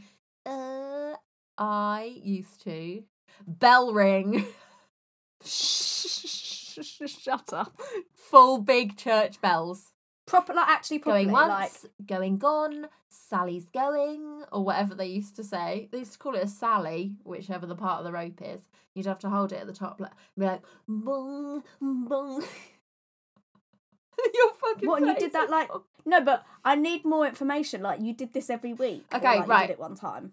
[0.48, 1.16] Uh,
[1.58, 3.02] I used to
[3.44, 4.46] bell ring
[5.44, 7.80] Shut up.
[8.14, 9.90] full big church bells.
[10.26, 15.36] Proper like actually properly going once, like going gone, Sally's going, or whatever they used
[15.36, 15.88] to say.
[15.92, 18.62] They used to call it a Sally, whichever the part of the rope is.
[18.94, 22.42] You'd have to hold it at the top, like, be like, bung, bung.
[24.34, 25.70] Your fucking What, and you did that like-
[26.04, 27.82] No, but I need more information.
[27.82, 29.04] Like you did this every week.
[29.12, 29.60] or, Okay, like, right.
[29.62, 30.32] You did it one time.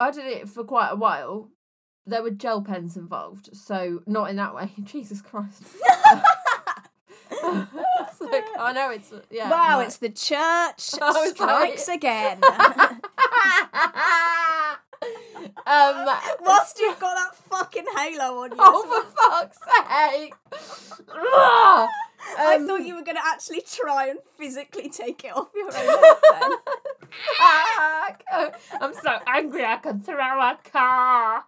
[0.00, 1.50] I did it for quite a while.
[2.06, 4.70] There were gel pens involved, so not in that way.
[4.84, 5.62] Jesus Christ.
[8.20, 9.50] It's like, I know it's yeah.
[9.50, 12.40] wow, like- it's the church was strikes like- again.
[15.66, 16.06] um.
[16.40, 18.56] Whilst you've got that fucking halo on you.
[18.58, 20.34] Oh, for fuck's sake!
[21.08, 21.88] Ugh.
[22.38, 25.68] I Um, thought you were going to actually try and physically take it off your
[25.68, 26.18] own head
[28.28, 28.50] then.
[28.80, 31.44] I'm so angry I could throw a car.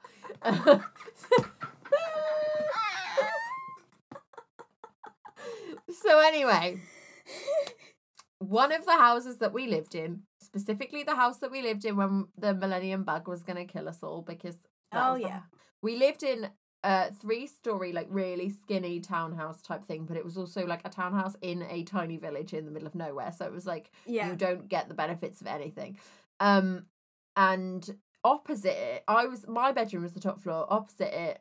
[5.93, 6.78] So anyway,
[8.39, 11.97] one of the houses that we lived in, specifically the house that we lived in
[11.97, 14.56] when the Millennium Bug was going to kill us all, because
[14.94, 15.43] Oh, yeah.
[15.81, 16.51] we lived in
[16.85, 21.36] a three-story, like really skinny townhouse type thing, but it was also like a townhouse
[21.40, 23.32] in a tiny village in the middle of nowhere.
[23.32, 24.28] So it was like Yeah.
[24.28, 25.97] you don't get the benefits of anything.
[26.40, 26.86] Um,
[27.36, 27.89] and
[28.24, 30.66] opposite it, I was my bedroom was the top floor.
[30.69, 31.40] Opposite it,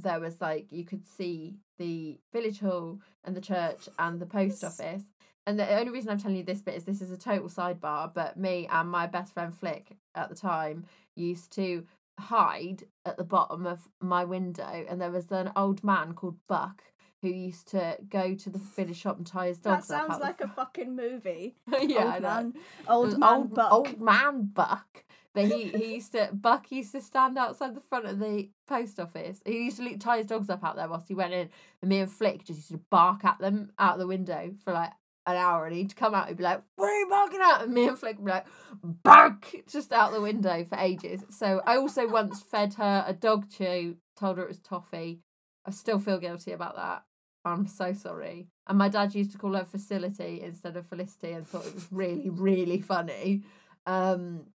[0.00, 4.62] there was like you could see the village hall and the church and the post
[4.64, 5.02] office.
[5.46, 8.14] And the only reason I'm telling you this bit is this is a total sidebar,
[8.14, 10.84] but me and my best friend Flick at the time
[11.16, 11.84] used to
[12.20, 16.84] hide at the bottom of my window, and there was an old man called Buck
[17.22, 20.00] who used to go to the village shop and tie his That dogs up.
[20.08, 21.56] sounds the like a fucking movie.
[21.82, 22.52] yeah, old man,
[22.88, 23.72] old man old, Buck.
[23.72, 25.04] old man Buck.
[25.34, 29.00] But he, he used to Buck used to stand outside the front of the post
[29.00, 29.40] office.
[29.46, 31.48] He used to tie his dogs up out there whilst he went in,
[31.80, 34.92] and me and Flick just used to bark at them out the window for like
[35.26, 37.72] an hour, and he'd come out and be like, "What are you barking at?" And
[37.72, 38.46] me and Flick would be like,
[38.82, 41.24] "Bark!" just out the window for ages.
[41.30, 45.20] So I also once fed her a dog chew, told her it was toffee.
[45.64, 47.04] I still feel guilty about that.
[47.44, 48.48] I'm so sorry.
[48.68, 51.88] And my dad used to call her Facility instead of Felicity and thought it was
[51.90, 53.42] really, really funny.
[53.86, 54.46] Um,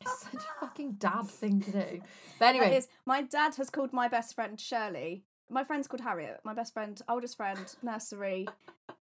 [0.00, 2.00] it's such a fucking dad thing to do.
[2.38, 5.24] But anyway, is, my dad has called my best friend Shirley.
[5.48, 6.40] My friend's called Harriet.
[6.44, 8.46] My best friend, oldest friend, nursery,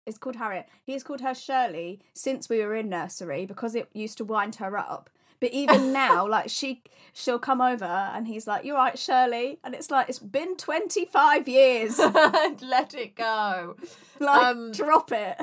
[0.07, 0.67] is called Harriet.
[0.85, 4.77] He's called her Shirley since we were in nursery because it used to wind her
[4.79, 5.11] up.
[5.41, 6.83] But even now, like she,
[7.13, 11.05] she'll come over and he's like, "You're right, Shirley," and it's like it's been twenty
[11.05, 11.99] five years.
[12.61, 13.77] let it go.
[14.19, 15.37] like, Um, drop it.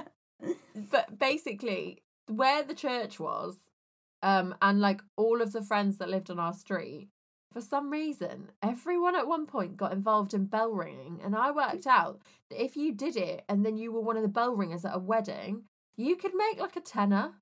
[0.92, 3.56] But basically, where the church was,
[4.22, 7.10] um, and like all of the friends that lived on our street,
[7.52, 11.88] for some reason, everyone at one point got involved in bell ringing, and I worked
[11.88, 12.20] out
[12.50, 14.96] that if you did it and then you were one of the bell ringers at
[14.96, 15.64] a wedding,
[15.96, 17.36] you could make like a tenner.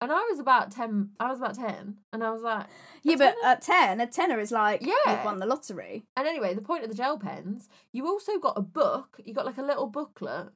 [0.00, 1.10] And I was about ten.
[1.20, 2.66] I was about ten, and I was like,
[3.04, 3.46] Yeah, but tenner?
[3.52, 4.94] at ten, a tenner is like Yeah.
[5.06, 6.02] you've won the lottery.
[6.16, 9.20] And anyway, the point of the gel pens, you also got a book.
[9.24, 10.48] You got like a little booklet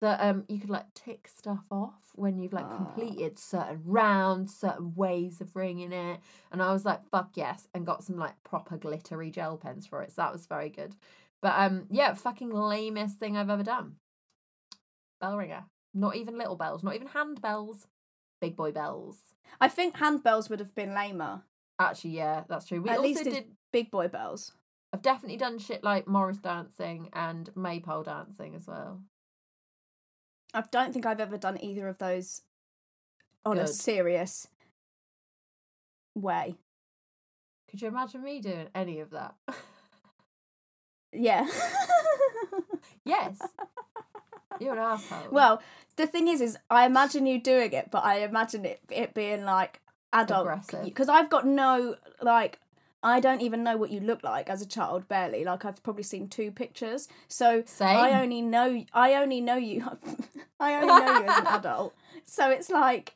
[0.00, 2.76] that um you could like tick stuff off when you've like Ah.
[2.76, 6.20] completed certain rounds, certain ways of ringing it.
[6.52, 10.02] And I was like, fuck yes, and got some like proper glittery gel pens for
[10.02, 10.12] it.
[10.12, 10.94] So that was very good.
[11.40, 13.96] But um yeah, fucking lamest thing I've ever done.
[15.20, 15.64] Bell ringer.
[15.94, 17.86] Not even little bells, not even hand bells.
[18.40, 19.18] Big boy bells.
[19.60, 21.42] I think handbells would have been lamer.
[21.80, 22.80] Actually, yeah, that's true.
[22.82, 24.52] We At also least did big boy bells.
[24.92, 29.02] I've definitely done shit like Morris dancing and maypole dancing as well.
[30.54, 32.42] I don't think I've ever done either of those
[33.44, 34.48] on a serious
[36.14, 36.56] way.
[37.70, 39.34] Could you imagine me doing any of that?
[41.12, 41.46] Yeah.
[43.04, 43.40] yes.
[44.60, 45.28] You're an asshole.
[45.30, 45.62] well,
[45.96, 49.44] the thing is, is I imagine you doing it, but I imagine it it being
[49.44, 49.80] like
[50.12, 50.48] adult
[50.82, 52.58] because I've got no like.
[53.02, 55.44] I don't even know what you look like as a child, barely.
[55.44, 57.96] Like I've probably seen two pictures, so Same.
[57.96, 59.84] I only know I only know you.
[60.60, 61.94] I only know you as an adult.
[62.24, 63.14] So it's like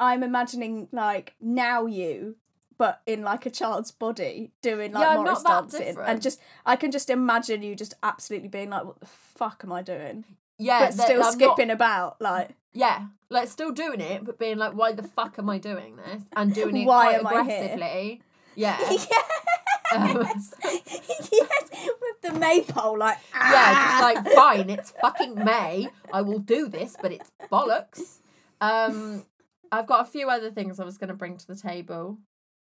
[0.00, 2.36] I'm imagining like now you,
[2.76, 6.74] but in like a child's body doing like Yeah, Morris not dancing, and just I
[6.76, 10.24] can just imagine you just absolutely being like, "What the fuck am I doing?"
[10.58, 14.72] yeah, but still not- skipping about, like, yeah, like still doing it, but being like,
[14.74, 16.22] why the fuck am I doing this?
[16.36, 17.62] And doing it Why quite am I here?
[17.62, 18.22] aggressively.
[18.56, 18.78] Yeah.
[18.90, 21.70] yes, yes,
[22.00, 25.88] with the maypole, like, yeah, "Ah!" just like fine, it's fucking May.
[26.12, 28.18] I will do this, but it's bollocks.
[28.60, 29.24] Um,
[29.70, 32.18] I've got a few other things I was going to bring to the table.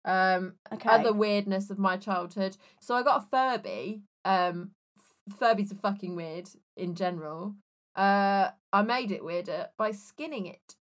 [0.05, 2.57] Um, okay, other weirdness of my childhood.
[2.81, 4.01] So I got a Furby.
[4.26, 4.72] Um,
[5.39, 7.55] Furbies are fucking weird in general.
[7.95, 10.76] Uh, I made it weirder by skinning it.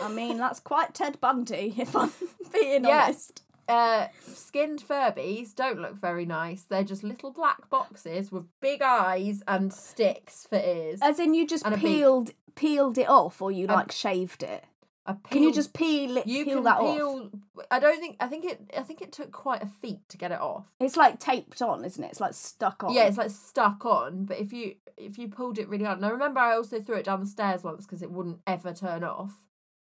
[0.00, 2.12] I mean, that's quite Ted Bundy, if I'm
[2.52, 3.04] being Yeah.
[3.04, 3.42] honest.
[3.68, 6.62] Uh, skinned Furbies don't look very nice.
[6.62, 11.00] They're just little black boxes with big eyes and sticks for ears.
[11.02, 11.86] As in, you just And a beak.
[11.86, 14.64] peeled peeled it off, or you Um, like shaved it.
[15.06, 17.30] Peeled, Can you just peel it, you peel can that off?
[17.70, 18.16] I don't think.
[18.20, 18.70] I think it.
[18.76, 20.66] I think it took quite a feat to get it off.
[20.80, 22.10] It's like taped on, isn't it?
[22.10, 22.92] It's like stuck on.
[22.92, 24.26] Yeah, it's like stuck on.
[24.26, 26.96] But if you if you pulled it really hard, and I remember I also threw
[26.96, 29.44] it down the stairs once because it wouldn't ever turn off,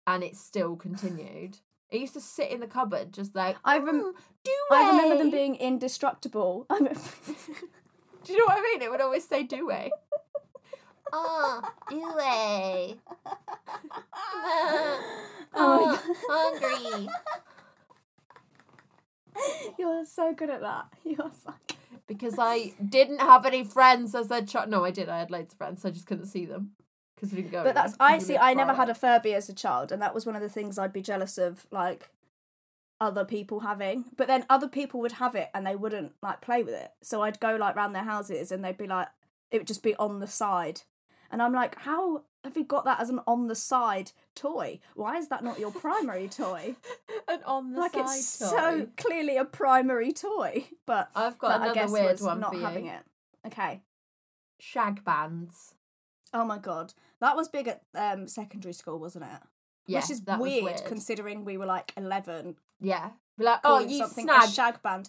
[0.08, 1.58] and it still continued.
[1.92, 5.30] It used to sit in the cupboard, just like I rem- "Mm, I remember them
[5.30, 6.66] being indestructible.
[6.70, 8.80] Do you know what I mean?
[8.80, 9.90] It would always say do way.
[11.14, 11.60] Oh,
[11.90, 12.94] do way.
[15.54, 17.08] oh my hungry.
[19.78, 20.86] you are so good at that.
[21.04, 21.52] You are so.
[22.06, 24.70] Because I didn't have any friends as a child.
[24.70, 25.10] No, I did.
[25.10, 25.82] I had loads of friends.
[25.82, 26.70] So I just couldn't see them
[27.22, 27.62] because we go.
[27.62, 28.36] But that's I see.
[28.36, 30.76] I never had a Furby as a child, and that was one of the things
[30.78, 32.10] I'd be jealous of, like
[33.00, 34.06] other people having.
[34.16, 36.90] But then other people would have it and they wouldn't like play with it.
[37.02, 39.08] So I'd go like round their houses and they'd be like,
[39.50, 40.82] it would just be on the side,
[41.30, 44.80] and I'm like, how have you got that as an on the side toy?
[44.94, 46.76] Why is that not your primary toy?
[47.28, 48.46] And on the like side it's toy.
[48.46, 52.50] so clearly a primary toy, but I've got but I another guess weird one not
[52.50, 52.64] for you.
[52.64, 53.00] having it.
[53.46, 53.80] Okay.
[54.58, 55.74] Shag bands.
[56.34, 59.40] Oh my god, that was big at um, secondary school, wasn't it?
[59.86, 60.84] Yeah, Which is that was weird, weird.
[60.84, 62.56] considering we were like eleven.
[62.80, 63.10] yeah.
[63.38, 64.44] Be like, oh, you something snagged.
[64.48, 65.08] a shag band.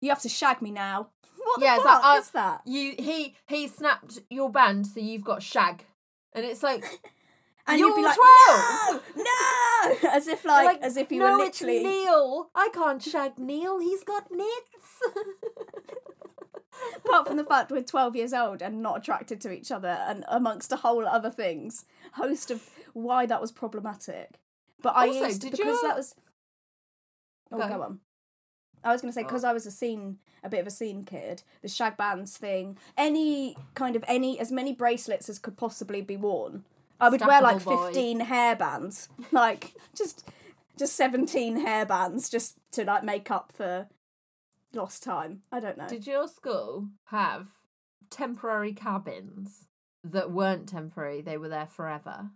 [0.00, 1.08] You have to shag me now.
[1.44, 2.60] What Yeah, the like, fuck uh, is that?
[2.66, 5.84] you he he snapped your band, so you've got shag,
[6.32, 6.84] and it's like
[7.66, 9.02] And you're you'd be like, 12.
[9.16, 11.82] no, no, as if like, like, as if you no, were it's literally.
[11.84, 12.50] Neil.
[12.54, 13.78] I can't shag Neil.
[13.80, 15.02] He's got nits.
[16.96, 20.24] Apart from the fact we're twelve years old and not attracted to each other, and
[20.28, 21.84] amongst a whole other things,
[22.14, 24.38] host of why that was problematic.
[24.82, 26.14] But I Also, used did because your- that was.
[27.52, 27.68] Oh, Go.
[27.68, 28.00] go on.
[28.82, 29.24] I was going to say Oh.
[29.26, 31.42] because I was a scene, a bit of a scene kid.
[31.62, 36.16] The shag bands thing, any kind of any as many bracelets as could possibly be
[36.16, 36.64] worn.
[37.00, 40.28] I would wear like Stackable fifteen hair bands, like just
[40.76, 43.88] just seventeen hair bands, just to like make up for
[44.76, 45.40] lost time.
[45.52, 45.88] I don't know.
[45.88, 47.48] Did your school have
[48.10, 49.66] temporary cabins
[50.02, 51.20] that weren't temporary?
[51.20, 52.30] They were there forever.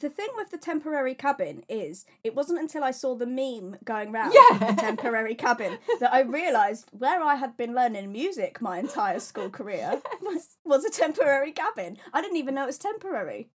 [0.00, 4.10] The thing with the temporary cabin is, it wasn't until I saw the meme going
[4.10, 4.72] round Yeah.
[4.72, 9.50] the temporary cabin that I realised where I had been learning music my entire school
[9.50, 11.98] career was, was a temporary cabin.
[12.12, 13.50] I didn't even know it was temporary.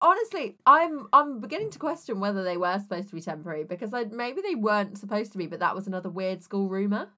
[0.00, 4.04] Honestly, I'm I'm beginning to question whether they were supposed to be temporary because I,
[4.04, 7.08] maybe they weren't supposed to be, but that was another weird school rumor.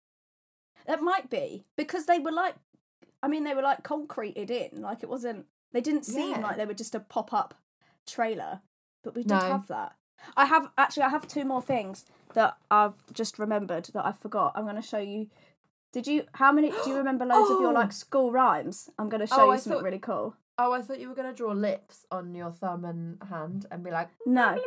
[0.86, 2.54] That might be because they were like,
[3.22, 4.80] I mean, they were like concreted in.
[4.82, 5.46] Like it wasn't.
[5.72, 6.40] They didn't seem Yeah.
[6.40, 7.54] like they were just a pop up
[8.06, 8.60] trailer,
[9.02, 9.40] but we did No.
[9.40, 9.96] have that.
[10.36, 11.02] I have actually.
[11.04, 14.52] I have two more things that I've just remembered that I forgot.
[14.54, 15.28] I'm going to show you.
[15.92, 16.24] Did you?
[16.34, 16.70] How many?
[16.70, 17.74] Do you remember loads of your Oh.
[17.74, 18.90] like school rhymes?
[18.98, 20.36] I'm going to show Oh, you I something thought- really cool.
[20.58, 23.90] Oh, I thought you were gonna draw lips on your thumb and hand and be
[23.90, 24.58] like, No,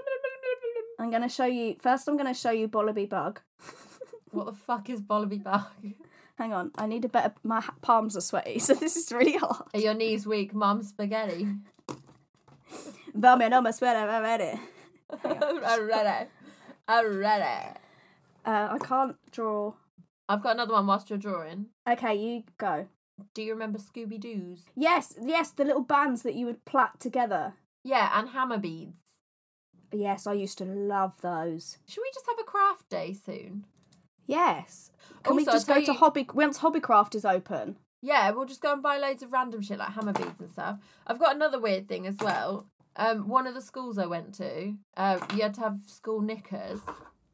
[0.99, 1.77] I'm going to show you.
[1.79, 3.39] First, I'm going to show you Bollaby Bug.
[4.31, 5.63] "What the fuck is Bollaby Bug?
[6.37, 7.33] Hang on, I need a better.
[7.43, 9.63] My palms are sweaty, so this is really hard.
[9.73, 10.83] Are your knees weak, Mum?
[10.83, 11.47] Spaghetti."
[13.15, 14.59] Vomit on my sweater already.
[15.23, 16.29] I'm ready.
[16.87, 17.69] I'm ready.
[18.45, 19.73] Uh, I can't draw.
[20.27, 21.67] I've got another one whilst you're drawing.
[21.89, 22.87] Okay, you go.
[23.33, 24.65] Do you remember Scooby Doo's?
[24.75, 27.53] Yes, yes, the little bands that you would plait together.
[27.83, 28.95] Yeah, and Hama beads.
[29.91, 31.77] Yes, I used to love those.
[31.87, 33.65] Should we just have a craft day soon?
[34.27, 34.91] Yes.
[35.23, 37.77] Can we Also, I'll just go tell to Hobby once Hobbycraft is open?
[38.01, 40.79] Yeah, we'll just go and buy loads of random shit like Hama beads and stuff.
[41.07, 42.67] I've got another weird thing as well.
[42.95, 46.79] Um, one of the schools I went to, uh, you had to have school knickers,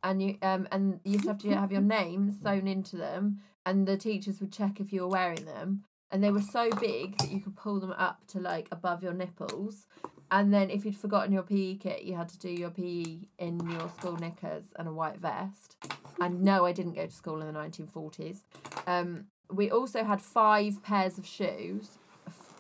[0.03, 3.41] and you um, and you used to have to have your name sewn into them,
[3.65, 7.17] and the teachers would check if you were wearing them, and they were so big
[7.17, 9.87] that you could pull them up to like above your nipples.
[10.31, 13.59] And then if you'd forgotten your PE kit, you had to do your PE in
[13.69, 15.77] your school knickers and a white vest.
[16.19, 18.41] And no, I didn't go to school in the 1940s.
[18.87, 21.97] Um, we also had five pairs of shoes,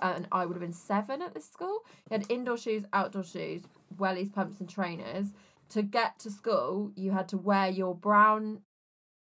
[0.01, 1.83] and I would have been seven at this school.
[2.09, 3.63] You had indoor shoes, outdoor shoes,
[3.97, 5.29] wellies, pumps, and trainers.
[5.69, 8.61] To get to school, you had to wear your brown.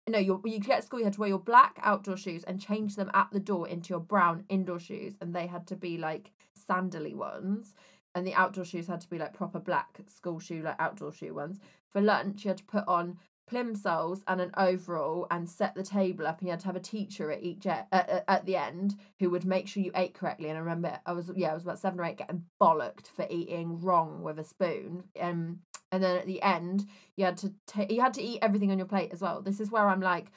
[0.09, 2.97] No, you get to school, you had to wear your black outdoor shoes and change
[2.97, 6.33] them at the door into your brown indoor shoes, and they had to be like
[6.55, 7.75] sandally ones.
[8.15, 11.33] And the outdoor shoes had to be like proper black school shoe, like outdoor shoe
[11.33, 11.61] ones.
[11.89, 13.19] For lunch, you had to put on
[13.51, 16.81] plimsolls and an overall and set the table up and you had to have a
[16.81, 20.15] teacher at each e- at, at, at the end who would make sure you ate
[20.15, 23.09] correctly and i remember i was yeah i was about seven or eight getting bollocked
[23.09, 25.59] for eating wrong with a spoon um
[25.93, 26.87] and then at the end
[27.17, 29.61] you had to ta- you had to eat everything on your plate as well this
[29.61, 30.33] is where i'm like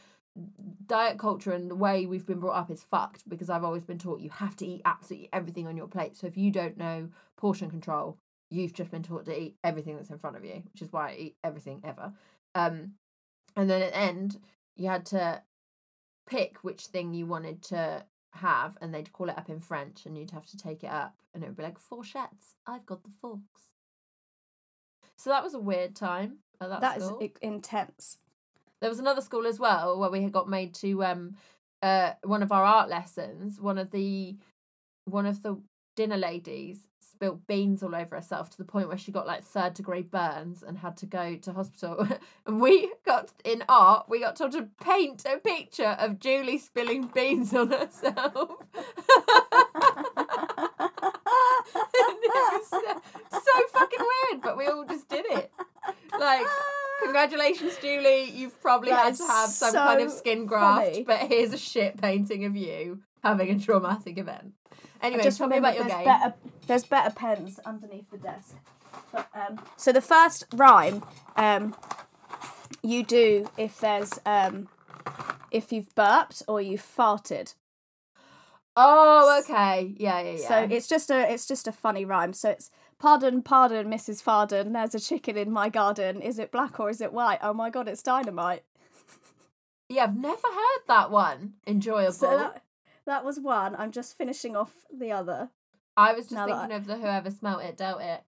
[0.85, 3.97] diet culture and the way we've been brought up is fucked because i've always been
[3.97, 7.09] taught you have to eat absolutely everything on your plate so if you don't know
[7.37, 8.17] portion control
[8.49, 11.09] you've just been taught to eat everything that's in front of you, which is why
[11.09, 12.13] I eat everything ever.
[12.53, 12.93] Um,
[13.55, 14.39] and then at the end,
[14.75, 15.41] you had to
[16.27, 20.17] pick which thing you wanted to have, and they'd call it up in French, and
[20.17, 22.55] you'd have to take it up, and it would be like fourchettes.
[22.67, 23.74] I've got the forks.
[25.17, 27.19] So that was a weird time at that, That is school.
[27.21, 28.17] i- intense.
[28.81, 31.35] There was another school as well where we had got made to um
[31.81, 33.59] uh one of our art lessons.
[33.59, 34.35] One of the
[35.05, 35.59] one of the
[35.95, 39.73] dinner ladies spilt beans all over herself to the point where she got like third
[39.73, 42.05] degree burns and had to go to hospital.
[42.45, 47.07] and we got in art, we got told to paint a picture of Julie spilling
[47.07, 48.51] beans on herself.
[50.75, 55.51] it was so, so fucking weird, but we all just did it.
[56.19, 56.45] Like,
[57.03, 58.29] congratulations, Julie.
[58.29, 61.03] You've probably had to have some kind of skin graft, funny.
[61.03, 64.53] but here's a shit painting of you having a traumatic event.
[65.01, 66.05] Anyway, just tell me about your there's game.
[66.05, 66.33] better
[66.67, 68.55] there's better pens underneath the desk.
[69.11, 71.03] But, um, so the first rhyme
[71.35, 71.75] um,
[72.81, 74.67] you do if there's um,
[75.51, 77.53] if you've burped or you've farted.
[78.77, 79.95] Oh, okay.
[79.97, 80.47] Yeah, yeah, yeah.
[80.47, 82.33] So it's just a it's just a funny rhyme.
[82.33, 82.69] So it's
[82.99, 84.21] pardon, pardon, Mrs.
[84.21, 84.73] Farden.
[84.73, 86.21] There's a chicken in my garden.
[86.21, 87.39] Is it black or is it white?
[87.41, 88.63] Oh my god, it's dynamite.
[89.89, 91.53] yeah, I've never heard that one.
[91.65, 92.11] Enjoyable.
[92.11, 92.63] So that
[93.05, 93.75] that was one.
[93.75, 95.49] I'm just finishing off the other.
[95.95, 98.23] I was just now thinking of the whoever smelt it dealt it.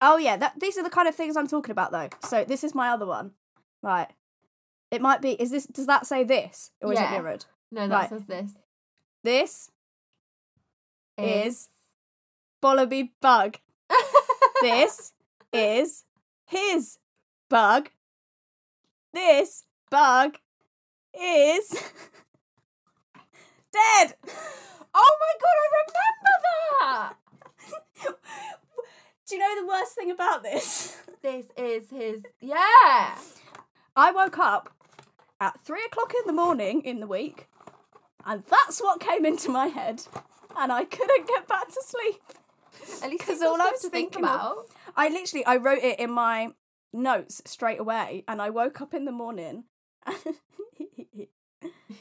[0.00, 2.10] Oh yeah, that these are the kind of things I'm talking about though.
[2.28, 3.32] So this is my other one.
[3.82, 4.08] Right.
[4.92, 6.70] It might be is this does that say this?
[6.80, 7.46] Or is it mirrored?
[7.72, 8.08] No, that Right.
[8.08, 8.52] says this.
[9.24, 9.70] This
[11.16, 11.68] is
[12.62, 13.56] Bollaby Bug.
[14.60, 15.12] This
[15.52, 16.04] is
[16.46, 16.98] his
[17.48, 17.90] bug.
[19.12, 20.36] This bug
[21.14, 21.68] is
[23.72, 24.14] dead.
[24.94, 25.94] Oh my god, I remember
[26.80, 27.14] that.
[29.28, 30.96] Do you know the worst thing about this?
[31.22, 32.22] This is his.
[32.40, 33.16] Yeah.
[33.94, 34.74] I woke up
[35.40, 37.48] at three o'clock in the morning in the week,
[38.26, 40.02] and that's what came into my head,
[40.56, 42.22] and I couldn't get back to sleep.
[43.02, 44.68] At least 'Cause you've all I was thinking of- about.
[44.96, 46.52] I literally I wrote it in my
[46.92, 49.64] notes straight away, and I woke up in the morning.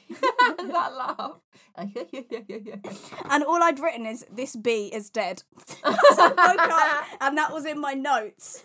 [0.09, 1.39] that laugh.
[3.29, 5.43] and all I'd written is this bee is dead.
[5.67, 8.63] so I woke up and that was in my notes.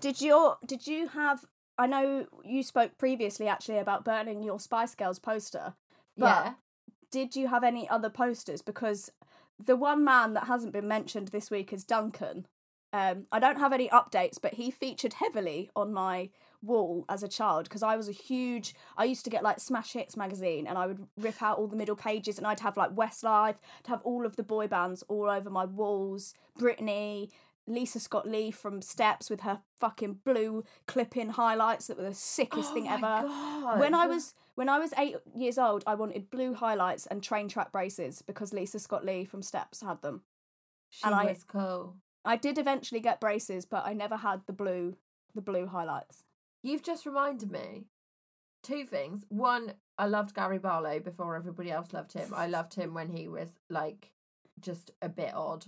[0.00, 1.44] did you did you have
[1.78, 5.74] I know you spoke previously actually about burning your Spice Girls poster.
[6.16, 6.52] But yeah.
[7.10, 8.62] did you have any other posters?
[8.62, 9.10] Because
[9.64, 12.46] the one man that hasn't been mentioned this week is Duncan.
[12.92, 16.28] Um, I don't have any updates, but he featured heavily on my
[16.62, 18.74] wall as a child because I was a huge.
[18.98, 21.76] I used to get like Smash Hits magazine, and I would rip out all the
[21.76, 25.30] middle pages, and I'd have like Westlife, to have all of the boy bands all
[25.30, 26.34] over my walls.
[26.58, 27.30] Britney,
[27.66, 32.72] Lisa Scott Lee from Steps with her fucking blue clip-in highlights that were the sickest
[32.74, 33.78] thing Oh my ever God.
[33.80, 37.48] when I was when I was eight years old, I wanted blue highlights and train
[37.48, 40.22] track braces because Lisa Scott Lee from Steps had them.
[40.90, 41.96] she and I- cool.
[42.24, 44.96] I did eventually get braces, but I never had the blue
[45.34, 46.24] the blue highlights.
[46.62, 47.86] You've just reminded me
[48.62, 49.24] two things.
[49.28, 52.32] One, I loved Gary Barlow before everybody else loved him.
[52.34, 54.12] I loved him when he was like
[54.60, 55.64] just a bit odd.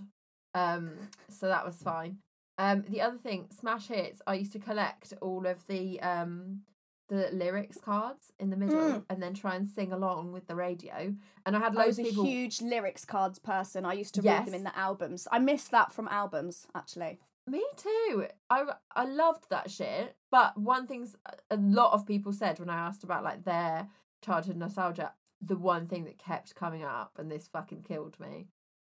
[0.55, 0.91] Um,
[1.29, 2.17] so that was fine.
[2.57, 4.21] Um, the other thing, smash hits.
[4.25, 6.61] I used to collect all of the um
[7.07, 9.05] the lyrics cards in the middle Mm.
[9.11, 11.13] and then try and sing along with the radio.
[11.45, 12.25] And I had I loads was a of people.
[12.25, 13.85] huge lyrics cards person.
[13.85, 15.27] I used to read them in the albums.
[15.31, 17.19] I missed that from albums actually.
[17.45, 18.25] Me too.
[18.49, 18.63] I
[18.95, 20.15] I loved that shit.
[20.31, 21.15] But one thing's
[21.51, 23.87] a lot of people said when I asked about like their
[24.23, 25.11] childhood nostalgia,
[25.41, 28.47] the one thing that kept coming up, and this fucking killed me,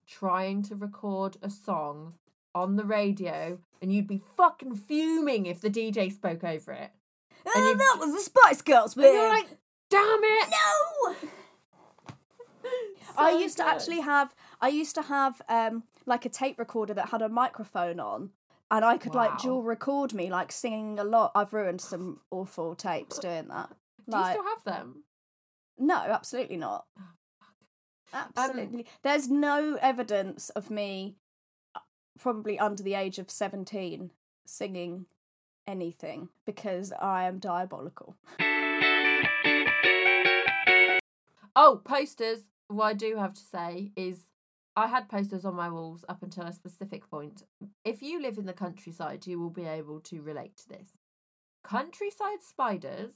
[0.06, 2.14] trying to record a song
[2.54, 6.90] on the radio, and you'd be fucking fuming if the DJ spoke over it.
[7.54, 9.12] And you- that was the Spice Girls, And man.
[9.14, 9.48] you're like,
[9.90, 10.48] damn it!
[10.50, 11.16] no.
[13.16, 16.94] I So used to actually have I used to have um like a tape recorder
[16.94, 18.30] that had a microphone on
[18.70, 19.26] and I could Wow.
[19.28, 21.32] like dual record me like singing a lot.
[21.34, 23.70] I've ruined some awful tapes doing that.
[24.10, 25.04] Do you still have them?
[25.78, 26.86] no, absolutely not.
[28.14, 28.86] Absolutely.
[29.02, 31.16] There's no evidence of me
[31.74, 31.80] uh,
[32.18, 34.12] probably under the age of 17
[34.46, 35.06] singing
[35.66, 38.16] anything because I am diabolical.
[41.56, 42.40] Oh, posters.
[42.68, 44.30] What I do have to say is
[44.76, 47.42] I had posters on my walls up until a specific point.
[47.84, 50.88] If you live in the countryside, you will be able to relate to this.
[51.62, 53.14] Countryside spiders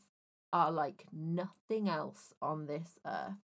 [0.52, 3.47] are like nothing else on this earth.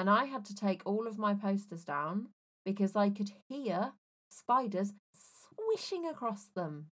[0.00, 2.28] And I had to take all of my posters down
[2.64, 3.92] because I could hear
[4.30, 6.86] spiders swishing across them.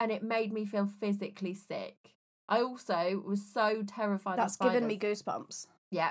[0.00, 1.96] And it made me feel physically sick.
[2.48, 4.74] I also was so terrified That's of spiders.
[4.74, 5.68] given me goosebumps.
[5.92, 6.10] Yeah.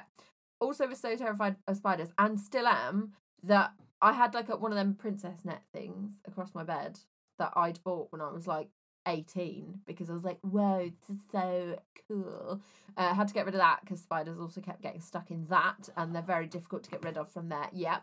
[0.61, 3.11] Also was so terrified of spiders and still am
[3.43, 6.99] that I had like a, one of them princess net things across my bed
[7.37, 8.69] that I'd bought when I was like
[9.07, 12.61] 18 because I was like, whoa, this is so cool.
[12.97, 15.45] Uh, I had to get rid of that because spiders also kept getting stuck in
[15.47, 17.69] that and they're very difficult to get rid of from there.
[17.73, 17.99] Yeah.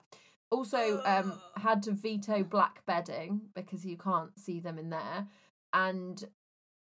[0.50, 5.26] Also, um, had to veto black bedding because you can't see them in there.
[5.72, 6.22] And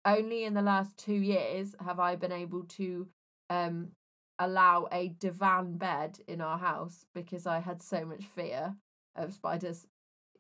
[0.06, 3.08] only in the last two years have I been able to
[3.50, 3.92] um,
[4.38, 8.76] allow a divan bed in our house because I had so much fear
[9.16, 9.88] of spiders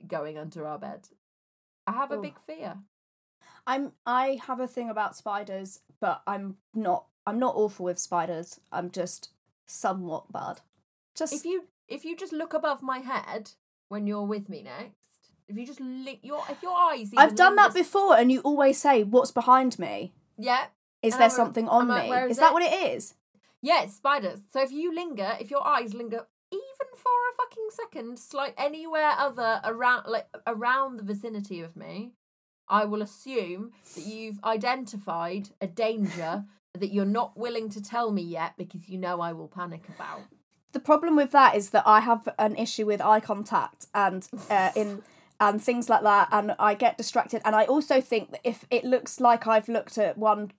[0.06, 1.08] going under our bed.
[1.88, 2.22] I have a Oh.
[2.22, 2.78] big fear.
[3.66, 8.60] I'm I have a thing about spiders, but I'm not I'm not awful with spiders.
[8.72, 9.30] I'm just
[9.66, 10.62] somewhat bad.
[11.16, 13.52] Just If you if you just look above my head
[13.90, 17.56] when you're with me next, if you just link your if your eyes I've done
[17.56, 20.14] that linger- before and you always say what's behind me?
[20.38, 20.66] Yeah,
[21.02, 22.10] Is And there I'm- something on I'm me?
[22.10, 23.16] "Where Is is that it?" what it is?
[23.62, 24.42] Yeah, it's spiders.
[24.52, 29.12] So if you linger, if your eyes linger even for a fucking second, like anywhere
[29.18, 32.14] other around, like around the vicinity of me,
[32.68, 38.24] I will assume that you've identified a danger that you're not willing to tell me
[38.24, 40.22] yet because you know I will panic about.
[40.72, 44.72] The problem with that is that I have an issue with eye contact and uh,
[44.76, 45.04] in
[45.40, 47.42] and things like that, and I get distracted.
[47.44, 50.52] And I also think that if it looks like I've looked at one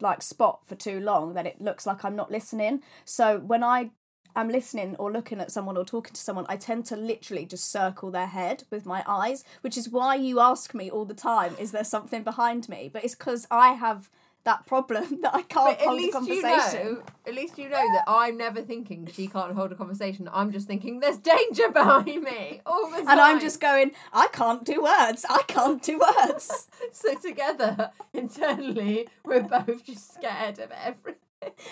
[0.00, 2.82] like spot for too long, then it looks like I'm not listening.
[3.04, 3.90] So when I
[4.36, 7.70] am listening or looking at someone or talking to someone, I tend to literally just
[7.70, 11.56] circle their head with my eyes, which is why you ask me all the time,
[11.58, 14.08] "Is there something behind me?" But it's because I have
[14.44, 17.68] that problem that I can't But at hold a least you know, at least you
[17.68, 20.28] know that I'm never thinking she can't hold a conversation.
[20.32, 23.08] I'm just thinking there's danger behind me all the time.
[23.08, 25.24] and I'm just going, I can't do words.
[25.28, 26.68] I can't do words.
[26.92, 31.20] so together internally we're both just scared of everything.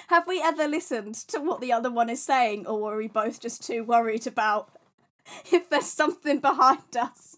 [0.09, 3.41] Have we ever listened to what the other one is saying, or were we both
[3.41, 4.71] just too worried about
[5.53, 7.37] if there's something behind us?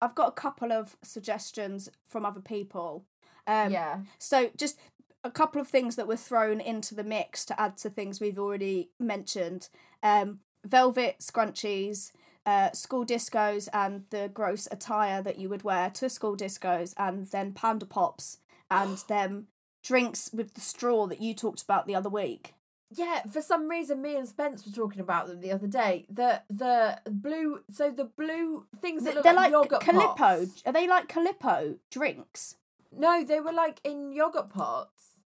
[0.00, 3.04] I've got a couple of suggestions from other people.
[3.46, 3.98] Um, yeah.
[4.18, 4.78] So just
[5.24, 8.38] a couple of things that were thrown into the mix to add to things we've
[8.38, 9.68] already mentioned.
[10.02, 12.12] Um, velvet scrunchies,
[12.46, 17.26] uh, school discos, and the gross attire that you would wear to school discos, and
[17.26, 18.38] then panda pops,
[18.70, 19.48] and them
[19.82, 22.54] drinks with the straw that you talked about the other week.
[22.90, 26.06] Yeah, for some reason me and Spence were talking about them the other day.
[26.08, 30.16] The the blue so the blue things that look They're like, like yogurt Calippo.
[30.16, 30.62] pots.
[30.64, 32.56] Are they like Calippo drinks?
[32.96, 35.20] No, they were like in yogurt pots.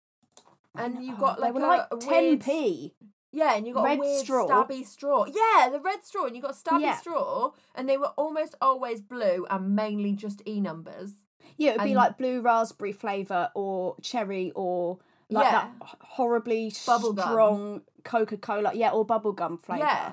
[0.76, 2.96] And you got like they were a, like ten p.
[3.34, 4.48] Yeah, and you got Red a weird straw.
[4.48, 5.26] stabby straw.
[5.26, 6.98] Yeah, the red straw, and you got stabby Yeah.
[6.98, 11.12] straw, and they were almost always blue and mainly just e numbers.
[11.58, 15.00] Yeah, it would be like blue raspberry flavour or cherry or
[15.30, 15.52] like Yeah.
[15.52, 17.20] that horribly Bubblegum.
[17.22, 18.72] strong Coca Cola.
[18.74, 19.84] Yeah, or bubblegum flavour.
[19.86, 20.12] Yeah.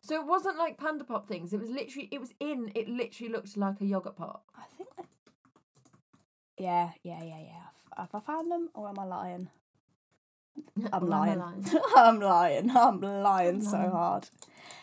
[0.00, 1.52] So it wasn't like panda pop things.
[1.52, 2.70] It was literally it was in.
[2.74, 4.42] It literally looked like a yogurt pot.
[4.56, 4.88] I think.
[4.98, 5.02] I...
[6.58, 7.62] Yeah, yeah, yeah, yeah.
[7.96, 9.48] Have I found them or am I lying?
[10.92, 11.64] I'm Or am I lying.
[11.96, 12.70] I'm lying.
[12.76, 14.28] I'm lying so hard.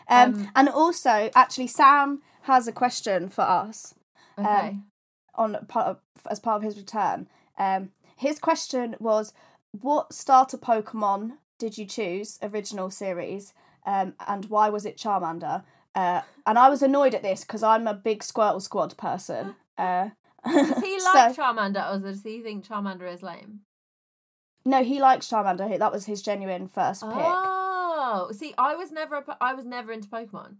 [0.08, 3.94] Um, Um, and also, actually, Sam has a question for us
[4.38, 4.78] Okay.
[5.36, 5.98] On part of,
[6.30, 7.28] as part of his return.
[7.58, 9.32] Um, his question was,
[9.72, 13.54] "What starter Pokemon did you choose original series,
[13.86, 17.86] um, and why was it Charmander?" Uh, and I was annoyed at this because I'm
[17.86, 19.54] a big Squirtle Squad person.
[19.76, 20.10] Uh,
[20.46, 23.62] Does he so- Charmander, or does he think Charmander is lame?
[24.64, 25.76] No, he likes Charmander.
[25.78, 27.12] That was his genuine first pick.
[27.16, 30.58] Oh, see, I was never a, I was never into Pokemon.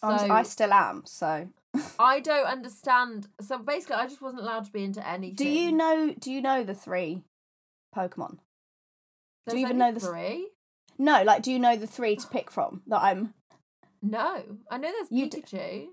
[0.00, 1.02] So I still am.
[1.06, 1.48] So,
[1.98, 3.28] I don't understand.
[3.40, 5.36] So basically, I just wasn't allowed to be into anything.
[5.36, 6.14] do you know?
[6.18, 7.22] Do you know the three
[7.96, 8.38] Pokemon?
[9.46, 10.48] There's you even know the three?
[10.98, 12.82] No, like, do you know the three to pick from?
[12.86, 13.34] That I'm.
[14.02, 15.86] No, I know there's You d- Pikachu.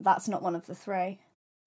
[0.00, 1.20] That's not one of the three.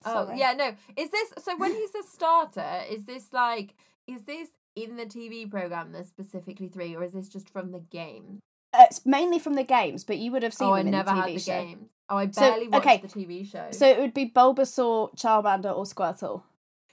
[0.06, 0.74] Oh yeah, no.
[0.98, 1.56] Is this so?
[1.58, 3.74] When he's a starter, is this like
[4.08, 5.92] is this in the TV program?
[5.92, 8.40] There's specifically three, or is this just from the game?
[8.74, 11.10] Uh, It's mainly from the games, but you would have seen oh, them I never
[11.12, 11.62] the had the show.
[11.64, 11.90] game.
[12.10, 13.68] Oh, I So, barely watched okay, the TV show.
[13.72, 16.44] So it would be Bulbasaur, Charmander, or Squirtle.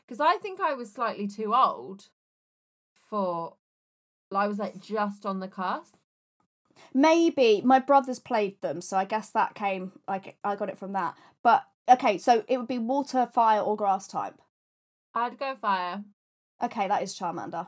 [0.06, 2.08] because I think I was slightly too old
[3.08, 3.56] for.
[4.32, 5.94] I was like just on the cusp.
[6.94, 9.92] Maybe my brothers played them, so I guess that came.
[10.08, 11.16] Like I got it from that.
[11.42, 14.40] But okay, so it would be water, fire, or grass type.
[15.14, 16.04] I'd go fire.
[16.62, 17.66] Okay, that is Charmander.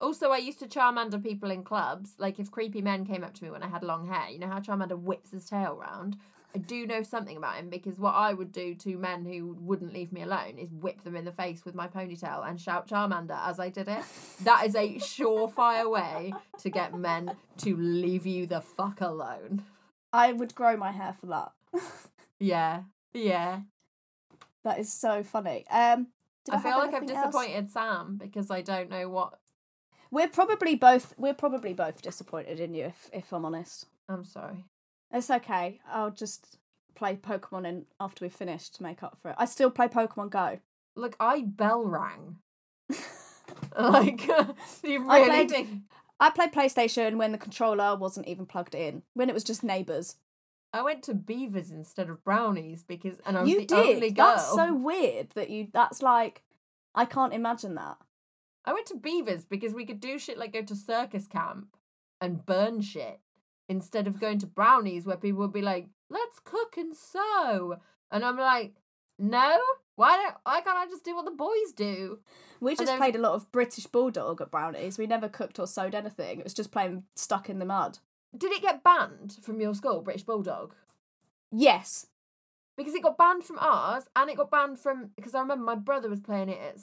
[0.00, 2.14] Also, I used to Charmander people in clubs.
[2.18, 4.48] Like if creepy men came up to me when I had long hair, you know
[4.48, 6.16] how Charmander whips his tail round.
[6.54, 9.94] I do know something about him because what I would do to men who wouldn't
[9.94, 13.38] leave me alone is whip them in the face with my ponytail and shout Charmander
[13.48, 14.02] as I did it.
[14.44, 19.64] That is a surefire way to get men to leave you the fuck alone.
[20.12, 21.52] I would grow my hair for that.
[22.42, 22.82] Yeah,
[23.14, 23.60] yeah.
[24.64, 25.64] That is so funny.
[25.70, 26.08] Um,
[26.50, 27.26] I, I, feel like I've anything else?
[27.26, 29.38] disappointed Sam because I don't know what.
[30.10, 31.14] We're probably both.
[31.16, 33.86] We're probably both disappointed in you, if if I'm honest.
[34.08, 34.64] I'm sorry.
[35.12, 35.80] It's okay.
[35.90, 36.58] I'll just
[36.94, 39.36] play Pokemon in after we finish to make up for it.
[39.38, 40.58] I still play Pokemon Go.
[40.96, 42.36] Look, I bell rang.
[43.78, 44.26] like,
[44.84, 45.68] you I really played- think?
[46.20, 49.02] I played PlayStation when the controller wasn't even plugged in.
[49.14, 50.16] When it was just neighbours.
[50.72, 53.96] I went to Beavers instead of Brownies because, and I was You the did.
[53.96, 54.26] only girl.
[54.36, 55.68] That's so weird that you.
[55.72, 56.42] That's like,
[56.94, 57.98] I can't imagine that.
[58.64, 61.76] I went to Beavers because we could do shit like go to circus camp
[62.20, 63.18] and burn shit
[63.72, 67.76] instead of going to Brownies where people would be like, "Let's cook and sew,"
[68.12, 68.74] and I'm like,
[69.18, 69.60] "No,
[69.96, 70.36] why don't?
[70.44, 72.20] Why can't I just do what the boys do?"
[72.60, 74.98] We just played a lot of British Bulldog at Brownies.
[74.98, 76.38] We never cooked or sewed anything.
[76.38, 77.98] It was just playing stuck in the mud.
[78.36, 80.74] Did it get banned from your school, British Bulldog?
[81.50, 82.06] Yes.
[82.76, 85.74] because it got banned from ours and it got banned from because I remember my
[85.74, 86.78] brother was playing it at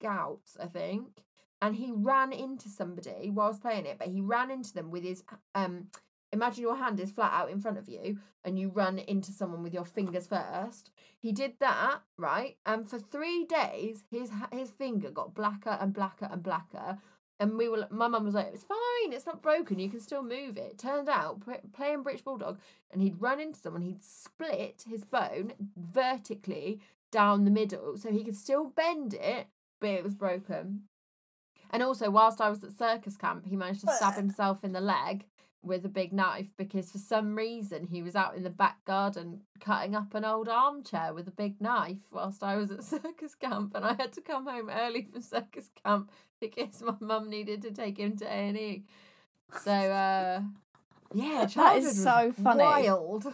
[0.00, 1.22] Scouts, I think,
[1.60, 5.22] and he ran into somebody whilst playing it, but he ran into them with his
[5.54, 5.88] um
[6.32, 9.62] imagine your hand is flat out in front of you and you run into someone
[9.62, 10.90] with your fingers first.
[11.18, 12.56] He did that, right?
[12.64, 16.98] And for 3 days his his finger got blacker and blacker and blacker.
[17.40, 19.12] And we were, my mum was like, "It's fine.
[19.12, 19.78] It's not broken.
[19.78, 21.40] You can still move it." Turned out,
[21.72, 22.58] playing British Bulldog,
[22.90, 26.80] and he'd run into someone, he'd split his bone vertically
[27.12, 29.46] down the middle, so he could still bend it,
[29.80, 30.88] but it was broken.
[31.70, 34.80] And also, whilst I was at circus camp, he managed to stab himself in the
[34.80, 35.24] leg
[35.68, 39.42] with a big knife because for some reason he was out in the back garden
[39.60, 43.74] cutting up an old armchair with a big knife whilst I was at circus camp
[43.76, 47.70] and I had to come home early from circus camp because my mum needed to
[47.70, 48.84] take him to A and E.
[49.62, 50.40] So uh
[51.14, 52.64] yeah, That is so funny.
[52.64, 53.26] Wild.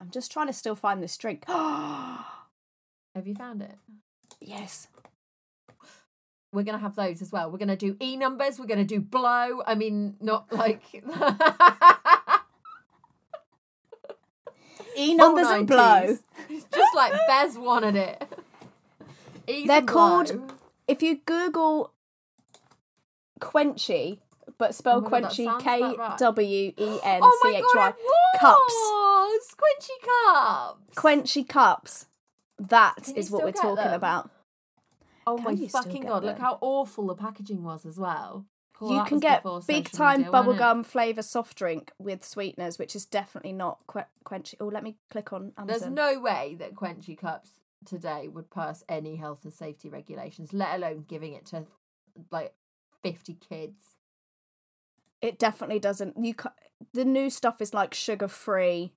[0.00, 1.44] I'm just trying to still find this drink.
[1.48, 2.24] Have
[3.26, 3.76] you found it?
[4.40, 4.88] yes.
[6.52, 7.50] We're gonna have those as well.
[7.50, 8.58] We're gonna do E numbers.
[8.58, 9.62] We're gonna do blow.
[9.66, 10.82] I mean, not like
[14.96, 16.18] E numbers and blow.
[16.50, 18.22] Just like Bez wanted it.
[19.66, 20.52] They're called-.
[20.88, 21.92] If you Google
[23.40, 24.18] Kwenchy,
[24.58, 26.16] but spell Oh my God, that Kwenchy K.
[26.18, 27.92] W E N Oh C H Y.
[27.96, 28.58] Oh it cups.
[28.58, 29.54] was!
[29.54, 30.94] Squinchy cups.
[30.96, 32.06] Kwenchy cups.
[32.58, 33.94] That is what we're talking them?
[33.94, 34.30] about.
[35.38, 36.24] Oh my fucking god!
[36.24, 38.46] Look how awful the packaging was as well.
[38.74, 43.04] Cool, you can get big time media, bubblegum flavour soft drink with sweeteners, which is
[43.04, 44.54] definitely not que- Quenchy.
[44.58, 45.94] Oh, let me click on Amazon.
[45.94, 47.50] There's no way that Kwenchy cups
[47.84, 51.66] today would pass any health and safety regulations, let alone giving it to
[52.30, 52.54] like
[53.02, 53.96] fifty kids.
[55.20, 56.16] It definitely doesn't.
[56.22, 56.54] You ca-
[56.94, 58.94] the new stuff is like sugar free,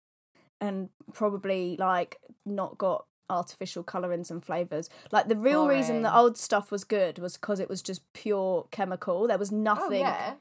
[0.61, 4.89] and probably like not got artificial colorings and flavors.
[5.11, 8.67] Like the real reason the old stuff was good was because it was just pure
[8.71, 9.27] chemical.
[9.27, 10.01] There was Oh nothing.
[10.01, 10.35] yeah,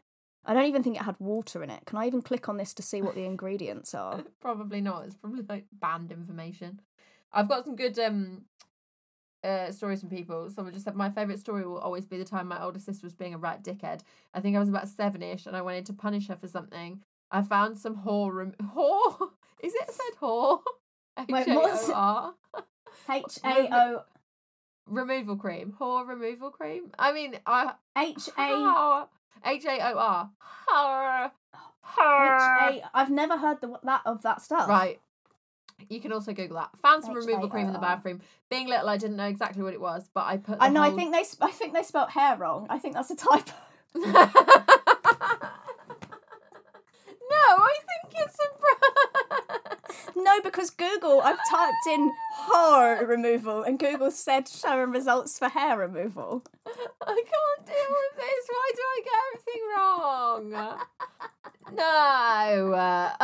[0.44, 1.84] I don't even think it had water in it.
[1.86, 4.22] Can I even click on this to see what the ingredients are?
[4.40, 5.04] probably not.
[5.06, 6.80] It's probably like banned information.
[7.32, 8.42] I've got some good um
[9.44, 10.50] uh stories from people.
[10.50, 13.14] Someone just said my favourite story will always be the time my older sister was
[13.14, 14.00] being a right dickhead.
[14.34, 17.02] I think I was about seven ish and I wanted to punish her for something.
[17.30, 19.30] I found some whore rem- whore.
[19.62, 20.60] Is it said whore?
[21.28, 22.34] Wait, H-A-O-R.
[23.10, 24.02] H A O
[24.86, 25.74] removal cream.
[25.80, 26.92] Whore removal cream.
[26.98, 29.06] I mean, I H A
[29.44, 30.30] H A O R.
[30.38, 31.32] Har.
[31.84, 32.82] H.
[32.82, 32.90] A.
[32.94, 34.68] I've never heard the that of that stuff.
[34.68, 35.00] Right.
[35.88, 36.70] You can also Google that.
[36.80, 38.20] Found some removal cream in the bathroom.
[38.50, 40.58] Being little, I didn't know exactly what it was, but I put.
[40.60, 40.80] I know.
[40.80, 41.24] I think they.
[41.26, 42.66] sp- I think they spelt hair wrong.
[42.70, 43.52] I think that's a typo.
[43.94, 44.04] no,
[47.32, 48.81] I think it's a.
[50.14, 51.20] No, because Google.
[51.20, 52.12] I've typed in
[52.52, 56.44] hair removal, and Google said showing results for hair removal.
[56.66, 56.70] I
[57.06, 58.48] can't deal with this.
[58.48, 60.78] Why do I get everything wrong?
[61.74, 62.72] No.
[62.74, 63.14] Uh,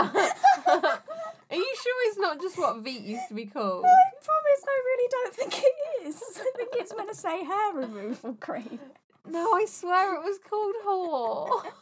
[1.51, 3.85] are you sure it's not just what Veet used to be called?
[3.85, 4.65] I promise.
[4.67, 6.23] I really don't think it is.
[6.39, 8.81] I think it's meant to say hair removal cream.
[9.27, 11.65] No, I swear it was called whore.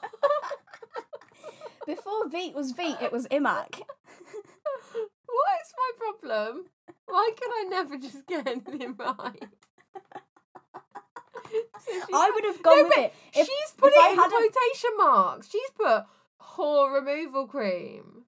[1.87, 3.81] Before Veet was Veet, it was Immac.
[5.29, 6.67] What is my problem?
[7.07, 9.45] Why can I never just get anything right?
[12.13, 13.15] I would have gone No, with it.
[13.35, 15.49] If, she's put it in had a- quotation marks.
[15.51, 16.05] She's put
[16.41, 18.23] whore removal cream.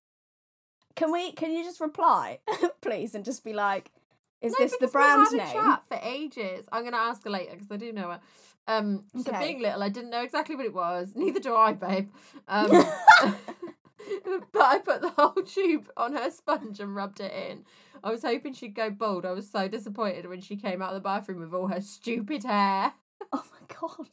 [0.97, 1.33] can we?
[1.33, 2.41] Can you just reply,
[2.83, 3.91] please, and just be like,
[4.43, 6.69] "Is No, this the because we brand had a name?" chat for ages.
[6.71, 8.21] I'm going to ask her later because I do know her.
[8.69, 11.13] Um, so being little, I didn't know exactly what it was.
[11.17, 12.11] Neither do I, babe.
[12.47, 12.71] Um,
[14.53, 17.65] but I put the whole tube on her sponge and rubbed it in.
[18.05, 19.25] I was hoping she'd go bald.
[19.25, 22.45] I was so disappointed when she came out of the bathroom with all her stupid
[22.45, 22.93] hair.
[23.33, 24.09] Oh my god,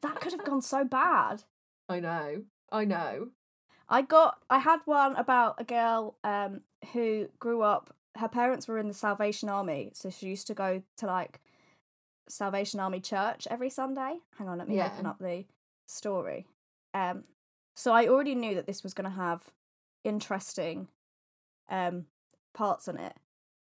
[0.00, 1.42] that could have gone so bad.
[1.88, 2.44] I know.
[2.72, 3.28] I know.
[3.88, 8.78] I got I had one about a girl um who grew up her parents were
[8.78, 11.40] in the Salvation Army, so she used to go to like
[12.28, 14.18] Salvation Army church every Sunday.
[14.38, 14.90] Hang on, let me Yeah.
[14.92, 15.44] open up the
[15.86, 16.46] story.
[16.92, 17.24] Um
[17.74, 19.50] so I already knew that this was going to have
[20.04, 20.88] interesting
[21.68, 22.06] um
[22.52, 23.16] parts on it.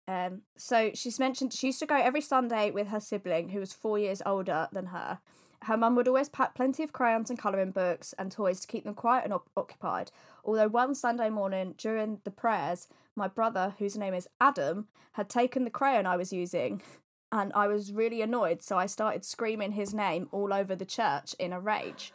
[0.09, 3.73] Um so she's mentioned she used to go every Sunday with her sibling who was
[3.73, 5.21] 4 years older than her.
[5.67, 8.83] Her mum would always pack plenty of crayons and colouring books and toys to keep
[8.85, 10.11] them quiet and op- occupied.
[10.45, 15.63] Although one Sunday morning during the prayers, my brother, whose name is Adam, had taken
[15.63, 16.83] the crayon I was using
[17.33, 21.35] and I was really annoyed, so I started screaming his name all over the church
[21.39, 22.13] in a rage.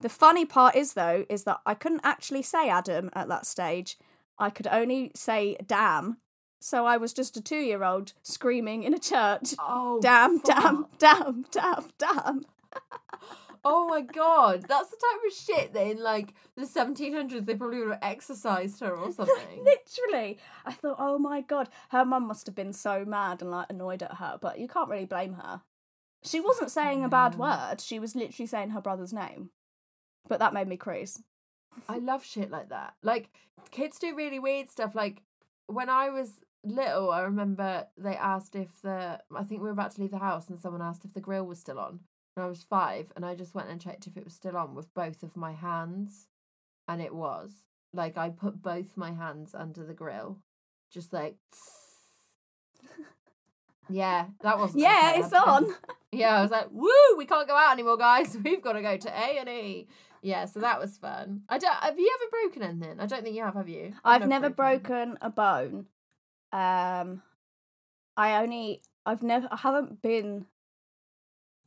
[0.00, 3.98] The funny part is, though, is that I couldn't actually say Adam at that stage.
[4.38, 6.18] I could only say damn.
[6.60, 10.86] So I was just a two year old screaming in a church, Oh, damn, damn,
[10.98, 12.44] damn, damn, damn.
[13.64, 17.80] Oh my god, that's the type of shit that in like the 1700s they probably
[17.80, 19.64] would have exercised her or something.
[19.64, 20.38] Literally.
[20.64, 24.02] I thought, oh my god, her mum must have been so mad and like annoyed
[24.02, 25.62] at her, but you can't really blame her.
[26.22, 27.38] She wasn't saying a bad mm.
[27.38, 29.50] word, she was literally saying her brother's name.
[30.28, 31.22] But that made me craze.
[31.88, 32.94] I love shit like that.
[33.02, 33.30] Like
[33.70, 34.94] kids do really weird stuff.
[34.94, 35.22] Like
[35.66, 39.92] when I was little, I remember they asked if the I think we were about
[39.92, 42.00] to leave the house and someone asked if the grill was still on.
[42.38, 44.76] And I was five and I just went and checked if it was still on
[44.76, 46.28] with both of my hands.
[46.86, 47.50] And it was.
[47.92, 50.38] Like I put both my hands under the grill.
[50.88, 51.34] Just like
[53.88, 55.74] Yeah, that wasn't Yeah, it's on.
[56.12, 56.88] Yeah, I was like, "Woo!
[57.16, 58.38] We can't go out anymore, guys.
[58.44, 59.88] We've got to go to A and E."
[60.22, 61.42] Yeah, so that was fun.
[61.48, 61.74] I don't.
[61.74, 63.00] Have you ever broken anything?
[63.00, 63.54] I don't think you have.
[63.54, 63.94] Have you?
[64.04, 65.86] I've never broken a bone.
[66.52, 67.20] Um
[68.16, 70.46] I only I've never I haven't been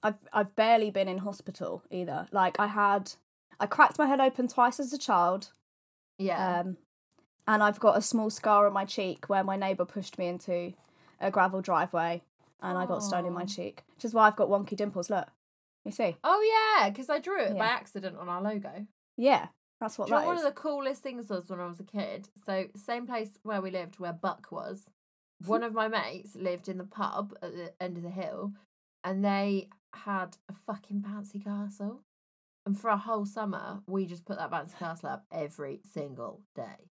[0.04, 2.28] I've I've barely been in hospital either.
[2.32, 3.14] Like I had
[3.60, 5.52] I cracked my head open twice as a child.
[6.18, 6.60] Yeah.
[6.60, 6.78] Um,
[7.48, 10.74] and I've got a small scar on my cheek where my neighbour pushed me into
[11.20, 12.22] a gravel driveway
[12.62, 15.10] and I got stone in my cheek, which is why I've got wonky dimples.
[15.10, 15.28] Look,
[15.84, 16.16] you see?
[16.24, 18.86] oh yeah, because I drew it by accident on our logo.
[19.18, 19.48] Yeah,
[19.80, 20.44] that's what Do that one is.
[20.44, 22.30] of the coolest things was when I was a kid?
[22.46, 24.86] So same place where we lived, where Buck was.
[25.48, 28.54] One of my mates lived in the pub at the end of the hill,
[29.04, 32.02] and they had a fucking bouncy castle.
[32.66, 36.90] And for a whole summer, we just put that bouncy castle up every single day.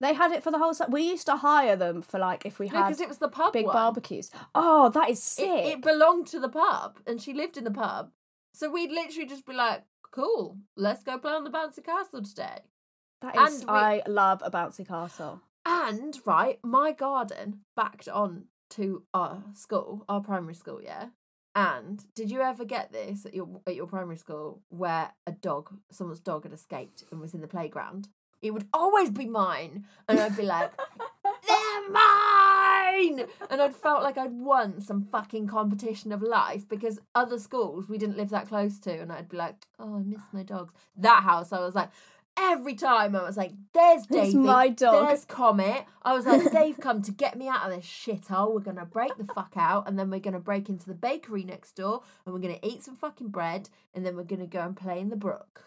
[0.00, 0.72] They had it for the whole.
[0.74, 0.90] summer.
[0.92, 3.52] We used to hire them for like if we had because it was the pub
[3.52, 3.74] big one.
[3.74, 4.30] barbecues.
[4.54, 5.66] Oh, that is It, sick.
[5.66, 8.12] it belonged to the pub, and she lived in the pub.
[8.54, 12.60] So we'd literally just be like, "Cool, let's go play on the bouncy castle today."
[13.22, 13.60] that is.
[13.62, 15.42] and we- I love a bouncy castle.
[15.66, 21.08] And right, my garden backed on to our school, our primary school, yeah.
[21.58, 25.76] And did you ever get this at your at your primary school where a dog,
[25.90, 28.10] someone's dog had escaped and was in the playground?
[28.40, 30.70] It would always be mine, and I'd be like,
[31.48, 37.40] "They're mine!" And I'd felt like I'd won some fucking competition of life because other
[37.40, 40.44] schools we didn't live that close to, and I'd be like, "Oh, I miss my
[40.44, 41.90] dogs." That house, I was like.
[42.40, 45.08] Every time I was like, "There's David, It's my dog.
[45.08, 48.54] there's Comet." I was like, "They've come to get me out of this shithole.
[48.54, 51.72] We're gonna break the fuck out, and then we're gonna break into the bakery next
[51.72, 55.00] door, and we're gonna eat some fucking bread, and then we're gonna go and play
[55.00, 55.64] in the brook."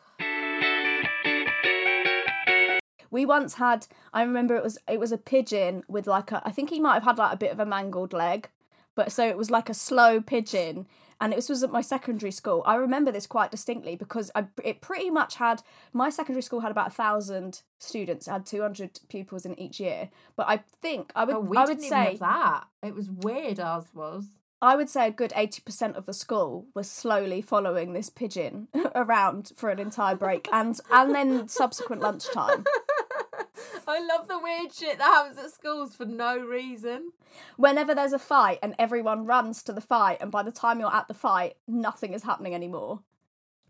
[3.09, 3.87] We once had.
[4.13, 6.41] I remember it was it was a pigeon with like a.
[6.45, 8.49] I think he might have had like a bit of a mangled leg,
[8.95, 10.87] but so it was like a slow pigeon,
[11.21, 12.63] and this was at my secondary school.
[12.65, 15.61] I remember this quite distinctly because I it pretty much had
[15.93, 19.79] my secondary school had about a thousand students, it had two hundred pupils in each
[19.79, 20.09] year.
[20.35, 22.63] But I think I would Oh, we I didn't would even say that.
[22.83, 23.59] It was weird.
[23.59, 24.25] Ours was.
[24.63, 28.67] I would say a good eighty percent of the school was slowly following this pigeon
[28.95, 32.65] around for an entire break and and then subsequent lunchtime.
[33.91, 37.11] I love the weird shit that happens at schools for no reason.
[37.57, 40.93] whenever there's a fight and everyone runs to the fight and by the time you're
[40.93, 42.99] at the fight nothing is happening anymore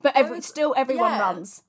[0.01, 1.19] but every, was- still everyone yeah.
[1.19, 1.63] runs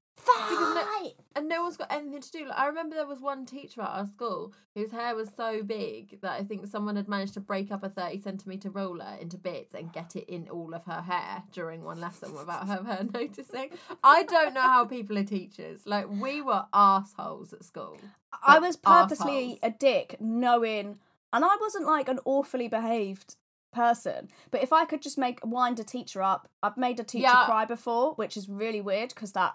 [1.35, 2.47] And no one's got anything to do.
[2.47, 6.21] Like I remember there was one teacher at our school whose hair was so big
[6.21, 9.75] that I think someone had managed to break up a thirty centimeter roller into bits
[9.75, 13.71] and get it in all of her hair during one lesson without her, her noticing.
[14.05, 15.87] I don't know how people are teachers.
[15.87, 17.99] Like we were assholes at school.
[18.43, 19.59] I Like, was purposely arseholes.
[19.63, 20.99] a dick, knowing,
[21.33, 23.37] and I wasn't like an awfully behaved
[23.73, 24.29] person.
[24.51, 27.47] But if I could just make wind a teacher up, I've made a teacher Yeah.
[27.47, 29.55] cry before, which is really weird because that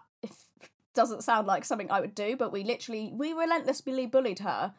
[0.98, 2.36] doesn't sound like something I would do.
[2.36, 4.74] But we literally we relentlessly bullied her.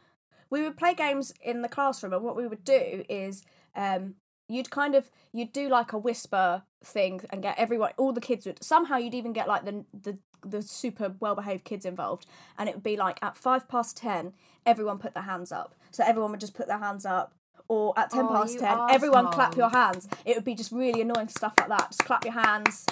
[0.51, 3.43] We would play games in the classroom, and what we would do is
[3.75, 4.15] um,
[4.49, 8.47] you'd kind of you'd do like a whisper thing and get everyone all the kids
[8.47, 12.25] would somehow you'd even get like the the the super well behaved kids involved
[12.57, 14.33] and it would be like at five past ten
[14.65, 17.35] everyone put their hands up so everyone would just put their hands up
[17.67, 20.71] or at 10 Oh, past you 10 everyone clap your hands it would be just
[20.71, 22.87] really annoying stuff like that just clap your hands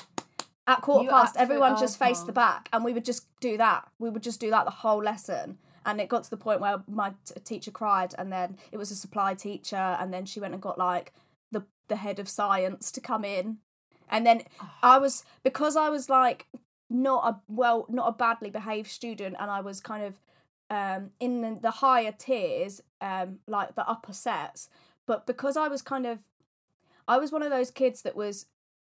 [0.66, 3.88] at quarter You past everyone just faced the back and we would just do that.
[3.98, 5.58] We would just do that the whole lesson.
[5.84, 8.90] And it got to the point where my t- teacher cried and then it was
[8.90, 11.12] a supply teacher and then she went and got like
[11.52, 13.58] the the head of science to come in.
[14.08, 14.42] And then
[14.82, 16.46] i was because i was like
[16.88, 20.14] not a well not a badly behaved student and i was kind of
[20.70, 24.68] um in the, the higher tiers um like the upper sets
[25.06, 26.20] but because i was kind of
[27.08, 28.46] i was one of those kids that was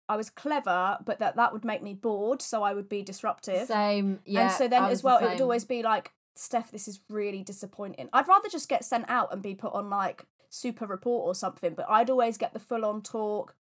[0.09, 3.67] i was clever but that that would make me bored so i would be disruptive
[3.67, 4.41] Same, yeah.
[4.41, 7.43] and so then as the well, it would always be like, Steph, this is really
[7.43, 8.09] disappointing.
[8.11, 11.73] I'd rather just get sent out and be put on like super report or something,
[11.75, 13.55] but I'd always get the full on talk.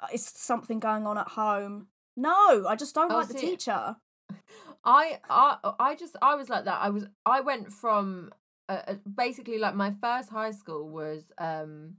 [0.00, 1.88] "Uh, Is something going on at home?
[2.16, 3.96] No, I just don't Oh, like the teacher.
[4.84, 6.78] I I I just I was like that.
[6.80, 8.32] I was I went from
[8.68, 11.96] uh, uh, basically like my first high school was um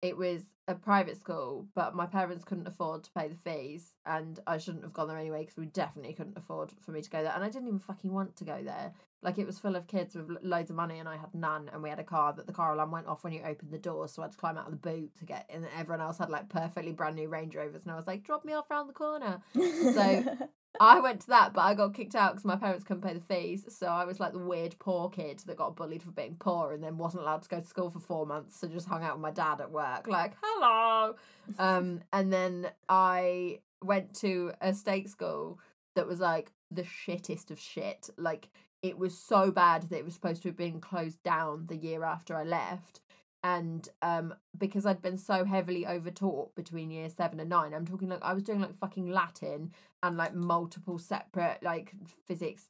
[0.00, 4.38] it was a private school, but my parents couldn't afford to pay the fees, and
[4.46, 7.22] I shouldn't have gone there anyway because we definitely couldn't afford for me to go
[7.22, 8.92] there, and I didn't even fucking want to go there.
[9.22, 11.82] Like it was full of kids with loads of money, and I had none, and
[11.82, 14.06] we had a car that the car alarm went off when you opened the door,
[14.08, 15.56] so I had to climb out of the boot to get in.
[15.56, 18.44] And everyone else had like perfectly brand new Range Rovers, and I was like, drop
[18.44, 19.40] me off round the corner.
[19.54, 20.24] So
[20.80, 23.20] I went to that, but I got kicked out because my parents couldn't pay the
[23.20, 23.64] fees.
[23.68, 26.82] So I was like the weird poor kid that got bullied for being poor and
[26.82, 28.58] then wasn't allowed to go to school for four months.
[28.60, 31.16] So just hung out with my dad at work, like hello.
[31.58, 35.58] Um, and then I went to a state school
[35.94, 38.10] that was like the shittest of shit.
[38.16, 38.48] Like
[38.82, 42.04] it was so bad that it was supposed to have been closed down the year
[42.04, 43.00] after I left.
[43.48, 48.10] And um, because I'd been so heavily overtaught between year seven and nine, I'm talking
[48.10, 49.72] like I was doing like fucking Latin
[50.02, 51.94] and like multiple separate like
[52.26, 52.68] physics,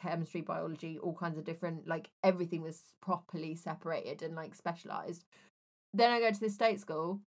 [0.00, 5.26] chemistry, biology, all kinds of different like everything was properly separated and like specialized.
[5.92, 7.20] Then I go to this state school.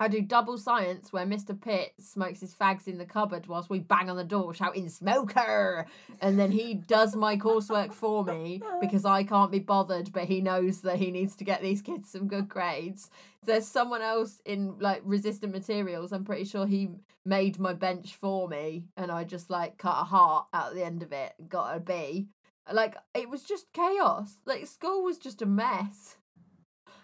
[0.00, 1.60] I do double science where Mr.
[1.60, 5.86] Pitt smokes his fags in the cupboard whilst we bang on the door shouting smoker
[6.20, 10.40] and then he does my coursework for me because I can't be bothered but he
[10.40, 13.10] knows that he needs to get these kids some good grades.
[13.44, 16.90] There's someone else in like resistant materials I'm pretty sure he
[17.24, 21.02] made my bench for me and I just like cut a heart out the end
[21.02, 22.28] of it and got a B.
[22.72, 24.36] Like it was just chaos.
[24.46, 26.18] Like school was just a mess.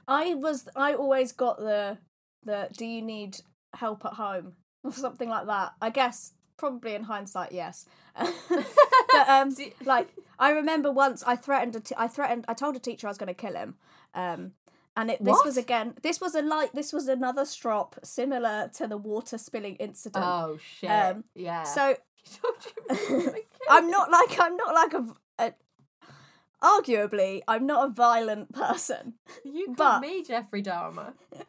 [0.07, 1.99] I was I always got the
[2.45, 3.39] the do you need
[3.75, 4.55] help at home
[4.85, 5.73] or something like that.
[5.81, 7.87] I guess probably in hindsight, yes.
[8.19, 9.55] but um,
[9.85, 10.09] like
[10.39, 13.19] I remember once I threatened a t- I threatened I told a teacher I was
[13.19, 13.77] going to kill him.
[14.15, 14.53] Um,
[14.97, 18.87] and it, this was again this was a light this was another strop similar to
[18.87, 20.25] the water spilling incident.
[20.25, 20.91] Oh shit.
[20.91, 21.65] Um, yeah.
[21.65, 25.07] So He told you he was gonna kill I'm not like I'm not like a,
[25.41, 25.53] a
[26.65, 29.15] arguably I'm not a violent person.
[29.45, 31.13] You called but- me Jeffrey Dahmer.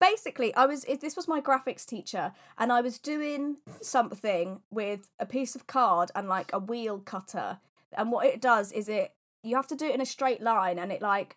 [0.00, 5.26] basically i was this was my graphics teacher and i was doing something with a
[5.26, 7.58] piece of card and like a wheel cutter
[7.96, 9.12] and what it does is it
[9.42, 11.36] you have to do it in a straight line and it like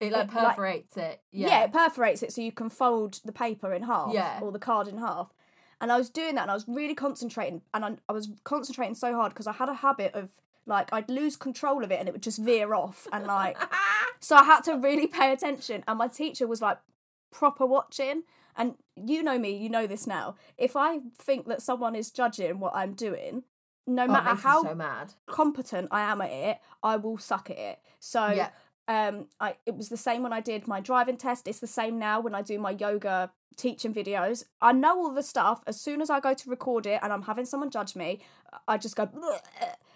[0.00, 1.20] It like It, like- perforates it.
[1.30, 1.64] yeah, Yeah.
[1.64, 4.40] it perforates it so you can fold the paper in half Yeah.
[4.42, 5.32] or the card in half
[5.80, 8.96] and i was doing that and i was really concentrating and i, I was concentrating
[8.96, 10.30] so hard because i had a habit of
[10.66, 13.56] like i'd lose control of it and it would just veer off and like
[14.20, 16.78] so I had to really pay attention, and my teacher was like
[17.32, 18.24] proper watching.
[18.56, 20.34] And you know me, you know this now.
[20.58, 23.44] If I think that someone is judging what I'm doing,
[23.86, 24.74] no Oh, matter how so
[25.26, 27.78] competent I am at it, I will suck at it.
[27.98, 28.50] So Yeah.
[28.88, 31.48] um I it was the same when I did my driving test.
[31.48, 34.44] It's the same now when I do my yoga teaching videos.
[34.60, 35.62] I know all the stuff.
[35.66, 38.20] As soon as I go to record it and I'm having someone judge me,
[38.68, 39.08] I just go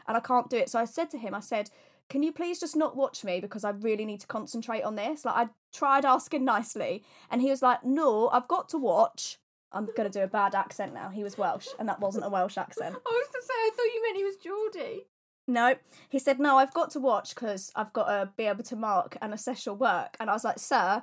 [0.07, 0.69] and I can't do it.
[0.71, 1.71] So I said to him, I said,
[2.09, 5.25] "Can you please just not watch me because I really need to concentrate on this?"
[5.25, 9.39] Like I tried asking nicely, and he was like, "No, I've got to watch."
[9.73, 11.09] I'm gonna do a bad accent now.
[11.09, 12.95] He was Welsh, and that wasn't a Welsh accent.
[13.07, 15.07] I was gonna say, I thought you meant he was Geordie.
[15.47, 15.75] No,
[16.09, 16.57] he said no.
[16.57, 19.75] I've got to watch because I've got to be able to mark and assess your
[19.75, 20.17] work.
[20.19, 21.03] And I was like, sir,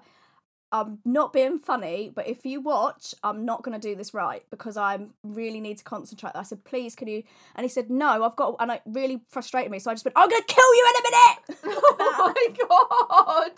[0.71, 4.43] I'm not being funny, but if you watch, I'm not going to do this right
[4.49, 6.31] because I really need to concentrate.
[6.33, 7.23] I said, please, can you?
[7.55, 9.79] And he said, no, I've got, and it really frustrated me.
[9.79, 11.83] So I just went, I'm going to kill you in a minute.
[11.99, 13.51] oh my god!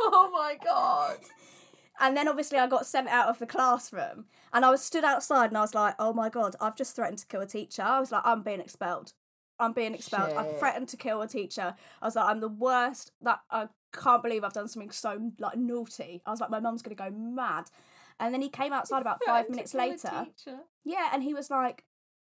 [0.00, 1.18] Oh my god!
[2.00, 5.50] And then obviously I got sent out of the classroom and I was stood outside
[5.50, 7.82] and I was like, oh my God, I've just threatened to kill a teacher.
[7.82, 9.12] I was like, I'm being expelled.
[9.58, 10.32] I'm being expelled.
[10.32, 10.58] I Shit.
[10.58, 11.74] threatened to kill a teacher.
[12.00, 13.12] I was like, I'm the worst.
[13.20, 16.22] That I can't believe I've done something so like naughty.
[16.26, 17.70] I was like, my mum's gonna go mad.
[18.18, 20.26] And then he came outside about five minutes later.
[20.84, 21.84] Yeah, and he was like,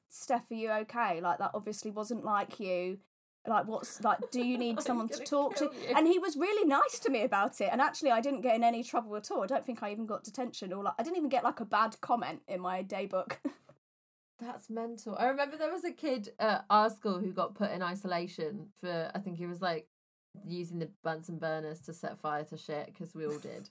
[0.09, 1.21] Steph, are you okay?
[1.21, 2.99] Like that obviously wasn't like you.
[3.47, 4.19] Like what's like?
[4.31, 5.65] Do you need someone to talk to?
[5.65, 5.95] you.
[5.95, 7.69] And he was really nice to me about it.
[7.71, 9.43] And actually, I didn't get in any trouble at all.
[9.43, 11.65] I don't think I even got detention or like I didn't even get like a
[11.65, 13.39] bad comment in my day book.
[14.39, 15.15] That's mental.
[15.17, 19.09] I remember there was a kid at our school who got put in isolation for
[19.15, 19.87] I think he was like
[20.45, 23.69] using the Bunsen burners to set fire to shit because we all did,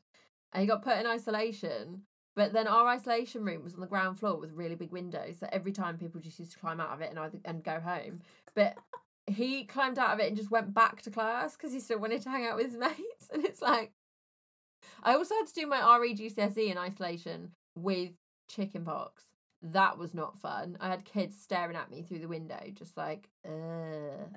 [0.53, 2.03] and he got put in isolation.
[2.35, 5.49] But then our isolation room was on the ground floor with really big windows, so
[5.51, 8.21] every time people just used to climb out of it and either and go home.
[8.55, 8.77] But
[9.27, 12.23] he climbed out of it and just went back to class because he still wanted
[12.23, 13.29] to hang out with his mates.
[13.33, 13.93] And it's like,
[15.03, 18.13] I also had to do my RE GCSE in isolation with
[18.49, 19.25] chickenpox.
[19.63, 20.77] That was not fun.
[20.81, 23.51] I had kids staring at me through the window, just like, uh.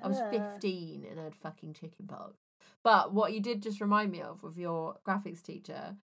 [0.02, 2.38] I was 15 and I had fucking chickenpox.
[2.82, 5.96] But what you did just remind me of with your graphics teacher,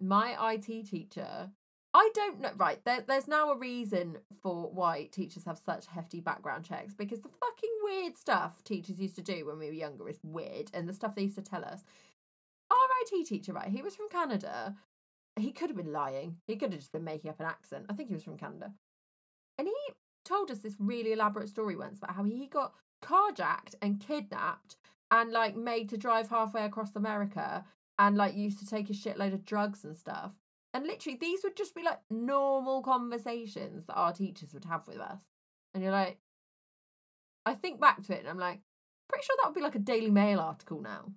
[0.00, 1.50] my IT teacher,
[1.94, 2.50] I don't know.
[2.56, 7.22] Right, there, there's now a reason for why teachers have such hefty background checks because
[7.22, 10.88] the fucking weird stuff teachers used to do when we were younger is weird, and
[10.88, 11.82] the stuff they used to tell us.
[12.70, 14.76] Our IT teacher, right, he was from Canada.
[15.40, 16.36] He could have been lying.
[16.46, 17.86] He could have just been making up an accent.
[17.88, 18.72] I think he was from Canada.
[19.58, 19.94] And he
[20.24, 24.76] told us this really elaborate story once about how he got carjacked and kidnapped
[25.10, 27.64] and like made to drive halfway across America
[27.98, 30.34] and like used to take a shitload of drugs and stuff.
[30.74, 34.98] And literally, these would just be like normal conversations that our teachers would have with
[34.98, 35.22] us.
[35.74, 36.18] And you're like,
[37.46, 38.60] I think back to it and I'm like,
[39.08, 41.12] pretty sure that would be like a Daily Mail article now.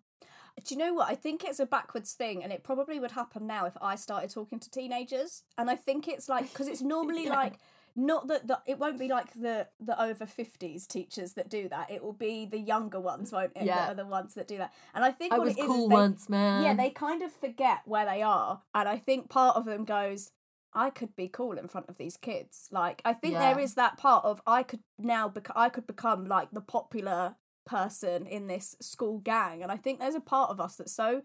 [0.64, 1.10] Do you know what?
[1.10, 4.30] I think it's a backwards thing, and it probably would happen now if I started
[4.32, 5.44] talking to teenagers.
[5.58, 7.36] And I think it's like because it's normally Yeah.
[7.36, 7.54] like
[7.96, 11.92] not that the, it won't be like the the over fifties teachers that do that.
[11.92, 13.64] It will be the younger ones, won't it?
[13.64, 13.76] Yeah.
[13.76, 14.74] That are the ones that do that.
[14.94, 16.64] And I think I what was it is cool is they, once, man.
[16.64, 20.32] yeah, they kind of forget where they are, and I think part of them goes.
[20.74, 22.70] I could be cool in front of these kids.
[22.72, 23.64] Like I think there Yeah.
[23.66, 27.36] is that part of I could now bec- I could become like the popular
[27.66, 31.22] person in this school gang, and I think there's a part of us that's so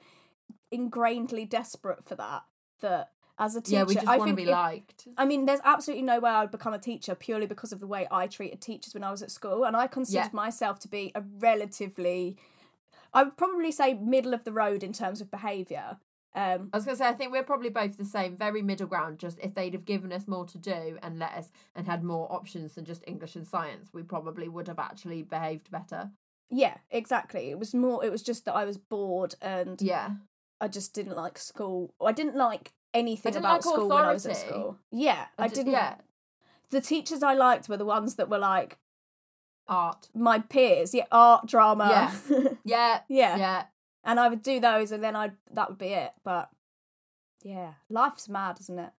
[0.73, 2.43] ingrainedly desperate for that
[2.81, 5.09] that as a teacher, yeah, we just I want to think be if- liked.
[5.19, 8.07] I mean, there's absolutely no way I'd become a teacher purely because of the way
[8.11, 10.31] I treated teachers when I was at school, and I considered Yeah.
[10.33, 12.37] myself to be a relatively,
[13.13, 15.99] I would probably say middle of the road in terms of behaviour.
[16.35, 19.19] Um, I was gonna say I think we're probably both the same, very middle ground.
[19.19, 22.31] Just if they'd have given us more to do and let us and had more
[22.31, 26.11] options than just English and science, we probably would have actually behaved better.
[26.51, 27.51] Yeah, exactly.
[27.51, 28.05] It was more.
[28.05, 30.11] It was just that I was bored and Yeah,
[30.61, 31.95] I just didn't like school.
[32.05, 34.79] I didn't like anything didn't about like school when I was at school.
[34.91, 35.73] Yeah, I didn't.
[35.73, 35.97] Yeah,
[36.71, 38.79] The teachers I liked were the ones that were like
[39.69, 40.09] art.
[40.15, 40.95] my peers.
[40.95, 42.15] Yeah, art, drama.
[42.25, 43.37] Yeah, yeah.
[43.37, 43.65] yeah.
[44.05, 46.13] and I would do those, and then I that would be it.
[46.25, 46.49] But
[47.43, 48.91] yeah, life's mad, isn't it?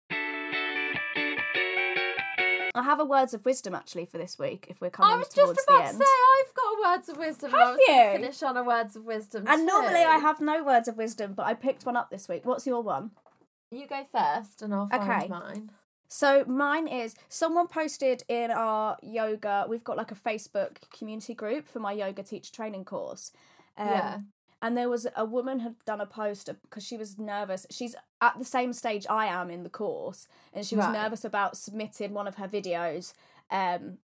[2.79, 4.67] I have a words of wisdom actually for this week.
[4.69, 7.51] If we're coming I was just about to say I've got a words of wisdom.
[7.51, 8.09] Have you?
[8.13, 9.45] Finish on a words of wisdom.
[9.47, 12.45] and normally I have no words of wisdom, but I picked one up this week.
[12.45, 13.11] What's your one?
[13.71, 15.27] You go first, and I'll find Okay.
[15.27, 15.71] mine.
[16.07, 19.65] So mine is someone posted in our yoga.
[19.67, 23.31] We've got like a Facebook community group for my yoga teacher training course.
[23.77, 24.17] Um, Yeah.
[24.61, 27.67] And there was a woman had done a post because she was nervous.
[27.69, 30.93] She's at the same stage I am in the course, and she was Right.
[31.03, 33.13] nervous about submitting one of her videos.
[33.51, 33.99] Um,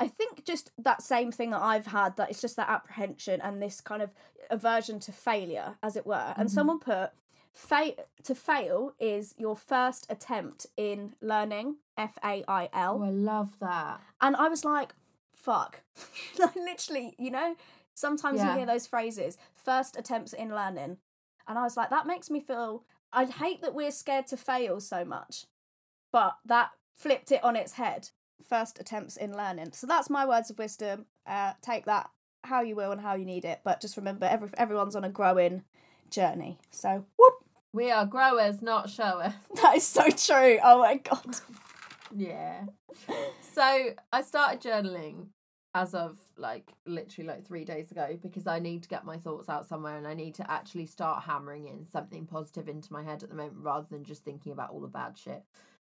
[0.00, 3.62] I think just that same thing that I've had that it's just that apprehension and
[3.62, 4.10] this kind of
[4.50, 6.34] aversion to failure, as it were.
[6.36, 6.52] And Mhm.
[6.52, 7.12] someone put,
[7.52, 7.94] "Fa-
[8.24, 12.98] to fail is your first attempt in learning." F A I L.
[13.00, 14.00] Oh, I love that.
[14.20, 14.94] And I was like,
[15.32, 15.82] fuck.
[16.38, 17.54] like, literally, you know,
[17.94, 20.98] sometimes you hear those phrases, first attempts in learning.
[21.46, 24.80] And I was like, that makes me feel, I hate that we're scared to fail
[24.80, 25.46] so much.
[26.12, 28.10] But that flipped it on its head.
[28.48, 29.72] First attempts in learning.
[29.72, 31.06] So that's my words of wisdom.
[31.26, 32.10] Uh, take that
[32.44, 33.60] how you will and how you need it.
[33.64, 35.64] But just remember, every, everyone's on a growing
[36.10, 36.58] journey.
[36.70, 37.34] So, whoop.
[37.72, 39.32] We are growers, not showers.
[39.62, 40.58] That is so true.
[40.62, 41.36] Oh my god.
[42.16, 42.66] Yeah.
[43.54, 45.30] So I started journaling
[45.74, 49.48] as of like literally like three days ago because I need to get my thoughts
[49.48, 53.24] out somewhere and I need to actually start hammering in something positive into my head
[53.24, 55.42] at the moment rather than just thinking about all the bad shit.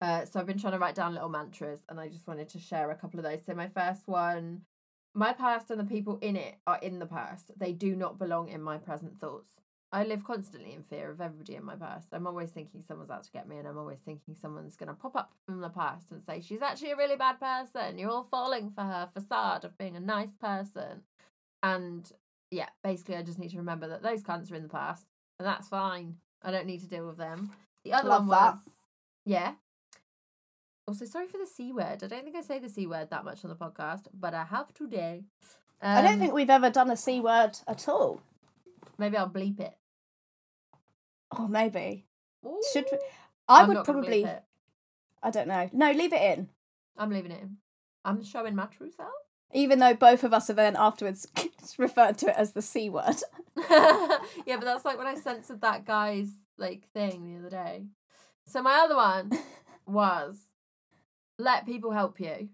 [0.01, 2.60] Uh, so I've been trying to write down little mantras and I just wanted to
[2.60, 3.45] share a couple of those.
[3.45, 4.61] So my first one,
[5.14, 7.51] my past and the people in it are in the past.
[7.57, 9.53] They do not belong in my present thoughts.
[9.91, 12.10] I live constantly in fear of everybody in my past.
[12.11, 14.94] I'm always thinking someone's out to get me, and I'm always thinking someone's going to
[14.94, 17.98] pop up from the past and say, She's actually a really bad person.
[17.98, 21.02] You're all falling for her facade of being a nice person.
[21.64, 22.10] And
[22.52, 25.06] yeah, basically, I just need to remember that those cunts are in the past,
[25.40, 26.18] and that's fine.
[26.44, 27.52] I don't need to deal with them.
[27.84, 28.53] The other Love one that.
[28.56, 28.60] was,
[29.26, 29.53] yeah.
[30.88, 32.03] Also, sorry for the C word.
[32.03, 34.44] I don't think I say the C word that much on the podcast, but I
[34.44, 35.24] have today.
[35.82, 38.22] I don't Um, think we've ever done a C word at all.
[38.98, 39.74] Maybe I'll bleep it.
[41.38, 42.06] Oh, maybe.
[42.73, 42.97] Should we?
[43.47, 44.39] I I'm would not gonna bleep probably.
[45.22, 45.69] I don't know.
[45.73, 46.49] No, leave it in.
[46.97, 47.57] I'm leaving it in.
[48.06, 49.10] I'm showing my true self.
[49.51, 51.27] Even though both of us have then afterwards
[51.77, 53.15] referred to it as the C word.
[53.57, 54.18] yeah,
[54.56, 57.85] but that's like when I censored that guy's like thing the other day.
[58.45, 59.31] So my other one
[59.88, 60.38] was
[61.38, 62.49] let people help you.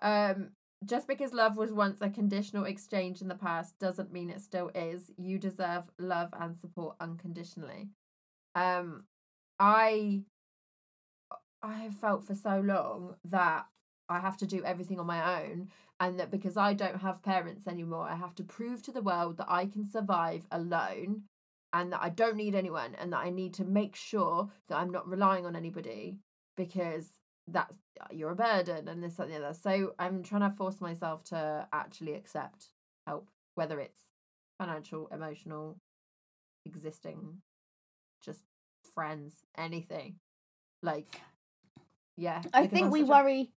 [0.00, 0.50] Um
[0.84, 4.70] just because love was once a conditional exchange in the past doesn't mean it still
[4.74, 5.10] is.
[5.16, 7.88] You deserve love and support unconditionally.
[8.56, 9.04] Um
[9.60, 10.24] I
[11.62, 13.66] I have felt for so long that
[14.08, 15.68] I have to do everything on my own
[15.98, 19.38] and that because I don't have parents anymore, I have to prove to the world
[19.38, 21.22] that I can survive alone
[21.72, 24.90] and that I don't need anyone and that I need to make sure that I'm
[24.90, 26.18] not relying on anybody
[26.56, 27.08] because
[27.48, 27.76] that's
[28.10, 29.54] you're a burden and this and the other.
[29.54, 32.68] So I'm trying to force myself to actually accept
[33.06, 34.00] help, whether it's
[34.58, 35.78] financial, emotional,
[36.64, 37.42] existing,
[38.26, 38.42] just
[38.94, 40.16] friends, anything.
[40.82, 41.20] Like
[42.16, 42.42] yeah.
[42.52, 43.50] I think we worry.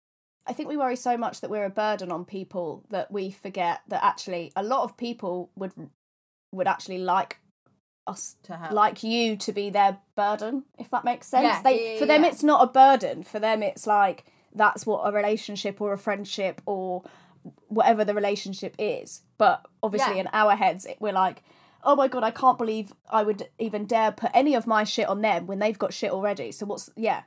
[0.46, 3.82] I think we worry so much that we're a burden on people that we forget
[3.90, 5.74] that actually a lot of people would
[6.52, 7.40] would actually like
[8.08, 8.72] us to help.
[8.72, 12.24] like you to be their burden if that makes sense Yeah, they yeah, for them
[12.24, 12.30] yeah.
[12.30, 14.24] it's not a burden for them it's like
[14.56, 17.04] that's what a relationship or a friendship or
[17.68, 21.44] whatever the relationship is but obviously in our heads it, we're like
[21.88, 25.08] oh my god i can't believe i would even dare put any of my shit
[25.08, 27.24] on them when they've got shit already so what's yeah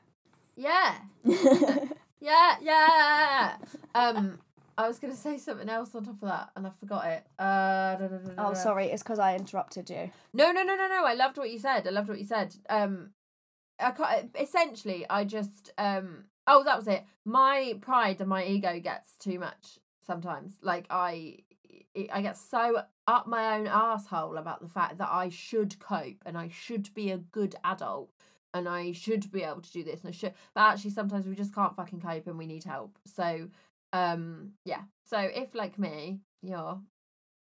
[0.54, 0.94] Yeah.
[2.22, 3.56] Yeah, yeah.
[3.94, 4.38] Um,
[4.76, 7.24] I was gonna say something else on top of that, and I forgot it.
[7.38, 10.86] Uh, da, da, da, oh sorry it's because i interrupted you No, no, no, no,
[10.86, 11.04] no.
[11.06, 11.86] I loved what you said.
[11.86, 12.54] I loved what you said.
[12.68, 13.10] Um,
[13.78, 16.24] I can't, essentially, I just um.
[16.46, 17.04] Oh, that was it.
[17.24, 20.58] My pride and my ego gets too much sometimes.
[20.62, 21.38] Like I,
[22.12, 26.38] I get so up my own asshole about the fact that I should cope and
[26.38, 28.10] I should be a good adult
[28.54, 30.34] and I should be able to do this and I should.
[30.54, 32.98] But actually, sometimes we just can't fucking cope and we need help.
[33.06, 33.48] So,
[33.92, 34.82] um, yeah.
[35.04, 36.80] So if like me, you're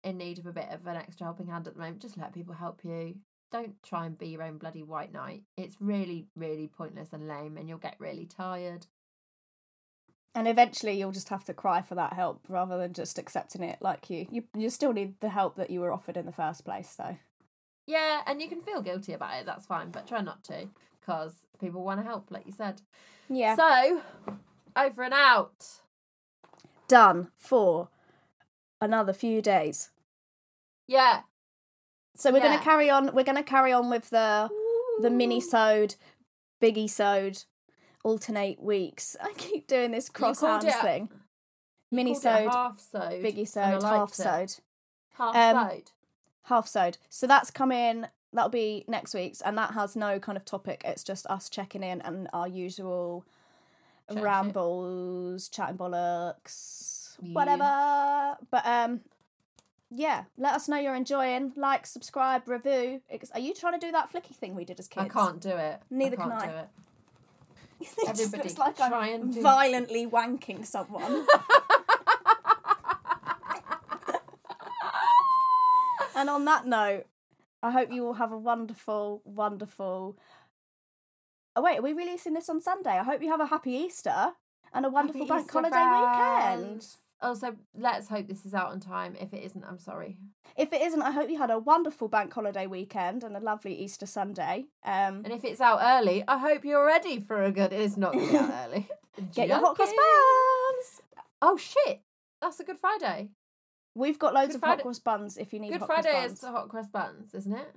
[0.04, 2.34] in need of a bit of an extra helping hand at the moment, just let
[2.34, 3.16] people help you.
[3.52, 5.44] Don't try and be your own bloody white knight.
[5.58, 8.86] It's really, really pointless and lame, and you'll get really tired.
[10.34, 13.78] And eventually you'll just have to cry for that help rather than just accepting it
[13.82, 16.64] like you you, you still need the help that you were offered in the first
[16.66, 17.18] place though
[17.88, 19.46] Yeah, and you can feel guilty about it.
[19.46, 22.82] That's fine, but try not to, because people want to help, like you said.
[23.28, 24.02] yeah So,
[24.76, 25.82] over and out.
[26.88, 27.90] done for
[28.80, 29.90] another few days.
[30.88, 31.22] Yeah.
[32.16, 32.52] So we're Yeah.
[32.52, 33.14] gonna carry on.
[33.14, 34.50] We're gonna carry on with the
[35.02, 35.96] the mini sewed
[36.62, 37.44] biggie sode,
[38.04, 39.16] alternate weeks.
[39.22, 41.10] I keep doing this cross hands it thing.
[41.92, 44.56] Mini it sode, half sode, biggie and I sode, liked half sewed,
[45.18, 45.92] half Um, sode.
[46.44, 46.98] half sode.
[47.10, 48.06] So that's coming.
[48.34, 50.84] That'll be next week's, and that has no kind of topic.
[50.86, 53.26] It's just us checking in and our usual
[54.10, 54.24] shit.
[54.24, 57.34] rambles, chatting bollocks, Yeah.
[57.34, 58.38] whatever.
[58.50, 59.02] But um,
[59.90, 61.52] yeah, let us know you're enjoying.
[61.58, 63.02] Like, subscribe, review.
[63.34, 65.08] Are you trying to do that flicky thing we did as kids?
[65.08, 65.82] I can't do it.
[65.90, 66.52] Neither I can't can I.
[66.54, 66.62] do it.
[66.62, 67.71] it just
[68.08, 71.26] Everybody looks like try I'm and do- violently wanking someone.
[76.16, 77.06] and on that note,
[77.64, 80.18] I hope you all have a wonderful, wonderful.
[81.56, 82.92] Oh wait, are we releasing this on Sunday?
[82.92, 84.30] I hope you have a happy Easter
[84.74, 86.86] and a wonderful Happy bank Easter, holiday weekend.
[87.22, 89.16] Also, let's hope this is out on time.
[89.20, 90.18] If it isn't, I'm sorry.
[90.58, 93.76] If it isn't, I hope you had a wonderful bank holiday weekend and a lovely
[93.76, 94.66] Easter Sunday.
[94.84, 97.72] Um, And if it's out early, I hope you're ready for a good.
[97.74, 98.88] It's not out early.
[99.36, 101.02] get your hot cross buns.
[101.42, 102.02] Oh shit!
[102.42, 103.30] That's a Good Friday.
[103.94, 106.10] We've got loads Good of Friday- hot cross buns if you need Good hot Friday
[106.12, 106.40] cross is buns.
[106.42, 107.76] the hot cross buns, isn't it?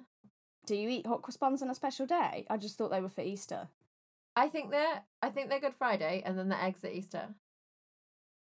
[0.67, 2.47] Do you eat hot cross buns on a special day?
[2.49, 3.69] I just thought they were for Easter.
[4.37, 7.29] I think they're I think they're Good Friday and then the eggs at Easter.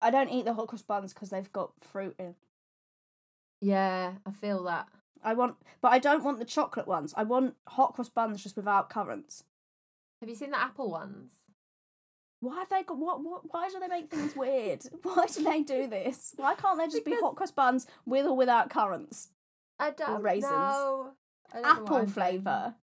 [0.01, 2.35] I don't eat the hot cross buns because they've got fruit in.
[3.61, 4.87] Yeah, I feel that.
[5.23, 7.13] I want, but I don't want the chocolate ones.
[7.17, 9.43] I want hot cross buns just without currants.
[10.21, 11.31] Have you seen the apple ones?
[12.39, 13.23] Why have they got what?
[13.23, 13.41] What?
[13.51, 14.83] Why do they make things weird?
[15.01, 16.33] Why do they do this?
[16.35, 19.29] Why can't they just be hot cross buns with or without currants?
[19.79, 20.51] I don't raisins.
[20.51, 21.11] know.
[21.51, 22.07] Don't Apple doing.
[22.07, 22.75] flavour.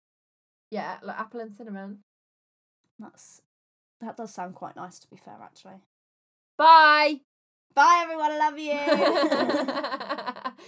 [0.71, 1.99] Yeah, like apple and cinnamon.
[2.97, 3.41] That's
[4.01, 5.81] that does sound quite nice to be fair, actually.
[6.57, 7.19] Bye.
[7.75, 8.73] Bye everyone, I love you.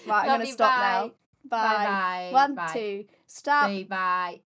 [0.08, 0.82] right, I'm gonna stop bye.
[0.82, 1.12] now.
[1.48, 1.86] Bye.
[1.86, 2.30] Bye.
[2.32, 2.72] One, bye.
[2.74, 3.70] two, stop.
[3.70, 3.86] Bye.
[3.88, 4.42] Bye.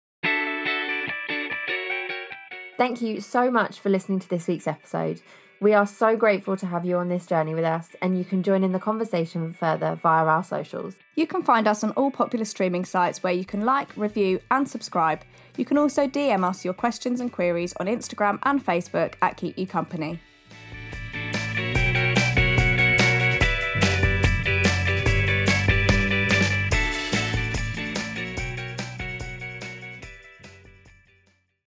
[2.77, 5.21] Thank you so much for listening to this week's episode.
[5.61, 8.43] We are so grateful to have you on this journey with us, and you can
[8.43, 10.95] join in the conversation further via our socials.
[11.15, 14.69] You can find us on all popular streaming sites where you can like, review, and
[14.69, 15.23] subscribe.
[15.57, 19.57] You can also DM us your questions and queries on Instagram and Facebook at Keep
[19.57, 20.21] You Company.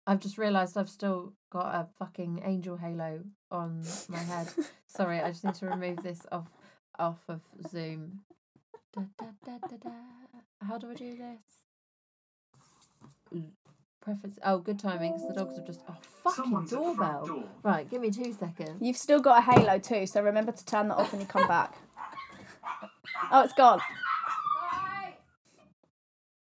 [0.08, 3.22] I've just realised I've still got a fucking angel halo
[3.52, 4.48] on my head.
[4.88, 6.48] Sorry, I just need to remove this off
[7.00, 8.22] off of Zoom.
[8.94, 9.90] Da, da, da, da, da.
[10.68, 11.42] How do I do this?
[14.02, 14.38] Preference.
[14.44, 15.82] Oh, good timing because the dogs have just.
[15.90, 17.26] Oh, fucking Someone's at the front doorbell.
[17.26, 17.50] door.
[17.64, 18.78] Right, give me two seconds.
[18.80, 21.48] You've still got a halo too, so remember to turn that off when you come
[21.48, 21.74] back.
[23.32, 23.82] Oh, it's gone.